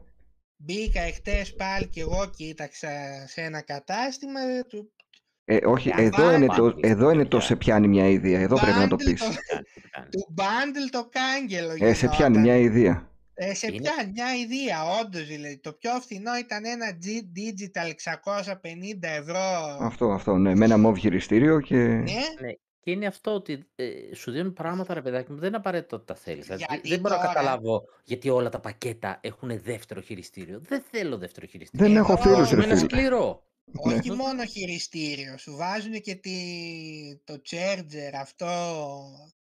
[0.57, 2.89] Μπήκα εχθές πάλι και εγώ κοίταξα
[3.27, 4.39] σε ένα κατάστημα.
[4.41, 4.91] ε, Του...
[5.45, 7.47] Ε, όχι, Για εδώ bundle, είναι, το, εδώ είναι το παιδιά.
[7.47, 9.19] σε πιάνει μια ιδέα, εδώ πρέπει να το Bundle πεις.
[9.21, 10.09] το- κάνει, τι κάνει.
[10.09, 11.75] Του bundle το κάγκελο.
[11.89, 13.09] Ε, σε πιάνει μια ιδέα.
[13.33, 15.57] Ε, σε Είναι- πιάνει μια ιδέα, όντως δηλαδή.
[15.59, 19.39] Το πιο φθηνό ήταν ένα G Digital 650 ευρώ.
[19.79, 21.75] Αυτό, αυτό, ναι, με ένα μοβ χειριστήριο και...
[21.75, 22.01] Ναι,
[22.39, 22.51] Ναι.
[22.83, 26.05] Και είναι αυτό ότι ε, σου δίνουν πράγματα, ρε παιδάκι μου, δεν είναι απαραίτητο ότι
[26.05, 26.45] τα θέλεις.
[26.45, 30.59] Δηλαδή, Γιατί δεν μπορώ να τώρα- καταλάβω γιατί όλα τα πακέτα έχουν δεύτερο χειριστήριο.
[30.63, 31.87] Δεν θέλω δεύτερο χειριστήριο.
[31.87, 32.89] Δεν έχω Εδώ- φίλους Θέλω ρε ένα φίλε.
[32.89, 33.43] σκληρό.
[33.85, 33.93] Ναι.
[33.93, 35.37] όχι μόνο χειριστήριο.
[35.37, 36.31] Σου βάζουν και τη...
[37.23, 38.45] το charger αυτό.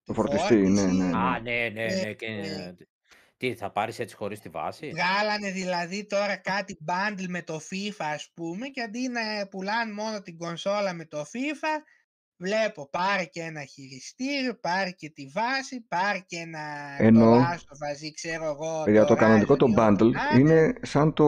[0.04, 0.96] Το τη φορτιστή, ναι, φόρτιση.
[0.96, 1.16] ναι, ναι.
[1.16, 2.12] Α, ναι, ναι, Ε, ναι.
[2.12, 2.26] Και...
[2.26, 2.74] ε.
[3.36, 8.04] Τι, θα πάρεις έτσι χωρίς τη βάση; Βγάλανε δηλαδή τώρα κάτι bundle με το FIFA
[8.14, 11.82] ας πούμε και αντί να πουλάνε μόνο την κονσόλα με το FIFA
[12.40, 16.60] βλέπω πάρε και ένα χειριστήριο, πάρε και τη βάση, πάρε και ένα
[16.98, 19.80] Ενώ, το Last of Us ή ξέρω εγώ Για το κανονικό Horizon το ή ό,τι
[19.80, 20.50] bundle να είναι.
[20.54, 21.26] είναι σαν το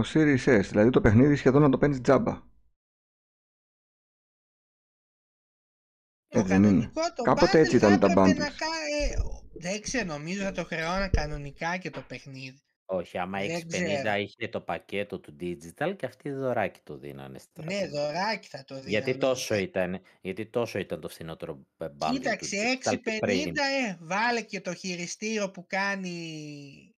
[0.00, 2.46] Series S, δηλαδή το παιχνίδι σχεδόν να το παίρνεις τζάμπα.
[6.28, 6.90] Το Ε, δεν είναι.
[6.90, 8.36] κανονικό το Κάποτε bundle έτσι ήταν θα τα έπρεπε bundles.
[8.36, 8.66] να κα-
[9.02, 9.16] ε,
[9.60, 12.62] δεν ξέρω, νομίζω θα το χρεώνα κανονικά και το παιχνίδι.
[12.90, 14.14] Όχι, άμα Δεν έχεις 50 ξέρω.
[14.18, 17.38] είχε το πακέτο του digital και αυτοί δωράκι το δίνανε.
[17.38, 17.72] στρατό.
[17.74, 18.90] Ναι, δωράκι θα το δίνανε.
[18.90, 23.18] Γιατί τόσο, ήταν, γιατί τόσο ήταν το φθηνότερο ε, bundle Κοίταξε, του digital και 6,50
[23.18, 23.54] πριν.
[23.54, 26.96] ε, βάλε και το χειριστήριο που κάνει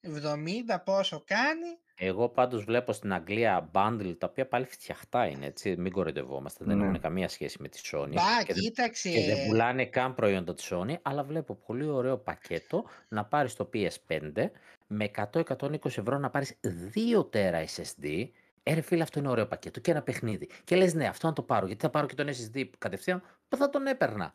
[0.00, 1.66] 70, πόσο κάνει.
[2.02, 6.76] Εγώ πάντως βλέπω στην Αγγλία bundle τα οποία πάλι φτιαχτά είναι έτσι, μην κοροϊδευόμαστε, δεν
[6.78, 6.84] Ναι.
[6.84, 9.10] έχουν καμία σχέση με τη Sony Μπα, και, δεν, κοίταξε.
[9.10, 13.70] και δεν πουλάνε καν προϊόντα της Sony, αλλά βλέπω πολύ ωραίο πακέτο να πάρεις το
[13.74, 14.50] PS5
[14.86, 16.60] με 100-120 ευρώ να πάρεις
[16.94, 18.28] 2 τέρα SSD.
[18.62, 20.48] Ε, ρε φίλε, αυτό είναι ωραίο πακέτο και ένα παιχνίδι.
[20.64, 23.56] Και λες ναι, αυτό να το πάρω, γιατί θα πάρω και τον SSD κατευθείαν, που
[23.56, 24.34] θα τον έπαιρνα.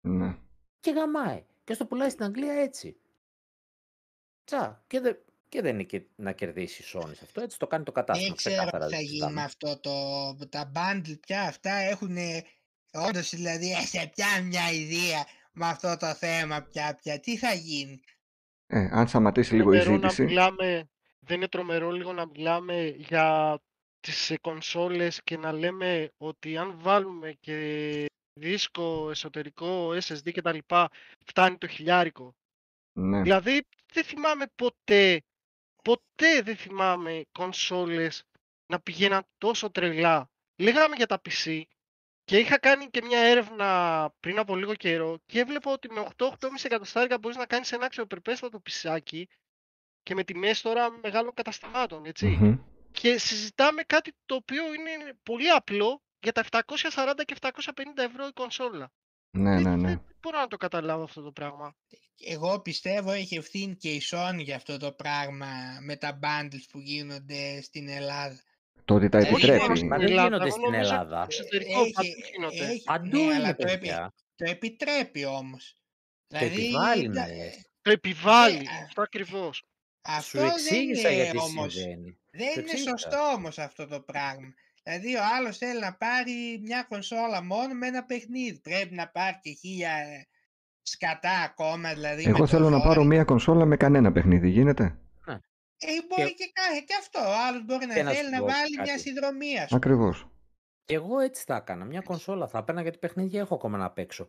[0.00, 0.36] Ναι.
[0.80, 1.44] Και γαμάει.
[1.64, 2.96] Και στο πουλάει στην Αγγλία έτσι.
[4.44, 4.84] Τσα.
[4.86, 5.12] Και, δε,
[5.48, 7.40] και δεν είναι και να κερδίσει η Sony σε αυτό.
[7.40, 8.28] Έτσι το κάνει το κατάστημα.
[8.28, 9.32] Δεν ξέρω ξεκάθαρα τι θα δεν γίνει συζητάμε.
[9.32, 10.46] με αυτό το.
[10.48, 12.16] Τα bundle πια αυτά έχουν.
[12.92, 16.98] Όντως δηλαδή, ε, σε πια μια ιδέα με αυτό το θέμα πια.
[17.02, 17.20] πια.
[17.20, 18.00] Τι θα γίνει;
[18.66, 20.88] Ε, αν σταματήσει λίγο η τρομερό να ζήτηση, μιλάμε,
[21.18, 23.58] δεν είναι τρομερό λίγο να μιλάμε για
[24.00, 30.52] τις ε, κονσόλες και να λέμε ότι αν βάλουμε και δίσκο εσωτερικό, SSD και τα
[30.52, 30.88] λοιπά,
[31.26, 32.34] φτάνει το χιλιάρικο.
[32.92, 33.22] ναι.
[33.22, 33.60] Δηλαδή
[33.92, 35.22] δεν θυμάμαι ποτέ,
[35.88, 38.24] ποτέ δεν θυμάμαι κονσόλες
[38.66, 40.30] να πηγαίναν τόσο τρελά.
[40.58, 41.62] Λέγαμε για τα PC
[42.24, 46.28] και είχα κάνει και μια έρευνα πριν από λίγο καιρό και έβλεπα ότι με 8-8,5
[46.62, 49.28] εκατοστάρικα μπορείς να κάνεις ένα αξιοπρεπέστατο πισάκι
[50.02, 52.26] και με τιμές τώρα μεγάλων καταστημάτων, έτσι.
[52.26, 52.58] Μμμ.
[52.90, 57.52] Και συζητάμε κάτι το οποίο είναι πολύ απλό για τα 740 και 750
[57.96, 58.90] ευρώ η κονσόλα.
[59.30, 59.88] Ναι, Δεν- ναι, ναι.
[59.88, 61.76] Δεν μπορώ να το καταλάβω αυτό το πράγμα.
[62.26, 65.46] Εγώ πιστεύω έχει ευθύνη και η Sony για αυτό το πράγμα
[65.80, 68.42] με τα bundles που γίνονται στην Ελλάδα.
[68.84, 69.76] Το ότι τα Όχι μόνο επιτρέπει.
[69.76, 71.26] στην Μα δεν Ελλάδα, γίνονται εγώ στην νομίζω Ελλάδα.
[71.30, 72.72] στο εξωτερικό Έχει- παντού γίνονται.
[72.72, 74.14] έχει- Παντού ναι, είναι, αλλά το, επι- παιδιά.
[74.36, 75.74] το επιτρέπει όμως.
[76.26, 77.52] Το επιβάλλει τα- με.
[77.82, 78.56] Το επιβάλλει.
[78.56, 79.64] Ναι, Αυτό ακριβώς.
[80.02, 82.18] Αυτό Σου εξήγησα δεν είναι γιατί όμως, συμβαίνει.
[82.30, 82.88] δεν Σου είναι εξήγησα.
[82.90, 84.54] σωστό όμως αυτό το πράγμα.
[84.88, 88.58] Δηλαδή ο άλλος θέλει να πάρει μια κονσόλα μόνο με ένα παιχνίδι.
[88.60, 90.26] Πρέπει να πάρει και χίλια ε,
[90.82, 92.22] σκατά ακόμα δηλαδή.
[92.24, 93.06] με Εγώ το θέλω να πάρω ζόρι.
[93.06, 94.84] μία κονσόλα με κανένα παιχνίδι, γίνεται;
[95.80, 97.18] Ε, μπορεί και, κα- και αυτό.
[97.20, 99.00] Ο άλλος μπορεί να Και να θέλει σου να πω βάλει μια κάτι.
[99.00, 99.76] συνδρομία σου.
[99.76, 100.28] Ακριβώς.
[100.84, 101.84] Και εγώ έτσι θα έκανα.
[101.84, 104.28] Μια κονσόλα θα έπαιρνα γιατί παιχνίδια έχω ακόμα να παίξω.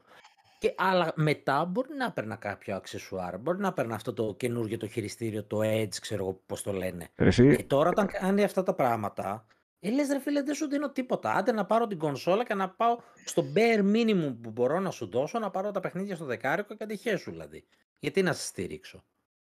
[0.60, 3.38] Και, αλλά μετά μπορεί να παίρνα κάποιο αξεσουάρ.
[3.40, 7.08] Μπορεί να παίρνα αυτό το καινούργιο το χειριστήριο, το Edge, ξέρω εγώ πώς το λένε.
[7.16, 9.46] Ρε Εσύ, Και τώρα όταν κάνει αυτά τα πράγματα,
[9.80, 11.32] ε, λες ρε φίλε δεν σου δίνω τίποτα.
[11.34, 15.08] Άντε να πάρω την κονσόλα και να πάω στο bare minimum που μπορώ να σου
[15.10, 17.68] δώσω, να πάρω τα παιχνίδια στο δεκάρικο και αντιχέσου δηλαδή.
[18.00, 19.04] Γιατί να σε στηρίξω;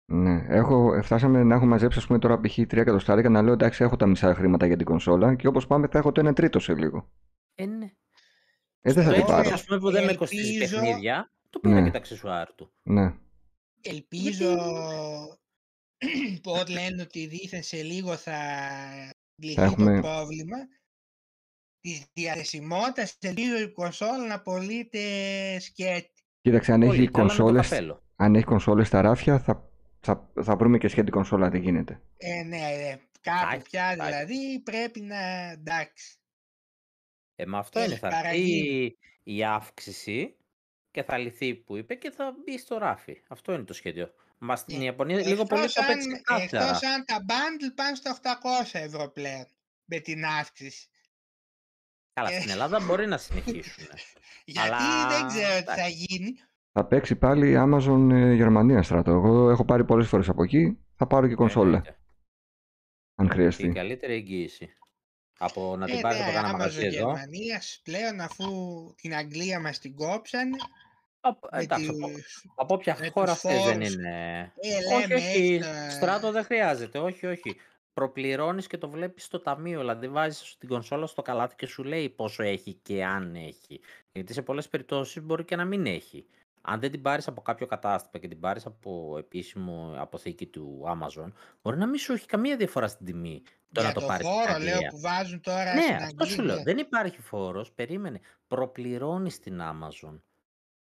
[0.06, 2.58] ναι, έχω, φτάσαμε να έχω μαζέψει ας πούμε τώρα π.χ.
[2.60, 5.88] 3 εκατοστάρικα να λέω εντάξει έχω τα μισά χρήματα για την κονσόλα και όπως πάμε
[5.88, 7.10] θα έχω το 1 τρίτο σε λίγο.
[7.56, 7.92] Ε, ναι.
[8.82, 9.50] Ε, δεν θα Το την έτσι πάρω.
[9.54, 11.84] ας πούμε που δεν με κοστίζει Ελπίζω- παιχνίδια, το πήρα Ναι.
[11.86, 12.72] και τα αξεσουάρ του.
[12.84, 13.14] Ναι.
[13.82, 14.56] Ελπίζω
[16.44, 18.38] που λένε ότι δήθεν σε λίγο θα
[19.48, 20.58] λυθεί έχουμε- το πρόβλημα
[21.80, 23.18] της διαθεσιμότητας.
[23.22, 25.00] Ελπίζω η κονσόλα να πωλείται
[25.60, 26.12] σκέτη.
[26.42, 28.04] Κοίταξε, αν έχει, Πολύ καλά με το κονσόλες, καπέλο.
[28.16, 29.70] αν έχει κονσόλες στα ράφια θα,
[30.00, 32.02] θα, θα βρούμε και σχέτη κονσόλα τι γίνεται.
[32.18, 34.12] Ε, ναι, ε, κάπου έχει, πια θα έχει.
[34.26, 36.18] δηλαδή πρέπει να εντάξει.
[37.36, 37.98] Ε, με αυτό Έχει είναι.
[37.98, 38.68] Θα παραγίνει.
[38.84, 40.38] έρθει η αύξηση
[40.92, 43.22] και θα λυθεί που είπε και θα μπει στο ράφι.
[43.28, 44.10] Αυτό είναι το σχέδιο.
[44.42, 46.64] Μας στην Ε, Ιαπωνία λίγο πολύ Εκτός το αν, πέτυχε ξεκάθαρα.
[46.66, 48.20] εκτός αν τα bundle πάνε στα
[48.64, 49.46] 800 ευρώ πλέον
[49.86, 50.88] με την αύξηση.
[52.14, 52.40] Καλά, Ε.
[52.40, 53.84] στην Ελλάδα μπορεί να συνεχίσουν.
[54.46, 55.92] Γιατί Αλλά, δεν ξέρω τι θα εντάξει.
[55.92, 56.34] γίνει.
[56.72, 59.12] Θα παίξει πάλι Amazon ε, Γερμανία στρατό.
[59.12, 60.78] Εγώ έχω πάρει πολλές φορές από εκεί.
[60.96, 61.98] Θα πάρω και κονσόλα, Εννοείται.
[63.16, 63.70] αν Την χρειαστεί.
[63.72, 64.74] καλύτερη εγγύηση.
[65.38, 66.96] Από να την Ε, πάρει ναι, από κάνα Amazon μαγαζί εδώ.
[66.96, 68.46] Γερμανίας πλέον αφού
[68.96, 70.58] την Αγγλία μας την κόψανε
[71.22, 73.94] Από, με εντάξει, από, τους- από όποια με χώρα τους θες δεν φόρους.
[73.94, 74.52] είναι.
[74.56, 75.26] Ε, όχι, λέμε, όχι.
[75.38, 77.00] έχει το- Στράτο δεν χρειάζεται.
[77.00, 77.56] Όχι, όχι.
[77.94, 79.80] Προπληρώνεις και το βλέπεις στο ταμείο.
[79.80, 83.80] Δηλαδή βάζεις την κονσόλα στο καλάθι και σου λέει πόσο έχει και αν έχει.
[84.12, 86.26] Γιατί σε πολλές περιπτώσεις μπορεί και να μην έχει.
[86.62, 91.32] Αν δεν την πάρεις από κάποιο κατάστημα και την πάρεις από επίσημο αποθήκη του Amazon,
[91.62, 93.42] μπορεί να μην σου έχει καμία διαφορά στην τιμή.
[93.72, 94.90] Το για να το το πάρεις στην φόρο λέω Αγγλία.
[94.90, 96.54] που βάζουν τώρα Ναι, στην αυτό σου Αγγλία.
[96.54, 96.64] λέω.
[96.64, 97.72] Δεν υπάρχει φόρος.
[97.72, 98.20] Περίμενε.
[98.48, 100.20] Προπληρώνεις την Amazon.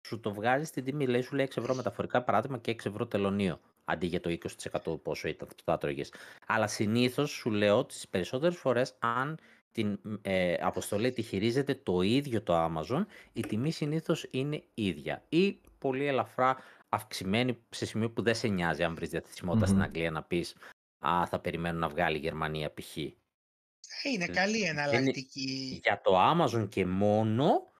[0.06, 3.06] Σου το βγάζεις στην τιμή, λέει, σου λέει 6 ευρώ μεταφορικά παράδειγμα και 6 ευρώ
[3.06, 3.60] τελωνίο.
[3.84, 6.12] Αντί για το 20% πόσο ήταν που θα τρώγες.
[6.46, 9.38] Αλλά συνήθως σου λέω ότι τις περισσότερες φορές αν
[9.72, 15.24] την ε, αποστολή τη χειρίζεται το ίδιο το Amazon, η τιμή συνήθως είναι ίδια.
[15.28, 16.56] Ή πολύ ελαφρά
[16.88, 19.84] αυξημένη σε σημείο που δεν σε νοιάζει αν βρεις διαθεσιμότητα στην Μμμ.
[19.84, 20.56] Αγγλία να πεις
[21.06, 22.96] «Α, θα περιμένω να βγάλει η Γερμανία π.χ.
[22.96, 25.80] Είναι καλή εναλλακτική.
[25.82, 27.71] Για το Amazon και μόνο,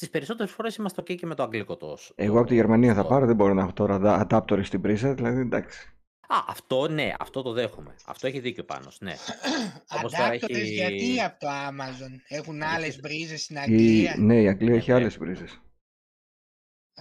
[0.00, 3.02] τις περισσότερες φορές είμαστε ok και με το αγγλικό το Εγώ από τη Γερμανία θα
[3.02, 5.88] το- πάρω, δεν μπορώ να έχω τώρα δα- adapter στην πρίζα, δηλαδή εντάξει.
[6.28, 7.94] Α, αυτό ναι, αυτό το δέχομαι.
[8.06, 9.14] Αυτό έχει δίκιο πάνω, ναι.
[9.96, 14.14] Όπως τώρα Adapters έχει- γιατί από το Amazon; Έχουν Γιατί- άλλες μπρίζες στην Η, Αγγλία;
[14.18, 14.96] ναι, η Αγγλία έχει ναι.
[14.96, 15.60] άλλες πρίζες.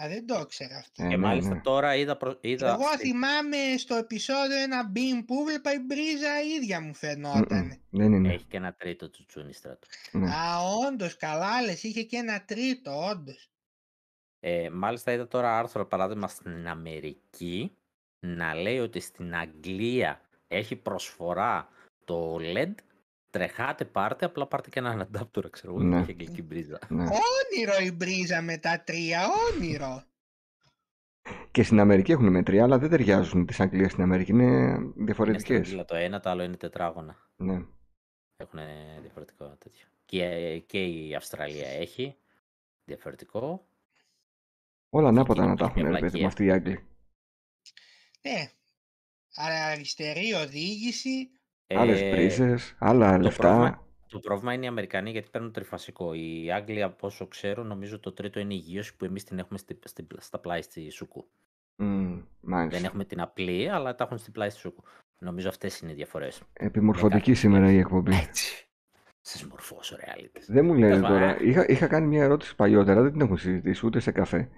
[0.04, 1.04] Α, δεν το ήξερα αυτό.
[1.04, 1.62] Ε, και ναι, μάλιστα ναι.
[1.62, 2.38] τώρα είδα, προ...
[2.42, 6.94] είδα Εγώ στη- θυμάμαι στο επεισόδιο ένα beam που έβλεπα η μπρίζα ίδια μου Μμμ.
[6.94, 7.82] φαινόταν.
[7.90, 8.34] Δεν είναι.
[8.34, 9.88] έχει και ένα τρίτο τσουτσούνι στρατό.
[10.12, 10.30] Ναι.
[10.30, 13.50] Α, όντως, καλά λες, είχε και ένα τρίτο, όντως.
[14.40, 17.72] Ε, μάλιστα είδα τώρα άρθρο παράδειγμα στην Αμερική
[18.20, 21.70] να λέει ότι στην Αγγλία έχει προσφορά
[22.06, 22.74] το LED
[23.30, 25.96] τρεχάτε πάρτε, απλά πάρτε και έναν adapter, ξέρω εγώ, Ναι.
[25.96, 26.80] γιατί έχει αγγλική μπρίζα.
[26.90, 27.04] ναι.
[27.04, 29.22] Όνειρο η μπρίζα με τα τρία,
[29.54, 30.04] όνειρο.
[31.52, 34.32] Και στην Αμερική έχουν με τρία, αλλά δεν ταιριάζουν τις Αγγλίες στην Αμερική.
[34.32, 35.68] Είναι Είναι στην διαφορετικές.
[35.68, 37.30] Αγγλία το ένα, το άλλο είναι τετράγωνα.
[37.36, 37.62] Ναι.
[38.38, 38.60] Έχουν
[39.02, 39.86] διαφορετικό τέτοιο.
[40.06, 42.16] Και, και η Αυστραλία έχει
[42.86, 43.68] διαφορετικό.
[44.90, 46.22] Όλα ανάποτα Εκεί να τα υπάρχει έχουν, ρε παιδί βλακεία.
[46.22, 46.84] μου, αυτοί οι Άγγλοι.
[48.22, 48.52] Ναι.
[49.36, 51.30] Αλλά αριστερή οδήγηση,
[51.76, 53.42] Άλλες Ε, πρίζες, άλλα το λεφτά.
[53.48, 56.14] πρόβλημα, το πρόβλημα είναι οι Αμερικανοί γιατί παίρνουν τριφασικό.
[56.14, 59.58] Οι Άγγλοι, από όσο ξέρω, νομίζω το τρίτο είναι η υγείωση που εμείς την έχουμε
[59.58, 61.28] στη, στη- στα πλάι στη Σούκου.
[61.76, 62.78] Μμ, μάλιστα.
[62.80, 64.84] Δεν έχουμε την απλή, αλλά τα έχουν στην πλάι στη Σούκου.
[65.20, 66.42] Νομίζω αυτές είναι οι διαφορές.
[66.54, 68.16] Επιμορφωτική Με σήμερα η κάτι- εκπομπή.
[68.16, 68.68] Έτσι.
[69.22, 70.40] Σας μορφώσω reality.
[70.48, 71.34] Δεν μου λένε Τέλος τώρα.
[71.34, 71.48] πάντων.
[71.48, 74.50] Είχα, είχα κάνει μια ερώτηση παλιότερα, δεν την έχουμε συζητήσει ούτε σε καφέ.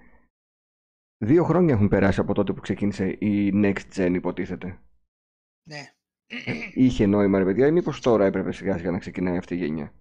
[1.24, 4.78] Δύο χρόνια έχουν περάσει από τότε που ξεκίνησε η Next Gen, υποτίθεται.
[5.68, 5.94] ναι.
[6.74, 9.92] Είχε νόημα, ρε παιδιά, ή μήπως τώρα έπρεπε σιγά σιγά να ξεκινάει αυτή η γενιά.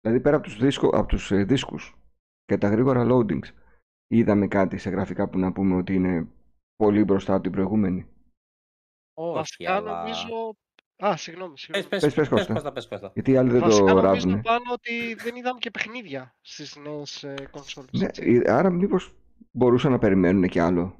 [0.00, 1.96] Δηλαδή πέρα από τους, δίσκο, από τους ε, δίσκους
[2.44, 3.48] και τα γρήγορα loadings,
[4.06, 6.28] είδαμε κάτι σε γραφικά που να πούμε ότι είναι
[6.76, 8.06] πολύ μπροστά από την προηγούμενη.
[9.14, 9.98] Όχι, Βασικά αλλά...
[10.02, 10.56] νομίζω...
[11.04, 11.88] Α, συγγνώμη, Πες, συγγνώμη.
[11.88, 12.52] πες, Πες, πες, πες, Κώστα.
[12.52, 13.10] Κώστα, πες, Κώστα.
[13.14, 14.40] Γιατί οι άλλοι δεν Βασικά το νομίζω ράβουνε.
[14.42, 17.90] πάνω ότι δεν είδαμε και παιχνίδια στις νέες ε, κονσόλες.
[17.92, 18.42] Ναι, έτσι.
[18.44, 19.14] ε, άρα μήπως
[19.50, 20.96] μπορούσαν να περιμένουν και άλλο.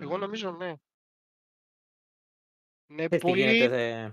[0.00, 0.74] Εγώ νομίζω ναι.
[2.88, 3.52] Ναι, Ξέρεις τι πολύ...
[3.52, 3.88] γίνεται...
[3.90, 4.04] ε,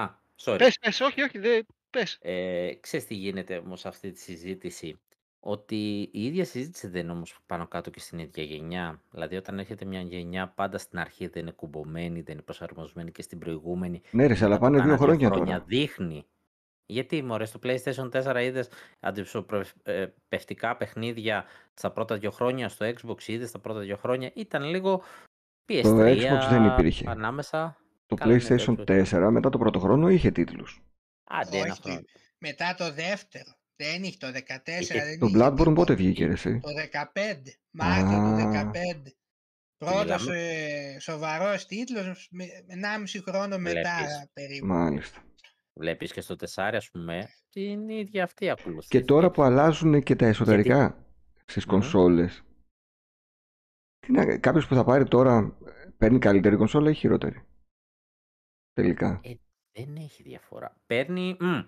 [0.00, 0.08] Α,
[0.44, 0.58] sorry.
[0.58, 1.66] Πες, πες, όχι, όχι, δεν...
[1.90, 2.18] Πες.
[2.20, 5.00] Ε, ξέρεις τι γίνεται όμως σε αυτή τη συζήτηση;
[5.40, 9.02] Ότι η ίδια συζήτηση δεν είναι όμως πάνω κάτω και στην ίδια γενιά.
[9.10, 13.22] Δηλαδή όταν έρχεται μια γενιά πάντα στην αρχή δεν είναι κουμπωμένη, δεν είναι προσαρμοσμένη και
[13.22, 14.00] στην προηγούμενη.
[14.10, 15.60] Ναι, ρε, αλλά Μετά από πάνε δύο κάνα χρόνια τώρα.
[15.66, 16.26] δείχνει
[16.86, 18.68] Γιατί μωρέ, στο PlayStation 4 είδες
[19.00, 21.44] αντιψωπευτικά παιχνίδια
[21.74, 25.02] στα πρώτα δύο χρόνια, στο Xbox είδες τα πρώτα δύο χρόνια, ήταν λίγο
[25.68, 27.08] PS3 Το Xbox δεν υπήρχε.
[27.10, 27.76] ανάμεσα.
[28.14, 30.82] Το Καλά, ναι, PlayStation το 4 μετά το πρώτο χρόνο είχε τίτλους.
[31.24, 32.00] Άντε ένα Όχι, χρόνο.
[32.38, 33.50] μετά το δεύτερο.
[33.76, 35.72] Δεν είχε το 14, Ε, δεν Το είχε Bloodborne τίποτα.
[35.72, 38.70] πότε βγήκε ρε, εσύ; Το 15, Μάρτιο του Α.
[38.72, 39.16] 15.
[39.76, 44.30] Πρώτος μιλάμε; ε, σοβαρός τίτλος, με- 1,5 χρόνο μετά Βλέπεις.
[44.32, 44.66] περίπου.
[44.66, 45.22] Μάλιστα.
[45.74, 48.88] Βλέπεις και στο 4 ας πούμε, την ίδια αυτή ακολουθεί.
[48.88, 51.06] Και τώρα που αλλάζουν και τα εσωτερικά
[51.44, 51.70] στις Μμμ.
[51.72, 52.42] κονσόλες,
[53.98, 55.56] τι να, κάποιος που θα πάρει τώρα
[55.98, 57.42] παίρνει καλύτερη κονσόλα ή χειρότερη;
[58.72, 59.20] Τελικά.
[59.78, 60.76] Δεν έχει διαφορά.
[60.86, 61.36] Παίρνει.
[61.40, 61.60] μμ.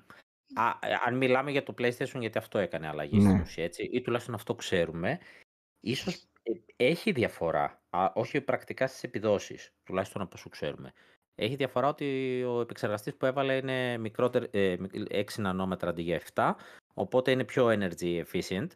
[0.55, 3.29] Α, ε, αν μιλάμε για το PlayStation, γιατί αυτό έκανε αλλαγή Ναι.
[3.29, 5.19] στην ουσία, έτσι, ή τουλάχιστον αυτό ξέρουμε,
[5.81, 7.83] ίσως ε, έχει διαφορά.
[7.91, 10.93] Α, όχι πρακτικά στις επιδόσεις, τουλάχιστον από όσο ξέρουμε.
[11.35, 14.77] Έχει διαφορά ότι ο επεξεργαστής που έβαλε είναι μικρότερο, ε,
[15.11, 16.55] 6 νανόμετρα αντί για 7,
[16.95, 18.67] οπότε είναι πιο energy efficient.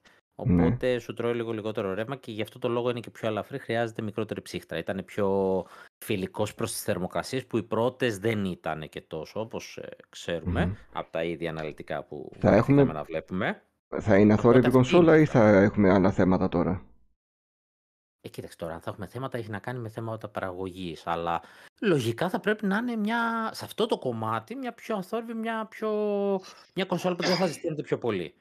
[0.44, 0.62] Ναι.
[0.64, 3.58] Οπότε σου τρώει λίγο λιγότερο ρεύμα και γι' αυτό το λόγο είναι και πιο ελαφρύ.
[3.58, 4.78] Χρειάζεται μικρότερη ψύχτρα.
[4.78, 5.66] Ήταν πιο
[6.08, 10.74] φιλικός προς τις θερμοκρασίες που οι πρώτες δεν ήταν και τόσο όπως ξέρουμε Μμμ.
[10.92, 13.62] από τα ίδια αναλυτικά που Θα έχουμε- έχουμε να βλέπουμε.
[14.00, 16.82] Θα είναι αθόρυβη αυτή κονσόλα είναι ή θα έχουμε άλλα θέματα τώρα;
[18.20, 21.06] Ε, κοίταξε τώρα, αν θα έχουμε θέματα, έχει να κάνει με θέματα παραγωγής.
[21.06, 21.42] Αλλά
[21.80, 25.90] λογικά θα πρέπει να είναι μια, σε αυτό το κομμάτι μια πιο αθόρυβη, μια, πιο,
[26.74, 28.34] μια κονσόλα που δεν θα ζητιέται πιο πολύ.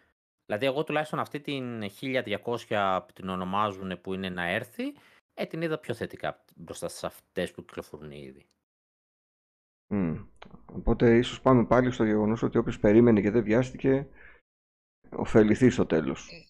[0.46, 4.94] Δηλαδή, εγώ τουλάχιστον αυτή την 1200 που την ονομάζουν που είναι να έρθει,
[5.40, 8.46] ε, την είδα πιο θετικά μπροστά σε αυτές που κυκλοφορούν ήδη.
[9.88, 10.16] Μμ.
[10.66, 14.08] Οπότε ίσως πάμε πάλι στο γεγονός ότι όποιος περίμενε και δεν βιάστηκε,
[15.10, 16.26] ωφεληθεί στο τέλος.
[16.26, 16.44] Βέβαια,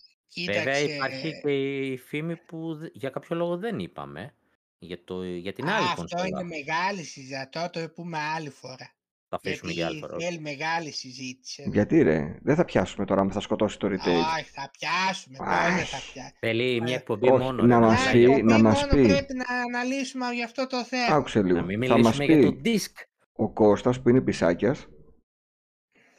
[0.63, 4.33] Κοίταξε, υπάρχει και η φήμη που δε- για κάποιο λόγο δεν είπαμε.
[4.79, 6.27] Για, το, για την α, άλλη αυτό κονσόλα.
[6.27, 8.91] είναι μεγάλη συζήτηση, αυτό το πούμε άλλη φορά.
[9.29, 10.25] Θα αφήσουμε για άλλη Γιατί φορά.
[10.25, 11.61] θέλει μεγάλη συζήτηση.
[11.61, 11.71] εδώ.
[11.71, 13.93] Γιατί ρε, δεν θα πιάσουμε τώρα αν θα σκοτώσει το retail.
[14.37, 16.11] Όχι, θα πιάσουμε, τώρα δεν θα Αχ.
[16.13, 16.31] πιάσουμε.
[16.39, 17.63] Θέλει μια Ε, εκπομπή όχι, μόνο.
[17.63, 19.07] να ρε, μας μιλάει πει- για- εκπομπή να μας μόνο πει.
[19.07, 21.15] πρέπει να αναλύσουμε για αυτό το θέμα.
[21.15, 21.57] Άκουσε λίγο.
[21.57, 23.03] Να μην θα μας μιλήσουμε για το πει disc.
[23.33, 24.87] ο Κώστας που είναι πισάκιας.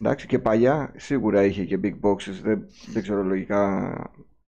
[0.01, 3.93] Εντάξει και παλιά σίγουρα είχε και big boxes, δεν, δεν ξέρω λογικά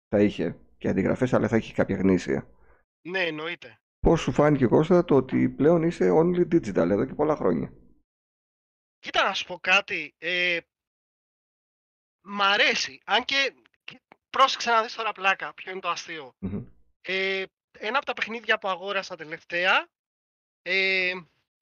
[0.08, 2.46] θα είχε και αντιγραφές αλλά θα είχε κάποια γνήσια.
[3.08, 3.78] Ναι, εννοείται.
[4.00, 7.72] Πώς σου φάνηκε Κώστα το ότι πλέον είσαι only digital εδώ και πολλά χρόνια;
[9.00, 10.14] Κοίτα να σου πω κάτι.
[10.18, 10.58] Ε,
[12.20, 13.00] μ' αρέσει.
[13.04, 16.34] Αν και, και πρόσεξε να δεις τώρα πλάκα, ποιο είναι το αστείο.
[16.38, 16.64] Μμμ.
[17.00, 17.44] Ε,
[17.78, 19.88] ένα από τα παιχνίδια που αγόρασα τελευταία
[20.62, 21.12] ε,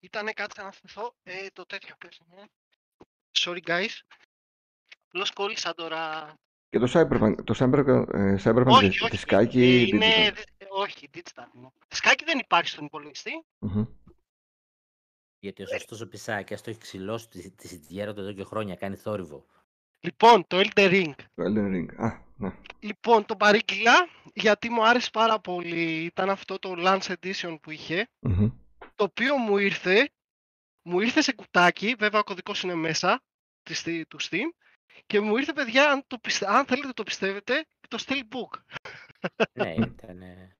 [0.00, 2.44] ήταν κάτσε να θυμηθώ ε, το τέτοιο πες μου.
[3.38, 3.90] Sorry guys.
[5.06, 6.34] Απλώς κόλλησα τώρα.
[6.70, 9.10] Και το Cyberpunk, το Cyberpunk, ε, Cyberpunk όχι, δι- όχι.
[9.10, 10.34] δισκάκι ε, είναι, digital.
[10.34, 11.44] δι- ε, όχι, digital.
[11.54, 11.68] είναι.
[11.88, 13.44] Δισκάκι δεν υπάρχει στον υπολογιστή.
[13.58, 13.84] Μμμ.
[15.40, 18.74] Γιατί ο σωστός ο Πισάκια το έχει ξυλώσει τη, τη σιτιέρα του εδώ και χρόνια.
[18.74, 19.46] Κάνει θόρυβο.
[20.00, 21.12] Λοιπόν, το Elden Ring.
[21.34, 21.86] Το Elden Ring.
[21.96, 22.52] Α, ναι.
[22.80, 26.04] Λοιπόν, το παρήγγειλα γιατί μου άρεσε πάρα πολύ.
[26.04, 28.08] Ήταν αυτό το Lance Edition που είχε.
[28.20, 28.48] Μμμ.
[28.94, 30.10] το οποίο μου ήρθε,
[30.82, 33.22] μου ήρθε σε κουτάκι, βέβαια ο κωδικός είναι μέσα
[33.62, 34.48] της, στη- του Steam
[35.06, 38.60] και μου ήρθε παιδιά, αν, το πιστε, αν θέλετε το πιστεύετε, το Steelbook.
[39.52, 40.22] ναι, ήταν.
[40.22, 40.56] ε,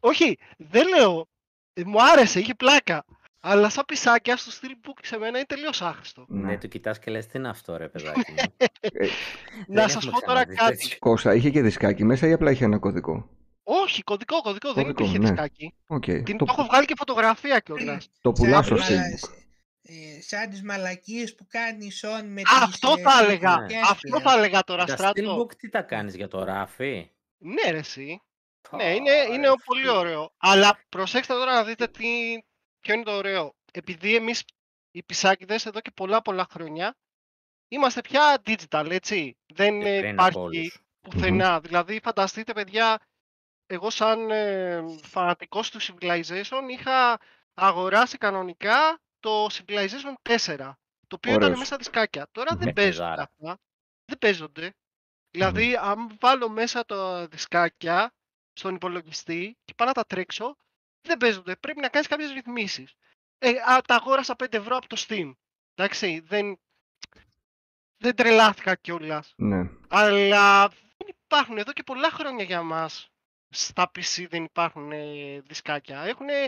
[0.00, 1.26] Όχι, δεν λέω,
[1.72, 3.04] ε, μου άρεσε, είχε πλάκα,
[3.48, 6.24] αλλά σαν πισάκια στο Steelbook σε μένα είναι τελείως άχρηστο.
[6.28, 6.58] Ναι, ναι.
[6.58, 8.36] του κοιτάς και λες τι είναι αυτό, ρε παιδάκι μου;
[8.80, 9.06] Ε,
[9.66, 10.76] Να Δεν σας έχουμε πω τώρα ξαναδεί κάτι.
[10.82, 10.98] τέτοιο.
[10.98, 13.28] Κώστα, είχε και δισκάκι μέσα ή απλά είχε ένα κωδικό;
[13.62, 15.28] Όχι, κωδικό, κωδικό, δεν Κωδικό, υπήρχε ναι.
[15.28, 15.74] δισκάκι.
[15.86, 16.04] ΟΚ.
[16.04, 18.08] Την, Το, το έχω βγάλει και φωτογραφία κιόλας.
[18.20, 19.28] το πουλά στο Σαν, Steelbook.
[19.82, 23.90] ε, σαν τις μαλακίες που κάνει η Sony με Αυτό τις, ε, θα έλεγα, κριτικές
[23.90, 24.22] αυτό πλέον.
[24.22, 25.36] θα έλεγα τώρα, Τα Στράτο.
[25.42, 28.20] Steelbook τι τα κάνεις για το ράφι; Ναι ρε εσύ.
[28.76, 29.92] Ναι, Ω, είναι, είναι ρε πολύ φίλε.
[29.98, 30.32] ωραίο.
[30.36, 32.04] Αλλά προσέξτε τώρα να δείτε τι,
[32.86, 34.44] ποιο είναι το ωραίο; Επειδή εμείς
[34.90, 36.96] οι πισάκιδες εδώ και πολλά πολλά χρόνια
[37.68, 39.36] είμαστε πια digital, έτσι.
[39.54, 40.82] Δεν Και ε, πριν από υπάρχει όλους.
[41.00, 41.60] πουθενά.
[41.60, 42.98] Δηλαδή φανταστείτε παιδιά,
[43.66, 47.20] εγώ σαν ε, φανατικός του Civilization είχα
[47.54, 50.56] αγοράσει κανονικά το Civilization 4.
[51.08, 51.58] Το οποίο ήταν Ωραίος.
[51.58, 52.28] μέσα δισκάκια.
[52.32, 52.60] Τώρα Μμμ.
[52.60, 53.22] δεν παίζονται Παιζάρα.
[53.22, 53.58] αυτά.
[54.04, 54.74] Δεν παίζονται.
[55.30, 58.12] Δηλαδή, αν βάλω μέσα τα δισκάκια
[58.52, 60.56] στον υπολογιστή και πάω να τα τρέξω,
[61.06, 61.56] δεν παίζονται.
[61.56, 62.94] Πρέπει να κάνεις κάποιες ρυθμίσεις.
[63.38, 65.32] Ε, α, τα αγόρασα 5 ευρώ από το Steam.
[65.74, 66.58] Εντάξει, δεν,
[67.96, 69.32] δεν τρελάθηκα κιόλας.
[69.36, 69.70] Ναι.
[69.88, 73.10] Αλλά δεν υπάρχουν εδώ και πολλά χρόνια για μας.
[73.50, 76.00] Στα PC δεν υπάρχουν ε, δισκάκια.
[76.00, 76.46] Έχουνε,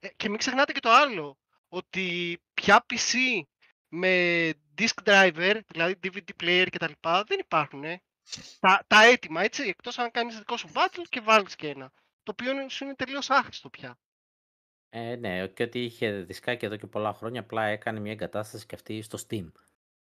[0.00, 1.38] ε, και μην ξεχνάτε και το άλλο.
[1.68, 3.40] Ότι πια PC
[3.88, 6.92] με disk driver, δηλαδή DVD player κτλ.
[7.26, 7.84] δεν υπάρχουν.
[7.84, 8.02] ε.
[8.60, 11.92] Τα, τα έτοιμα, έτσι, εκτός αν κάνεις δικό σου battle και βάλεις και ένα.
[12.28, 13.98] Το οποίο είναι- σου είναι τελείως άχρηστο πια.
[14.90, 18.74] Ε, ναι, και ότι είχε δισκάκι εδώ και πολλά χρόνια, απλά έκανε μια εγκατάσταση και
[18.74, 19.52] αυτή στο Steam.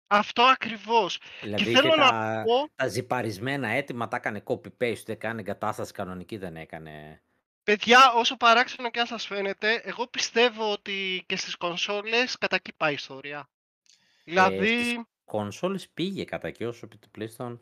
[0.07, 1.21] Αυτό ακριβώς.
[1.41, 5.41] Δηλαδή και είχε θέλω να τα, πω, τα ζυπαρισμένα έτοιμα, τα έκανε copy-paste, δεν έκανε
[5.41, 7.23] εγκατάσταση κανονική, δεν έκανε.
[7.63, 12.73] παιδιά, όσο παράξενο και αν σας φαίνεται, εγώ πιστεύω ότι και στις κονσόλες κατά εκεί
[12.77, 13.49] πάει η ιστορία.
[13.89, 13.93] Ε,
[14.25, 17.59] Δηλαδή, στις κονσόλες πήγε κατά εκεί όσο επί του PlayStation.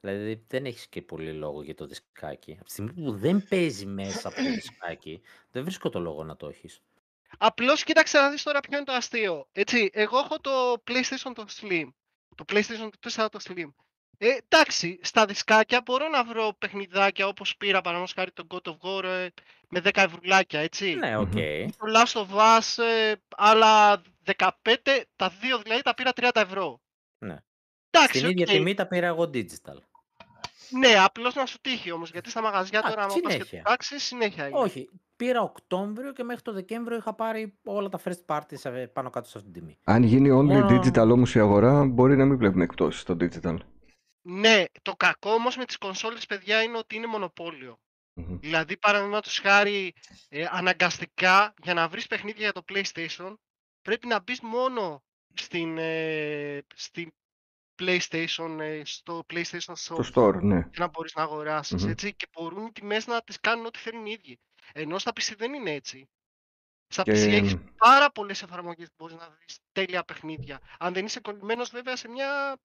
[0.00, 2.52] Δηλαδή δεν έχεις και πολύ λόγο για το δισκάκι.
[2.52, 5.20] Από τη στιγμή που δεν παίζει μέσα από το δισκάκι,
[5.50, 6.80] δεν βρίσκω το λόγο να το έχεις.
[7.38, 9.48] Απλώς κοίταξε να δεις τώρα ποιο είναι το αστείο.
[9.52, 11.88] Έτσι, εγώ έχω το PlayStation το Slim.
[12.34, 13.68] Το PlayStation 4 το Slim.
[14.18, 18.76] Ε, εντάξει, στα δισκάκια μπορώ να βρω παιχνιδάκια όπως πήρα παραδείγματος χάρη το God of
[18.80, 19.28] War ε,
[19.68, 20.94] με 10 ευρουλάκια, έτσι.
[20.94, 21.32] Ναι, ΟΚ.
[21.76, 24.02] Το Last of Us ε, άλλα
[24.36, 24.48] 15,
[25.16, 26.80] τα δύο δηλαδή τα πήρα 30 ευρώ.
[27.18, 27.36] Ναι.
[27.90, 28.52] Εντάξει, Στην ίδια ΟΚ.
[28.52, 29.78] τιμή τα πήρα εγώ digital.
[30.70, 33.58] Ναι, απλώς να σου τύχει όμως, γιατί στα μαγαζιά Α, τώρα άμα πας και συνέχεια.
[33.58, 34.58] κοιτάξεις, συνέχεια είναι.
[34.58, 39.10] Όχι, πήρα Οκτώβριο και μέχρι το Δεκέμβριο είχα πάρει όλα τα first party σε- πάνω
[39.10, 39.78] κάτω σε αυτήν την τιμή.
[39.84, 43.56] Αν γίνει only Μόνο- digital όμως η αγορά, μπορεί να μην βλέπουμε εκπτώσεις στο digital.
[44.28, 47.78] Ναι, το κακό όμως με τις κονσόλες, παιδιά, είναι ότι είναι μονοπόλιο.
[48.14, 48.38] Μμμ.
[48.38, 49.94] Δηλαδή, παραδείγματος χάρη,
[50.28, 53.34] ε, αναγκαστικά για να βρεις παιχνίδια για το PlayStation,
[53.82, 55.02] πρέπει να μπεις μόνο
[55.34, 57.12] στην, ε, στην
[57.78, 60.54] PlayStation, ε, στο PlayStation Shop Στο store, ναι.
[60.56, 61.90] για να μπορείς να αγοράσεις, Μμμ.
[61.90, 64.38] έτσι, και μπορούν οι τιμές να τις κάνουν ό,τι θέλουν οι ίδιοι.
[64.72, 66.08] Ενώ στα PC δεν είναι έτσι.
[66.88, 70.60] Στα Και PC έχεις πάρα πολλές εφαρμογές που μπορείς να βρεις τέλεια παιχνίδια.
[70.78, 72.56] Αν δεν είσαι κολλημένος βέβαια σε μια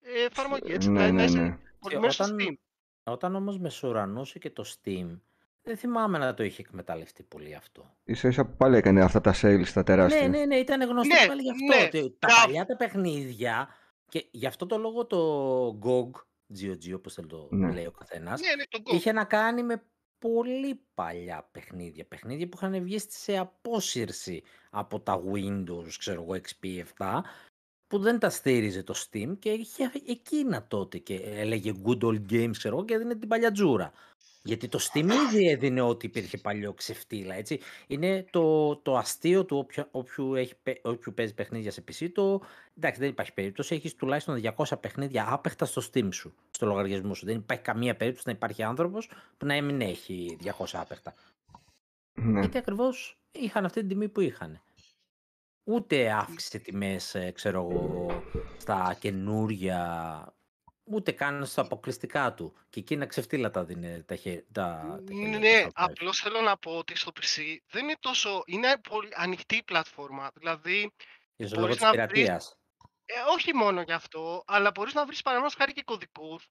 [0.00, 1.58] ε, εφαρμογή, έτσι, ναι, να, να ναι, είσαι ναι.
[1.78, 2.54] κολλημένος στο όταν- Steam.
[3.02, 5.18] Όταν όμως μεσουρανούσε και το Steam,
[5.62, 7.96] δεν θυμάμαι να το είχε εκμεταλλευτεί πολύ αυτό.
[8.04, 10.28] Ίσα ίσα πάλι έκανε αυτά τα sales τα τεράστια.
[10.28, 11.64] Ναι, ναι, ναι, ήταν γνωστό Ναι, και πάλι γι' αυτό.
[11.64, 12.44] ναι, ότι τα μπράβο.
[12.44, 13.68] παλιά τα παιχνίδια
[14.08, 16.10] και γι' αυτό το λόγο το GOG,
[16.58, 17.72] GOG όπως θέλει το Ναι.
[17.72, 18.92] λέει ο καθένας, Ναι, ναι, τον Go.
[18.94, 19.82] είχε να κάνει με
[20.18, 22.04] πολύ παλιά παιχνίδια.
[22.06, 27.20] Παιχνίδια που είχαν βγει σε απόσυρση από τα Windows, ξέρω εγώ, XP 7,
[27.86, 32.50] που δεν τα στήριζε το Steam και είχε εκείνα τότε και έλεγε Good Old Games,
[32.56, 33.92] ξέρω εγώ, και έδινε την παλιατζούρα.
[34.48, 37.60] Γιατί το Steam ήδη έδινε ό,τι υπήρχε παλιό ξεφτύλα, έτσι.
[37.86, 42.40] Είναι το, το αστείο του όποιου, όποιου, έχει, παί- όποιου παίζει παιχνίδια σε PC, το,
[42.76, 47.26] εντάξει δεν υπάρχει περίπτωση, έχεις τουλάχιστον 200 παιχνίδια άπεχτα στο Steam σου, στο λογαριασμό σου.
[47.26, 51.14] Δεν υπάρχει καμία περίπτωση να υπάρχει άνθρωπος που να μην έχει 200 άπεχτα.
[52.12, 52.40] Ναι.
[52.40, 54.60] Γιατί ακριβώς είχαν αυτή την τιμή που είχαν.
[55.64, 58.06] Ούτε αύξησε τιμές, ε, ξέρω εγώ,
[58.56, 59.78] στα καινούρια,
[60.90, 62.54] ούτε καν στα αποκλειστικά του.
[62.70, 65.70] Και εκείνα ξεφτύλα τα δίνει τα, χε, τα, τα χέρια Ναι, του Half-Life.
[65.74, 70.30] απλώς θέλω να πω ότι στο PC δεν είναι τόσο, είναι πολύ ανοιχτή η πλατφόρμα.
[70.34, 70.92] Δηλαδή,
[71.36, 72.56] Για τον λόγο μπορείς της να βρεις- πειρατείας.
[73.04, 76.48] ε, όχι μόνο γι' αυτό, αλλά μπορείς να βρεις παραδείγματος χάρη και κωδικούς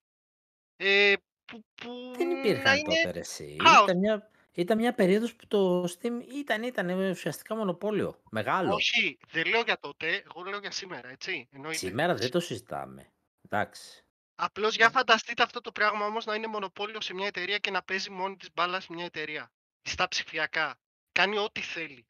[0.75, 1.13] ε,
[1.45, 2.83] που, που Δεν να υπήρχαν είναι...
[2.95, 3.55] τότε ρε εσύ.
[3.63, 3.83] χάος.
[3.83, 8.21] Ήταν μια, ήταν μια περίοδος που το Steam ήταν, ήταν ουσιαστικά μονοπόλιο.
[8.31, 8.73] Μεγάλο.
[8.73, 11.47] Όχι, δεν λέω για τότε, εγώ λέω για σήμερα, έτσι.
[11.51, 11.77] Εννοείται.
[11.77, 13.11] Σήμερα δεν το συζητάμε.
[13.49, 14.01] Εντάξει.
[14.39, 17.83] Απλώς για φανταστείτε αυτό το πράγμα όμως να είναι μονοπόλιο σε μια εταιρεία και να
[17.83, 19.51] παίζει μόνη της μπάλα σε μια εταιρεία.
[19.81, 20.79] Στα ψηφιακά.
[21.11, 22.05] Κάνει ό,τι θέλει.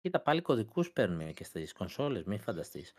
[0.00, 2.92] Κοίτα πάλι κωδικούς παίρνουμε και στις κονσόλες, μην φανταστείς.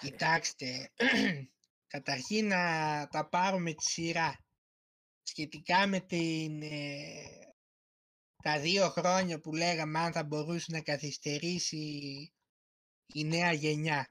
[0.00, 0.92] Κοιτάξτε,
[1.94, 2.62] καταρχήν να
[3.10, 4.38] τα πάρουμε τη σειρά.
[5.22, 7.54] Σχετικά με την, ε,
[8.42, 11.76] τα δύο χρόνια που λέγαμε αν θα μπορούσε να καθυστερήσει
[13.06, 14.08] η νέα γενιά.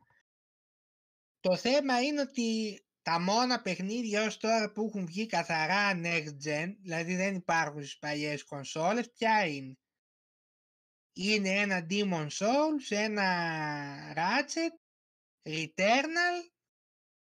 [1.39, 6.75] Το θέμα είναι ότι τα μόνα παιχνίδια ως τώρα που έχουν βγει καθαρά next gen,
[6.81, 9.77] δηλαδή δεν υπάρχουν στις παλιές κονσόλες, ποια είναι;
[11.13, 14.73] Είναι ένα Demon Souls, ένα Ratchet,
[15.49, 16.37] Returnal,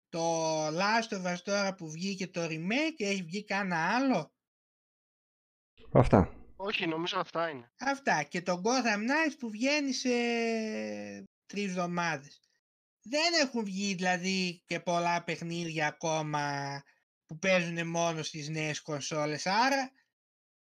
[0.08, 4.32] το Last of Us τώρα που βγήκε το remake, έχει βγει κανένα άλλο;
[5.92, 6.34] Αυτά.
[6.56, 7.72] Όχι, νομίζω αυτά είναι.
[7.78, 10.10] Αυτά και το Gotham Knights που βγαίνει σε
[11.46, 12.49] τρεις εβδομάδες.
[13.02, 16.82] Δεν έχουν βγει δηλαδή και πολλά παιχνίδια ακόμα
[17.26, 19.46] που παίζουν μόνο στις νέες κονσόλες.
[19.46, 19.92] Άρα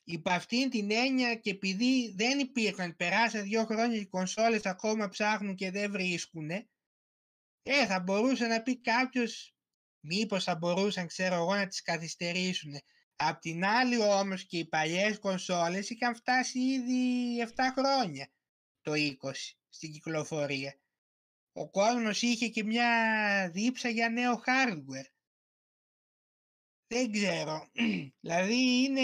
[0.04, 5.56] υπ' αυτήν την έννοια και επειδή δεν υπήρχαν, περάσαν δύο χρόνια οι κονσόλες ακόμα ψάχνουν
[5.56, 9.56] και δεν βρίσκουν, ε, θα μπορούσε να πει κάποιος
[10.00, 12.74] μήπως θα μπορούσαν ξέρω εγώ να τις καθυστερήσουν.
[13.16, 18.32] Απ' την άλλη όμως και οι παλιές κονσόλες είχαν φτάσει ήδη 7 χρόνια
[18.82, 20.80] το 20 στην κυκλοφορία.
[21.58, 22.90] Ο κόσμος είχε και μια
[23.54, 25.10] δίψα για νέο hardware.
[26.88, 27.68] Δεν ξέρω.
[28.22, 29.02] δηλαδή είναι...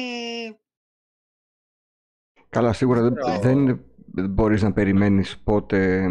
[2.49, 3.40] Καλά, σίγουρα δεν, ξέρω.
[3.40, 3.86] δεν
[4.30, 6.03] μπορείς να περιμένεις πότε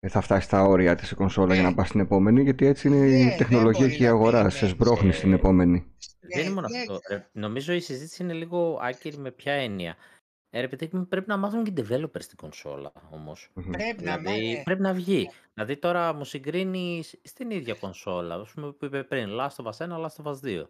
[0.00, 1.74] ε, θα φτάσει στα όρια της η κονσόλα για να Ναι.
[1.74, 4.50] πας στην επόμενη, γιατί έτσι είναι Ναι, η δεν τεχνολογία μπορεί και η να αγορά.
[4.50, 4.70] Σε περιμένεις.
[4.70, 5.94] σμπρώχνει στην Ε, επόμενη.
[6.34, 7.14] Δεν είναι μόνο δεν αυτό.
[7.14, 9.96] Ε, νομίζω η συζήτηση είναι λίγο άκυρη με ποια έννοια.
[10.56, 13.50] Ε, ρε παιδί μου, πρέπει να μάθουν και οι developers στην κονσόλα όμως.
[13.54, 13.70] Μμμ.
[13.70, 14.62] Πρέπει να Δηλαδή, μάθουν.
[14.62, 15.30] πρέπει να βγει.
[15.54, 19.86] Δηλαδή τώρα μου συγκρίνεις στην ίδια κονσόλα, ας πούμε που είπε πριν, Last of Us
[19.88, 20.64] 1, Last of Us 2.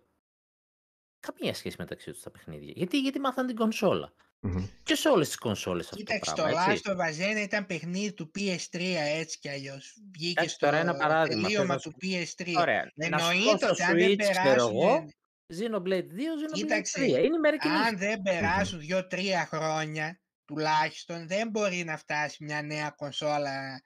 [1.20, 2.72] Καμία σχέση μεταξύ τους τα παιχνίδια.
[2.76, 4.66] Γιατί, γιατί μάθαν την κονσόλα; Μμμ.
[4.82, 6.82] Και σε όλες τις κονσόλες αυτό το Κοίταξε, το πράγμα, έτσι.
[6.86, 8.80] Last of Us 1 ήταν παιχνίδι του PS3
[9.18, 9.96] έτσι κι αλλιώς.
[10.12, 11.42] Βγήκε Εντάξει, στο τώρα ένα παράδειγμα.
[11.42, 11.96] θες τελείωμα να του σου...
[12.02, 12.52] PS3.
[12.60, 12.90] Ωραία.
[12.94, 14.70] Να σου πω Εννοείται στο ότι αν δεν Switch, ξέρω περάσουν...
[14.76, 15.08] εγώ,
[15.52, 17.08] Xenoblade 2, Xenoblade Κοίταξε, 3.
[17.08, 23.82] Είναι μερικοί αν δεν περάσουν δύο-τρία χρόνια τουλάχιστον δεν μπορεί να φτάσει μια νέα κονσόλα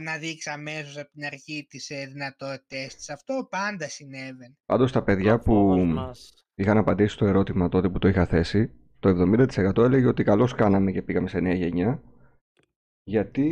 [0.00, 3.10] να δείξει αμέσως από την αρχή τις ε, δυνατότητες της.
[3.10, 4.56] Αυτό πάντα συνέβαινε.
[4.66, 6.46] Πάντως τα παιδιά που Μας...
[6.54, 10.92] είχαν απαντήσει στο ερώτημα τότε που το είχα θέσει, το 70% έλεγε ότι καλώς κάναμε
[10.92, 12.02] και πήγαμε σε νέα γενιά.
[13.04, 13.46] Γιατί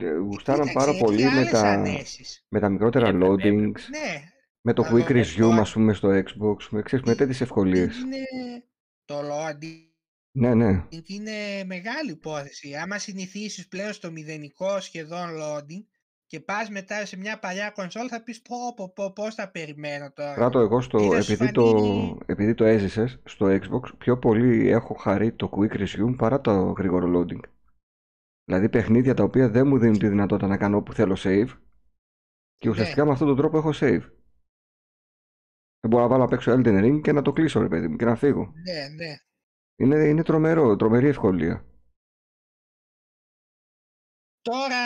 [0.00, 2.44] ε, γουστάραν Κοίταξε, πάρα έχει πολύ με άλλες τα, ανέσεις.
[2.48, 4.22] με τα μικρότερα Έπρεπε, loadings, Ναι,
[4.60, 7.40] με το τα quick loading resume τώρα ας πούμε στο Xbox, με, ξέρεις, με τέτοιες
[7.40, 7.98] ευκολίες.
[8.00, 8.24] είναι
[9.04, 9.88] το loading
[10.32, 10.84] Ναι, ναι.
[11.06, 12.74] είναι μεγάλη υπόθεση.
[12.74, 15.84] Άμα συνηθίσεις πλέον στο μηδενικό σχεδόν loading
[16.26, 20.12] και πας μετά σε μια παλιά κονσόλ θα πεις πω πω πω πώς θα περιμένω
[20.12, 20.34] τώρα.
[20.34, 24.18] Πράττω εγώ στο, Ή θα σου επειδή, το, φανεί- επειδή το έζησες στο Xbox, πιο
[24.18, 27.40] πολύ έχω χαρεί το quick resume παρά το γρήγορο loading.
[28.44, 31.48] Δηλαδή παιχνίδια τα οποία δεν μου δίνουν τη δυνατότητα να κάνω όπου θέλω save
[32.56, 32.70] και Ναι.
[32.70, 34.02] ουσιαστικά με αυτόν τον τρόπο έχω save.
[35.80, 37.96] Δεν μπορώ να βάλω απ' έξω Elden Ring και να το κλείσω ρε παιδί μου
[37.96, 38.52] και να φύγω.
[38.64, 39.16] Ναι, ναι.
[39.76, 41.64] Είναι, είναι τρομερό, τρομερή ευκολία.
[44.42, 44.78] Τώρα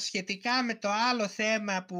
[0.00, 1.96] σχετικά με το άλλο θέμα που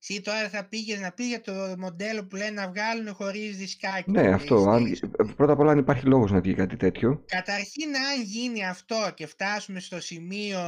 [0.00, 4.10] εσύ τώρα θα πήγες να πεις για το μοντέλο που λένε να βγάλουν χωρίς δισκάκι.
[4.10, 4.68] Ναι, το αυτό.
[4.68, 5.36] Αν, PlayStation.
[5.36, 7.24] πρώτα απ' όλα αν υπάρχει λόγος να βγει κάτι τέτοιο.
[7.26, 10.60] Καταρχήν αν γίνει αυτό και φτάσουμε στο σημείο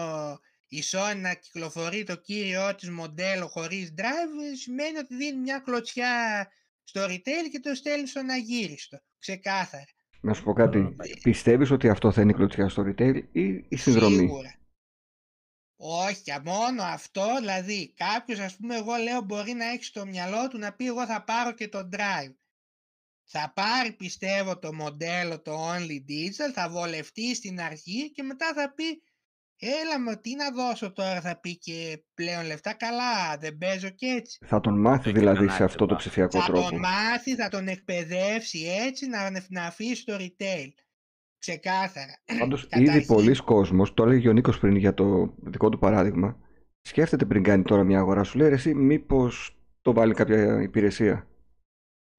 [0.68, 6.48] η Sony να κυκλοφορεί το κύριό της μοντέλο χωρίς drive σημαίνει ότι δίνει μια κλωτσιά
[6.88, 8.98] στο retail και το στέλνει στον αγύριστο.
[9.18, 9.84] Ξεκάθαρα.
[10.20, 10.96] Να σου πω κάτι.
[11.00, 11.06] Mm.
[11.22, 14.58] Πιστεύεις ότι αυτό θα είναι η κλωτσιά στο retail ή η συνδρομή; Σίγουρα.
[15.76, 20.58] Όχι, μόνο αυτό, δηλαδή κάποιος ας πούμε εγώ λέω μπορεί να έχει στο μυαλό του
[20.58, 22.34] να πει εγώ θα πάρω και το drive.
[23.24, 28.72] Θα πάρει πιστεύω το μοντέλο το only digital, θα βολευτεί στην αρχή και μετά θα
[28.72, 29.02] πει
[29.66, 34.06] έλα με τι να δώσω τώρα θα πει και πλέον λεφτά καλά δεν παίζω και
[34.06, 34.38] έτσι.
[34.46, 35.98] Θα τον μάθει Έχει δηλαδή κανένα σε αυτό το άτομα.
[35.98, 36.68] ψηφιακό Θα τρόπο.
[36.70, 40.68] τον μάθει, θα τον εκπαιδεύσει έτσι να, να αφήσει το retail.
[41.38, 42.18] Ξεκάθαρα.
[42.38, 46.38] Πάντως ήδη Καταρχήν- πολλοί κόσμος, το έλεγε ο Νίκος πριν για το δικό του παράδειγμα,
[46.80, 51.28] σκέφτεται πριν κάνει τώρα μια αγορά, σου λέει «Ρε εσύ μήπως το βάλει κάποια υπηρεσία;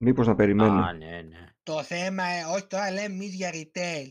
[0.03, 1.45] Μήπως να περιμένει; Α, ναι, ναι.
[1.63, 4.07] Το θέμα, ε, όχι τώρα λέμε εμείς για retail.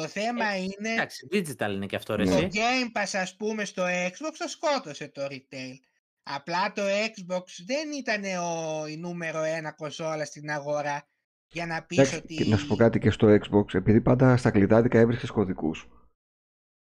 [0.00, 2.30] Το θέμα είναι Εντάξει, digital είναι και αυτό ρε Ναι.
[2.30, 2.48] το εσύ.
[2.52, 5.74] Game Pass ας πούμε στο Xbox το σκότωσε το retail.
[6.22, 11.08] Απλά το Xbox δεν ήταν ο, η νούμερο ένα κονσόλα στην αγορά
[11.48, 12.34] για να πεις Εντάξει, ότι...
[12.34, 15.88] και να σου πω κάτι και στο Xbox, επειδή πάντα στα κλειδάδικα έβρισκες κωδικούς.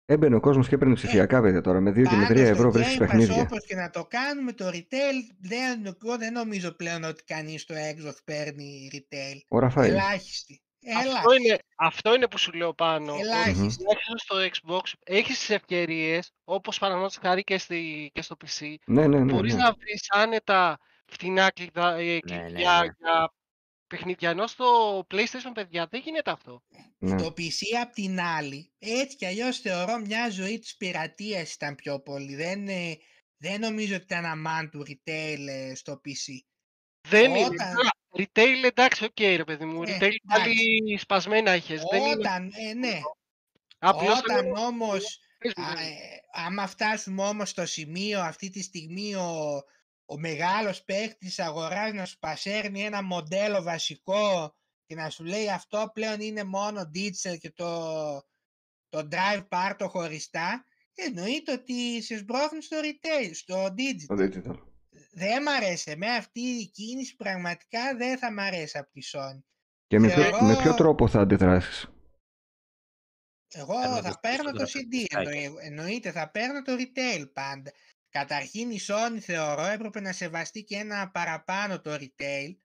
[0.06, 2.64] Έμπαινε ο κόσμος και έπαιρνε ψηφιακά παιδιά τώρα, με 2 και με 3 Πάντως ευρώ
[2.64, 3.42] το βρίσκεις Game Pass παιχνίδια.
[3.42, 7.76] όπως και να το κάνουμε το retail δεν, εγώ δεν νομίζω πλέον ότι κανείς στο
[7.76, 9.38] Xbox παίρνει retail.
[9.48, 9.92] Ο Ραφαήλ.
[9.92, 10.62] Ελάχιστη.
[10.84, 11.18] Ελάχιστη.
[11.18, 13.12] Αυτό είναι, αυτό είναι που σου λέω πάνω.
[13.14, 13.78] ότι Ελάχιστη.
[13.84, 19.08] Τουλάχιστον στο Xbox έχεις τις ευκαιρίες, όπως παραδείγματος χάρη και, στη, και στο PC, Ναι,
[19.08, 19.34] ναι, ναι.
[19.34, 19.64] μπορείς ναι.
[19.64, 22.60] να βρεις άνετα φτηνά κλειδα, ε, κλειδιά ναι, ναι.
[22.60, 23.34] για
[23.88, 24.30] παιχνίδια.
[24.30, 26.64] Ενώ στο PlayStation, παιδιά, δεν γίνεται αυτό.
[26.98, 27.22] ναι.
[27.22, 32.00] Το PC απ' την άλλη, έτσι κι αλλιώς θεωρώ μια ζωή της πειρατείας ήταν πιο
[32.00, 32.36] πολύ.
[32.36, 32.98] Δεν, ε,
[33.38, 36.40] δεν νομίζω ότι ήταν demand του retail ε, στο PC.
[37.10, 37.46] Δεν είναι.
[37.46, 39.84] Όταν- Α, Retail, εντάξει, ΟΚ, ρε παιδί μου.
[39.84, 41.84] Ε, Retail πάλι σπασμένα είχες.
[41.92, 43.00] Δεν είναι Όταν, ε, ναι,
[43.78, 45.88] απλώς όταν λέω, όμως, πες μου, α, πες μου.
[45.90, 45.96] ε,
[46.32, 49.62] άμα φτάσουμε όμως στο σημείο αυτή τη στιγμή ο,
[50.06, 54.56] ο μεγάλος παίκτης της αγοράς να σου πασάρει ένα μοντέλο βασικό
[54.86, 57.92] και να σου λέει αυτό πλέον είναι μόνο digital και το,
[58.90, 64.06] το drive πάρ το χωριστά, εννοείται ότι σε σμπρώχνει στο retail, στο digital.
[64.08, 64.70] Το digital.
[65.14, 65.92] Δεν μ' αρέσει.
[65.92, 69.40] Εμένα αυτή η κίνηση πραγματικά δεν θα μ' αρέσει από τη Sony.
[69.88, 71.88] Και με ποιο, Θεωρώ- με ποιο τρόπο θα αντιδράσεις;
[73.54, 75.30] Εγώ Παίρνω θα το παίρνω το περισσότερο CD, δισκάκι.
[75.30, 77.72] εννοεί- εννοείται, θα παίρνω το retail πάντα.
[78.10, 82.56] Καταρχήν η Sony θεωρώ έπρεπε να σεβαστεί και ένα παραπάνω το retail,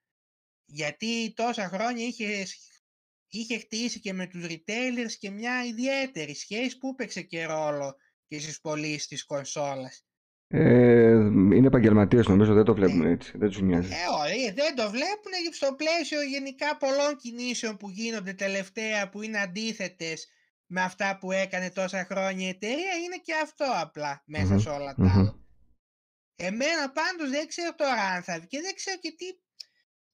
[0.65, 2.83] γιατί τόσα χρόνια είχε, σ-
[3.29, 7.97] είχε χτίσει και με τους retailers και μια ιδιαίτερη σχέση που έπαιξε και ρόλο
[8.27, 10.05] και στις πωλήσεις της κονσόλας.
[10.49, 13.39] Ε, είναι επαγγελματίες νομίζω, δεν το βλέπουν έτσι.
[13.39, 13.93] Δεν τους νοιάζει.
[13.93, 19.39] Ε, όχι, δεν το βλέπουν στο πλαίσιο γενικά πολλών κινήσεων που γίνονται τελευταία που είναι
[19.39, 20.29] αντίθετες
[20.67, 24.69] με αυτά που έκανε τόσα χρόνια η εταιρεία είναι και αυτό απλά μέσα Μμμ, σε
[24.69, 25.19] όλα τα μμμ.
[25.19, 25.41] άλλα.
[26.37, 29.25] Εμένα πάντως δεν ξέρω τώρα αν θα βγει και δεν ξέρω και τι,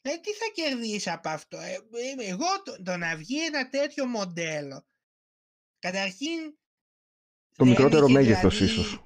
[0.00, 1.56] δηλαδή, τι θα κερδίσει από αυτό.
[1.58, 4.86] Ε, ε, εγώ το, το να βγει ένα τέτοιο μοντέλο
[5.78, 6.38] Καταρχήν...
[7.56, 9.04] Το δεν μικρότερο είχε μέγεθος δηλαδή- ίσως.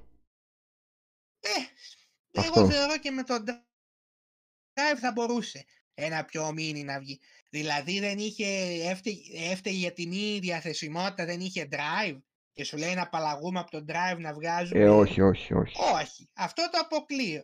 [2.37, 2.59] Ε, Αυτό.
[2.59, 7.19] εγώ θεωρώ και με το drive θα μπορούσε ένα πιο mini να βγει.
[7.49, 8.45] Δηλαδή δεν είχε,
[8.89, 12.17] έφταιγε, έφταιγε για τη μη διαθεσιμότητα, δεν είχε drive
[12.53, 14.79] και σου λέει να απαλλαγούμε από το drive να βγάζουμε...
[14.79, 15.75] Ε, όχι, όχι, όχι.
[16.01, 17.43] Όχι, αυτό το αποκλείω.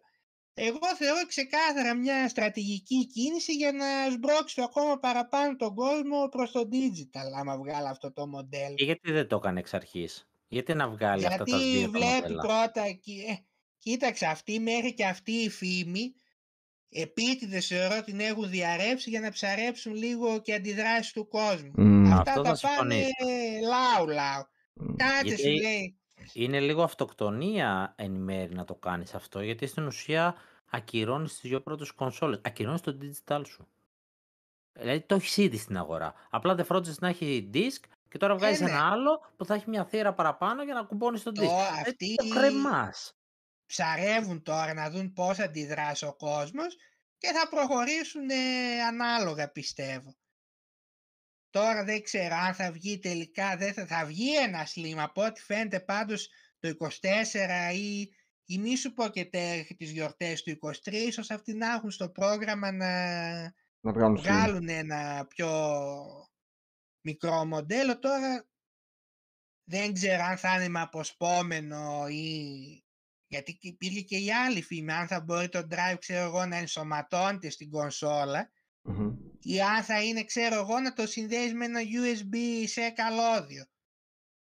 [0.55, 6.67] Εγώ θεωρώ ξεκάθαρα μια στρατηγική κίνηση για να σμπρώξει ακόμα παραπάνω τον κόσμο προς το
[6.71, 8.75] digital, άμα βγάλει αυτό το μοντέλο.
[8.75, 11.89] Και γιατί δεν το έκανε εξ αρχής; Γιατί να βγάλει αυτά τα Γιατί δύο τα
[11.89, 12.41] βλέπει μοντέλα.
[12.41, 13.33] πρώτα, κοι- ε,
[13.83, 16.13] κοίταξε αυτή μέχρι και αυτή η φήμη,
[16.89, 21.71] επίτηδες θεωρώ την έχουν διαρρεύσει για να ψαρέψουν λίγο και αντιδράσεις του κόσμου.
[21.75, 23.67] Μμ, Αυτά Αυτό τα θα πάνε συμφωνήσω.
[23.67, 24.43] λάου λάου.
[24.73, 24.95] μ.
[24.95, 25.97] Κάτσε Γιατί- σου λέει.
[26.33, 30.35] Είναι λίγο αυτοκτονία εν μέρει να το κάνεις αυτό, γιατί στην ουσία
[30.69, 32.39] ακυρώνεις τις δύο πρώτες κονσόλες.
[32.43, 33.67] Ακυρώνεις το digital σου.
[34.79, 36.13] Δηλαδή το έχεις ήδη στην αγορά.
[36.29, 38.69] Απλά δεν φρόντισες να έχει disk και τώρα βγάζεις ναι.
[38.69, 41.35] ένα άλλο που θα έχει μια θύρα παραπάνω για να κουμπώνεις το disk.
[41.35, 43.15] Το, Ε, αυτοί το κρεμάς.
[43.73, 46.75] Ψαρεύουν τώρα να δουν πώς θα αντιδράσει ο κόσμος
[47.17, 50.15] και θα προχωρήσουν ε, ανάλογα πιστεύω.
[51.49, 55.41] Τώρα δεν ξέρω αν θα βγει τελικά, δεν θα, θα βγει ένα slim από ό,τι
[55.41, 56.29] φαίνεται πάντως
[56.59, 58.01] το 24 ή,
[58.45, 62.09] ή μη σου πω και τέρχει τις γιορτές του 23, ίσως αυτοί να έχουν στο
[62.09, 63.41] πρόγραμμα να
[63.79, 64.21] Να βγάλουν slim.
[64.21, 65.49] βγάλουν ένα πιο
[67.01, 67.99] μικρό μοντέλο.
[67.99, 68.47] Τώρα
[69.63, 72.82] δεν ξέρω αν θα είναι με αποσπόμενο ή...
[73.33, 76.55] Γιατί και υπήρχε και η άλλη φήμη, αν θα μπορεί το drive, ξέρω εγώ, να
[76.57, 78.49] ενσωματώνεται στην κονσόλα
[78.81, 79.13] Μμμ.
[79.41, 82.35] ή αν θα είναι, ξέρω εγώ, να το συνδέεις με ένα USB
[82.65, 83.65] σε καλώδιο.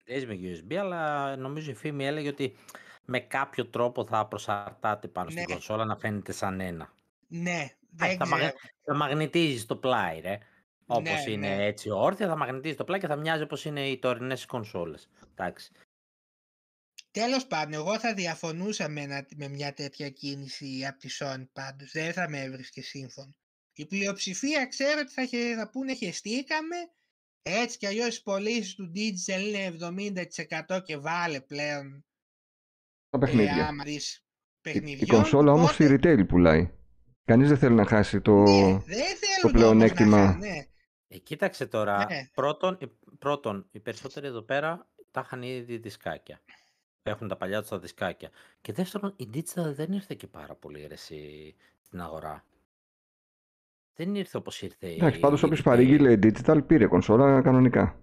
[0.04, 2.56] Παίζει με USB, αλλά νομίζω η φήμη έλεγε ότι
[3.04, 5.52] με κάποιο τρόπο θα προσαρτάται πάνω στην Ναι.
[5.52, 6.92] κονσόλα να φαίνεται σαν ένα.
[7.28, 8.40] Ναι, Α, δεν θα, ξέρω.
[8.42, 8.50] μαγ...
[8.84, 10.38] θα μαγνητίζεις το πλάι, ρε.
[10.86, 11.64] Όπως Ναι, είναι ναι.
[11.64, 15.08] έτσι όρθια, θα μαγνητίζεις το πλάι και θα μοιάζει όπως είναι οι τωρινές κονσόλες.
[15.30, 15.72] Εντάξει.
[17.20, 21.90] Τέλος πάντων, εγώ θα διαφωνούσα με, ένα- με μια τέτοια κίνηση από τη Sony πάντως.
[21.92, 23.34] Δεν θα με έβρισκε σύμφωνο.
[23.72, 26.76] Η πλειοψηφία ξέρω ότι θα, χε- θα πούνε χεστήκαμε.
[27.42, 29.76] Έτσι κι αλλιώς οι πωλήσεις του digital είναι
[30.68, 32.04] 70% και βάλε πλέον
[33.08, 33.66] Τα ε, παιχνίδια.
[33.66, 34.20] άμα δεις Η,
[34.70, 35.08] η παιχνιδιών.
[35.08, 36.70] κονσόλα όμως οπότε- η retail πουλάει.
[37.24, 38.32] Κανείς δεν θέλει να χάσει το...
[38.42, 38.80] Ναι, δεν
[39.16, 40.24] θέλουν όμως πλεονέκτημα.
[40.24, 40.66] να χα- ναι.
[41.08, 42.06] Ε, κοίταξε τώρα.
[42.10, 42.28] Ναι.
[42.34, 46.40] Πρώτον, οι- πρώτον, οι περισσότεροι εδώ πέρα τα είχαν ήδη δισκάκια.
[47.10, 48.30] Έχουν τα παλιά τους τα δισκάκια.
[48.60, 52.44] Και δεύτερον, η digital δεν ήρθε και πάρα πολύ ρε, εσύ, στην αγορά.
[53.94, 54.94] Δεν ήρθε όπως ήρθε η.
[54.96, 55.64] Εντάξει, πάντως η όποιος retail.
[55.64, 58.00] παρήγγειλε digital πήρε κονσόλα κανονικά.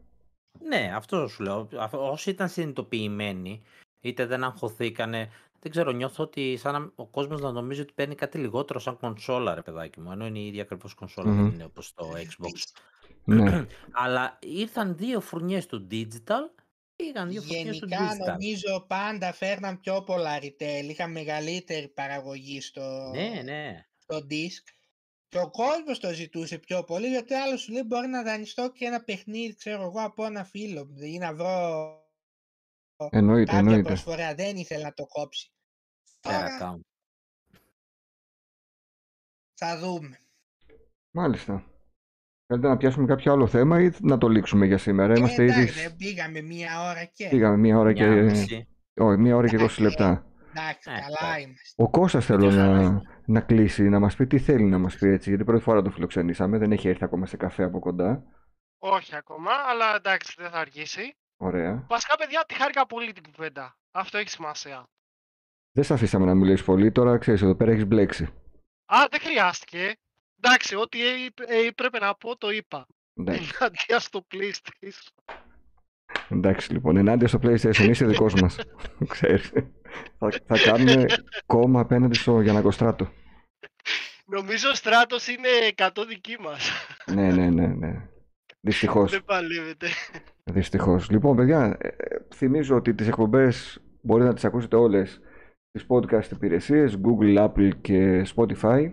[0.67, 1.69] Ναι, αυτό σου λέω.
[1.77, 3.61] Αφ- Όσοι ήταν συνειδητοποιημένοι,
[4.01, 5.29] είτε δεν αγχωθήκανε.
[5.59, 8.97] Δεν ξέρω, νιώθω ότι σαν να, ο κόσμος να νομίζει ότι παίρνει κάτι λιγότερο σαν
[8.99, 10.11] κονσόλα, ρε παιδάκι μου.
[10.11, 11.43] Ενώ είναι η ίδια ακριβώς κονσόλα, Μμμ.
[11.43, 12.81] δεν είναι όπως το Xbox.
[13.23, 13.65] ναι.
[14.03, 16.62] Αλλά ήρθαν δύο φουρνιές του digital,
[16.95, 18.17] πήγαν δύο φουρνιές του Γενικά digital.
[18.27, 20.83] νομίζω πάντα φέρναν πιο πολλά retail.
[20.89, 23.85] Είχαν μεγαλύτερη παραγωγή στο, Ναι, ναι.
[23.97, 24.73] στο disk.
[25.27, 28.85] Και ο κόσμος το ζητούσε πιο πολύ, γιατί άλλος σου λέει μπορεί να δανειστώ και
[28.85, 31.97] ένα παιχνίδι, ξέρω εγώ, από ένα φίλο μου ή να βρω
[33.09, 33.81] Εννοείται, κάποια εννοείται.
[33.87, 34.35] προσφορά.
[34.35, 35.51] Δεν ήθελε να το κόψει.
[36.05, 36.79] Fair Τώρα account.
[39.53, 40.17] θα δούμε.
[41.11, 41.72] Μάλιστα.
[42.47, 45.53] Θέλετε να πιάσουμε κάποιο άλλο θέμα ή να το λήξουμε για σήμερα; Είμαστε ε, ήδη...
[45.61, 47.27] εντάξει, δεν πήγαμε μία ώρα και.
[47.29, 48.05] Πήγαμε μία ώρα και...
[48.05, 48.67] Μια μισή.
[48.95, 50.25] Όχι, μία ώρα και 20 Εντάξει, λεπτά.
[50.55, 51.41] Εντάξει, Ε, καλά εντάξει.
[51.43, 51.83] είμαστε.
[51.83, 53.01] Ο Κώστας θέλω Μια χαρά να, είναι.
[53.25, 55.89] να κλείσει, να μας πει τι θέλει να μας πει έτσι, γιατί πρώτη φορά το
[55.89, 58.23] φιλοξενήσαμε, δεν έχει έρθει ακόμα σε καφέ από κοντά.
[58.79, 61.15] Όχι ακόμα, αλλά εντάξει, δεν θα αργήσει.
[61.37, 61.85] Ωραία.
[61.89, 63.77] Βασικά, παιδιά, τη χάρηκα πολύ την κουβέντα.
[63.91, 64.83] Αυτό έχει σημασία.
[65.71, 68.23] Δεν σε αφήσαμε να μιλήσεις πολύ, τώρα ξέρεις, εδώ πέρα έχεις μπλέξει.
[68.85, 69.93] Α, δεν χρειάστηκε.
[70.45, 72.87] Εντάξει, ό,τι ε, ε, πρέπει να πω, το είπα.
[73.19, 75.33] Εντάξει, Ενάντια στο PlayStation.
[76.29, 78.59] εντάξει λοιπόν, ενάντια στο PlayStation είσαι δικός μας.
[79.13, 79.51] ξέρεις.
[80.17, 81.05] θα, θα κάνουμε
[81.45, 83.11] κόμμα απέναντι στο Γιανακοστράτο.
[84.25, 86.71] Νομίζω ο Στράτος είναι 100 δική μας.
[87.13, 88.07] ναι, ναι, ναι, ναι.
[88.59, 89.11] Δυστυχώς.
[89.11, 89.87] δεν παλεύεται.
[90.43, 91.09] Δυστυχώς.
[91.09, 91.95] Λοιπόν, παιδιά, ε, ε,
[92.35, 95.21] θυμίζω ότι τις εκπομπές μπορείτε να τις ακούσετε όλες
[95.69, 98.91] στις podcast υπηρεσίες, Google, Apple και Spotify.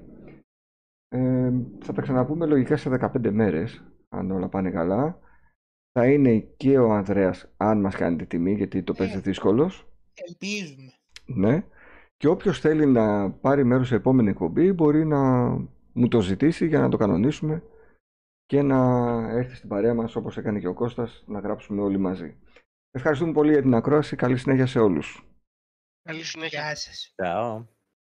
[1.12, 5.18] Ε, θα τα ξαναπούμε λογικά σε 15 μέρες, αν όλα πάνε καλά.
[5.92, 9.20] Θα είναι και ο Ανδρέας, αν μας κάνει τη τιμή, γιατί το παίζει Ε.
[9.20, 9.88] δύσκολος.
[10.28, 10.92] Ελπίζουμε.
[11.26, 11.64] Ναι.
[12.16, 15.48] Και όποιος θέλει να πάρει μέρος σε επόμενη εκπομπή μπορεί να
[15.92, 17.62] μου το ζητήσει για να το κανονίσουμε
[18.46, 18.78] και να
[19.30, 22.36] έρθει στην παρέα μας όπως έκανε και ο Κώστας να γράψουμε όλοι μαζί.
[22.90, 24.16] Ευχαριστούμε πολύ για την ακρόαση.
[24.16, 25.24] Καλή συνέχεια σε όλους.
[26.02, 26.60] Καλή συνέχεια.
[26.60, 27.14] Γεια σας.
[27.22, 27.79] Ciao.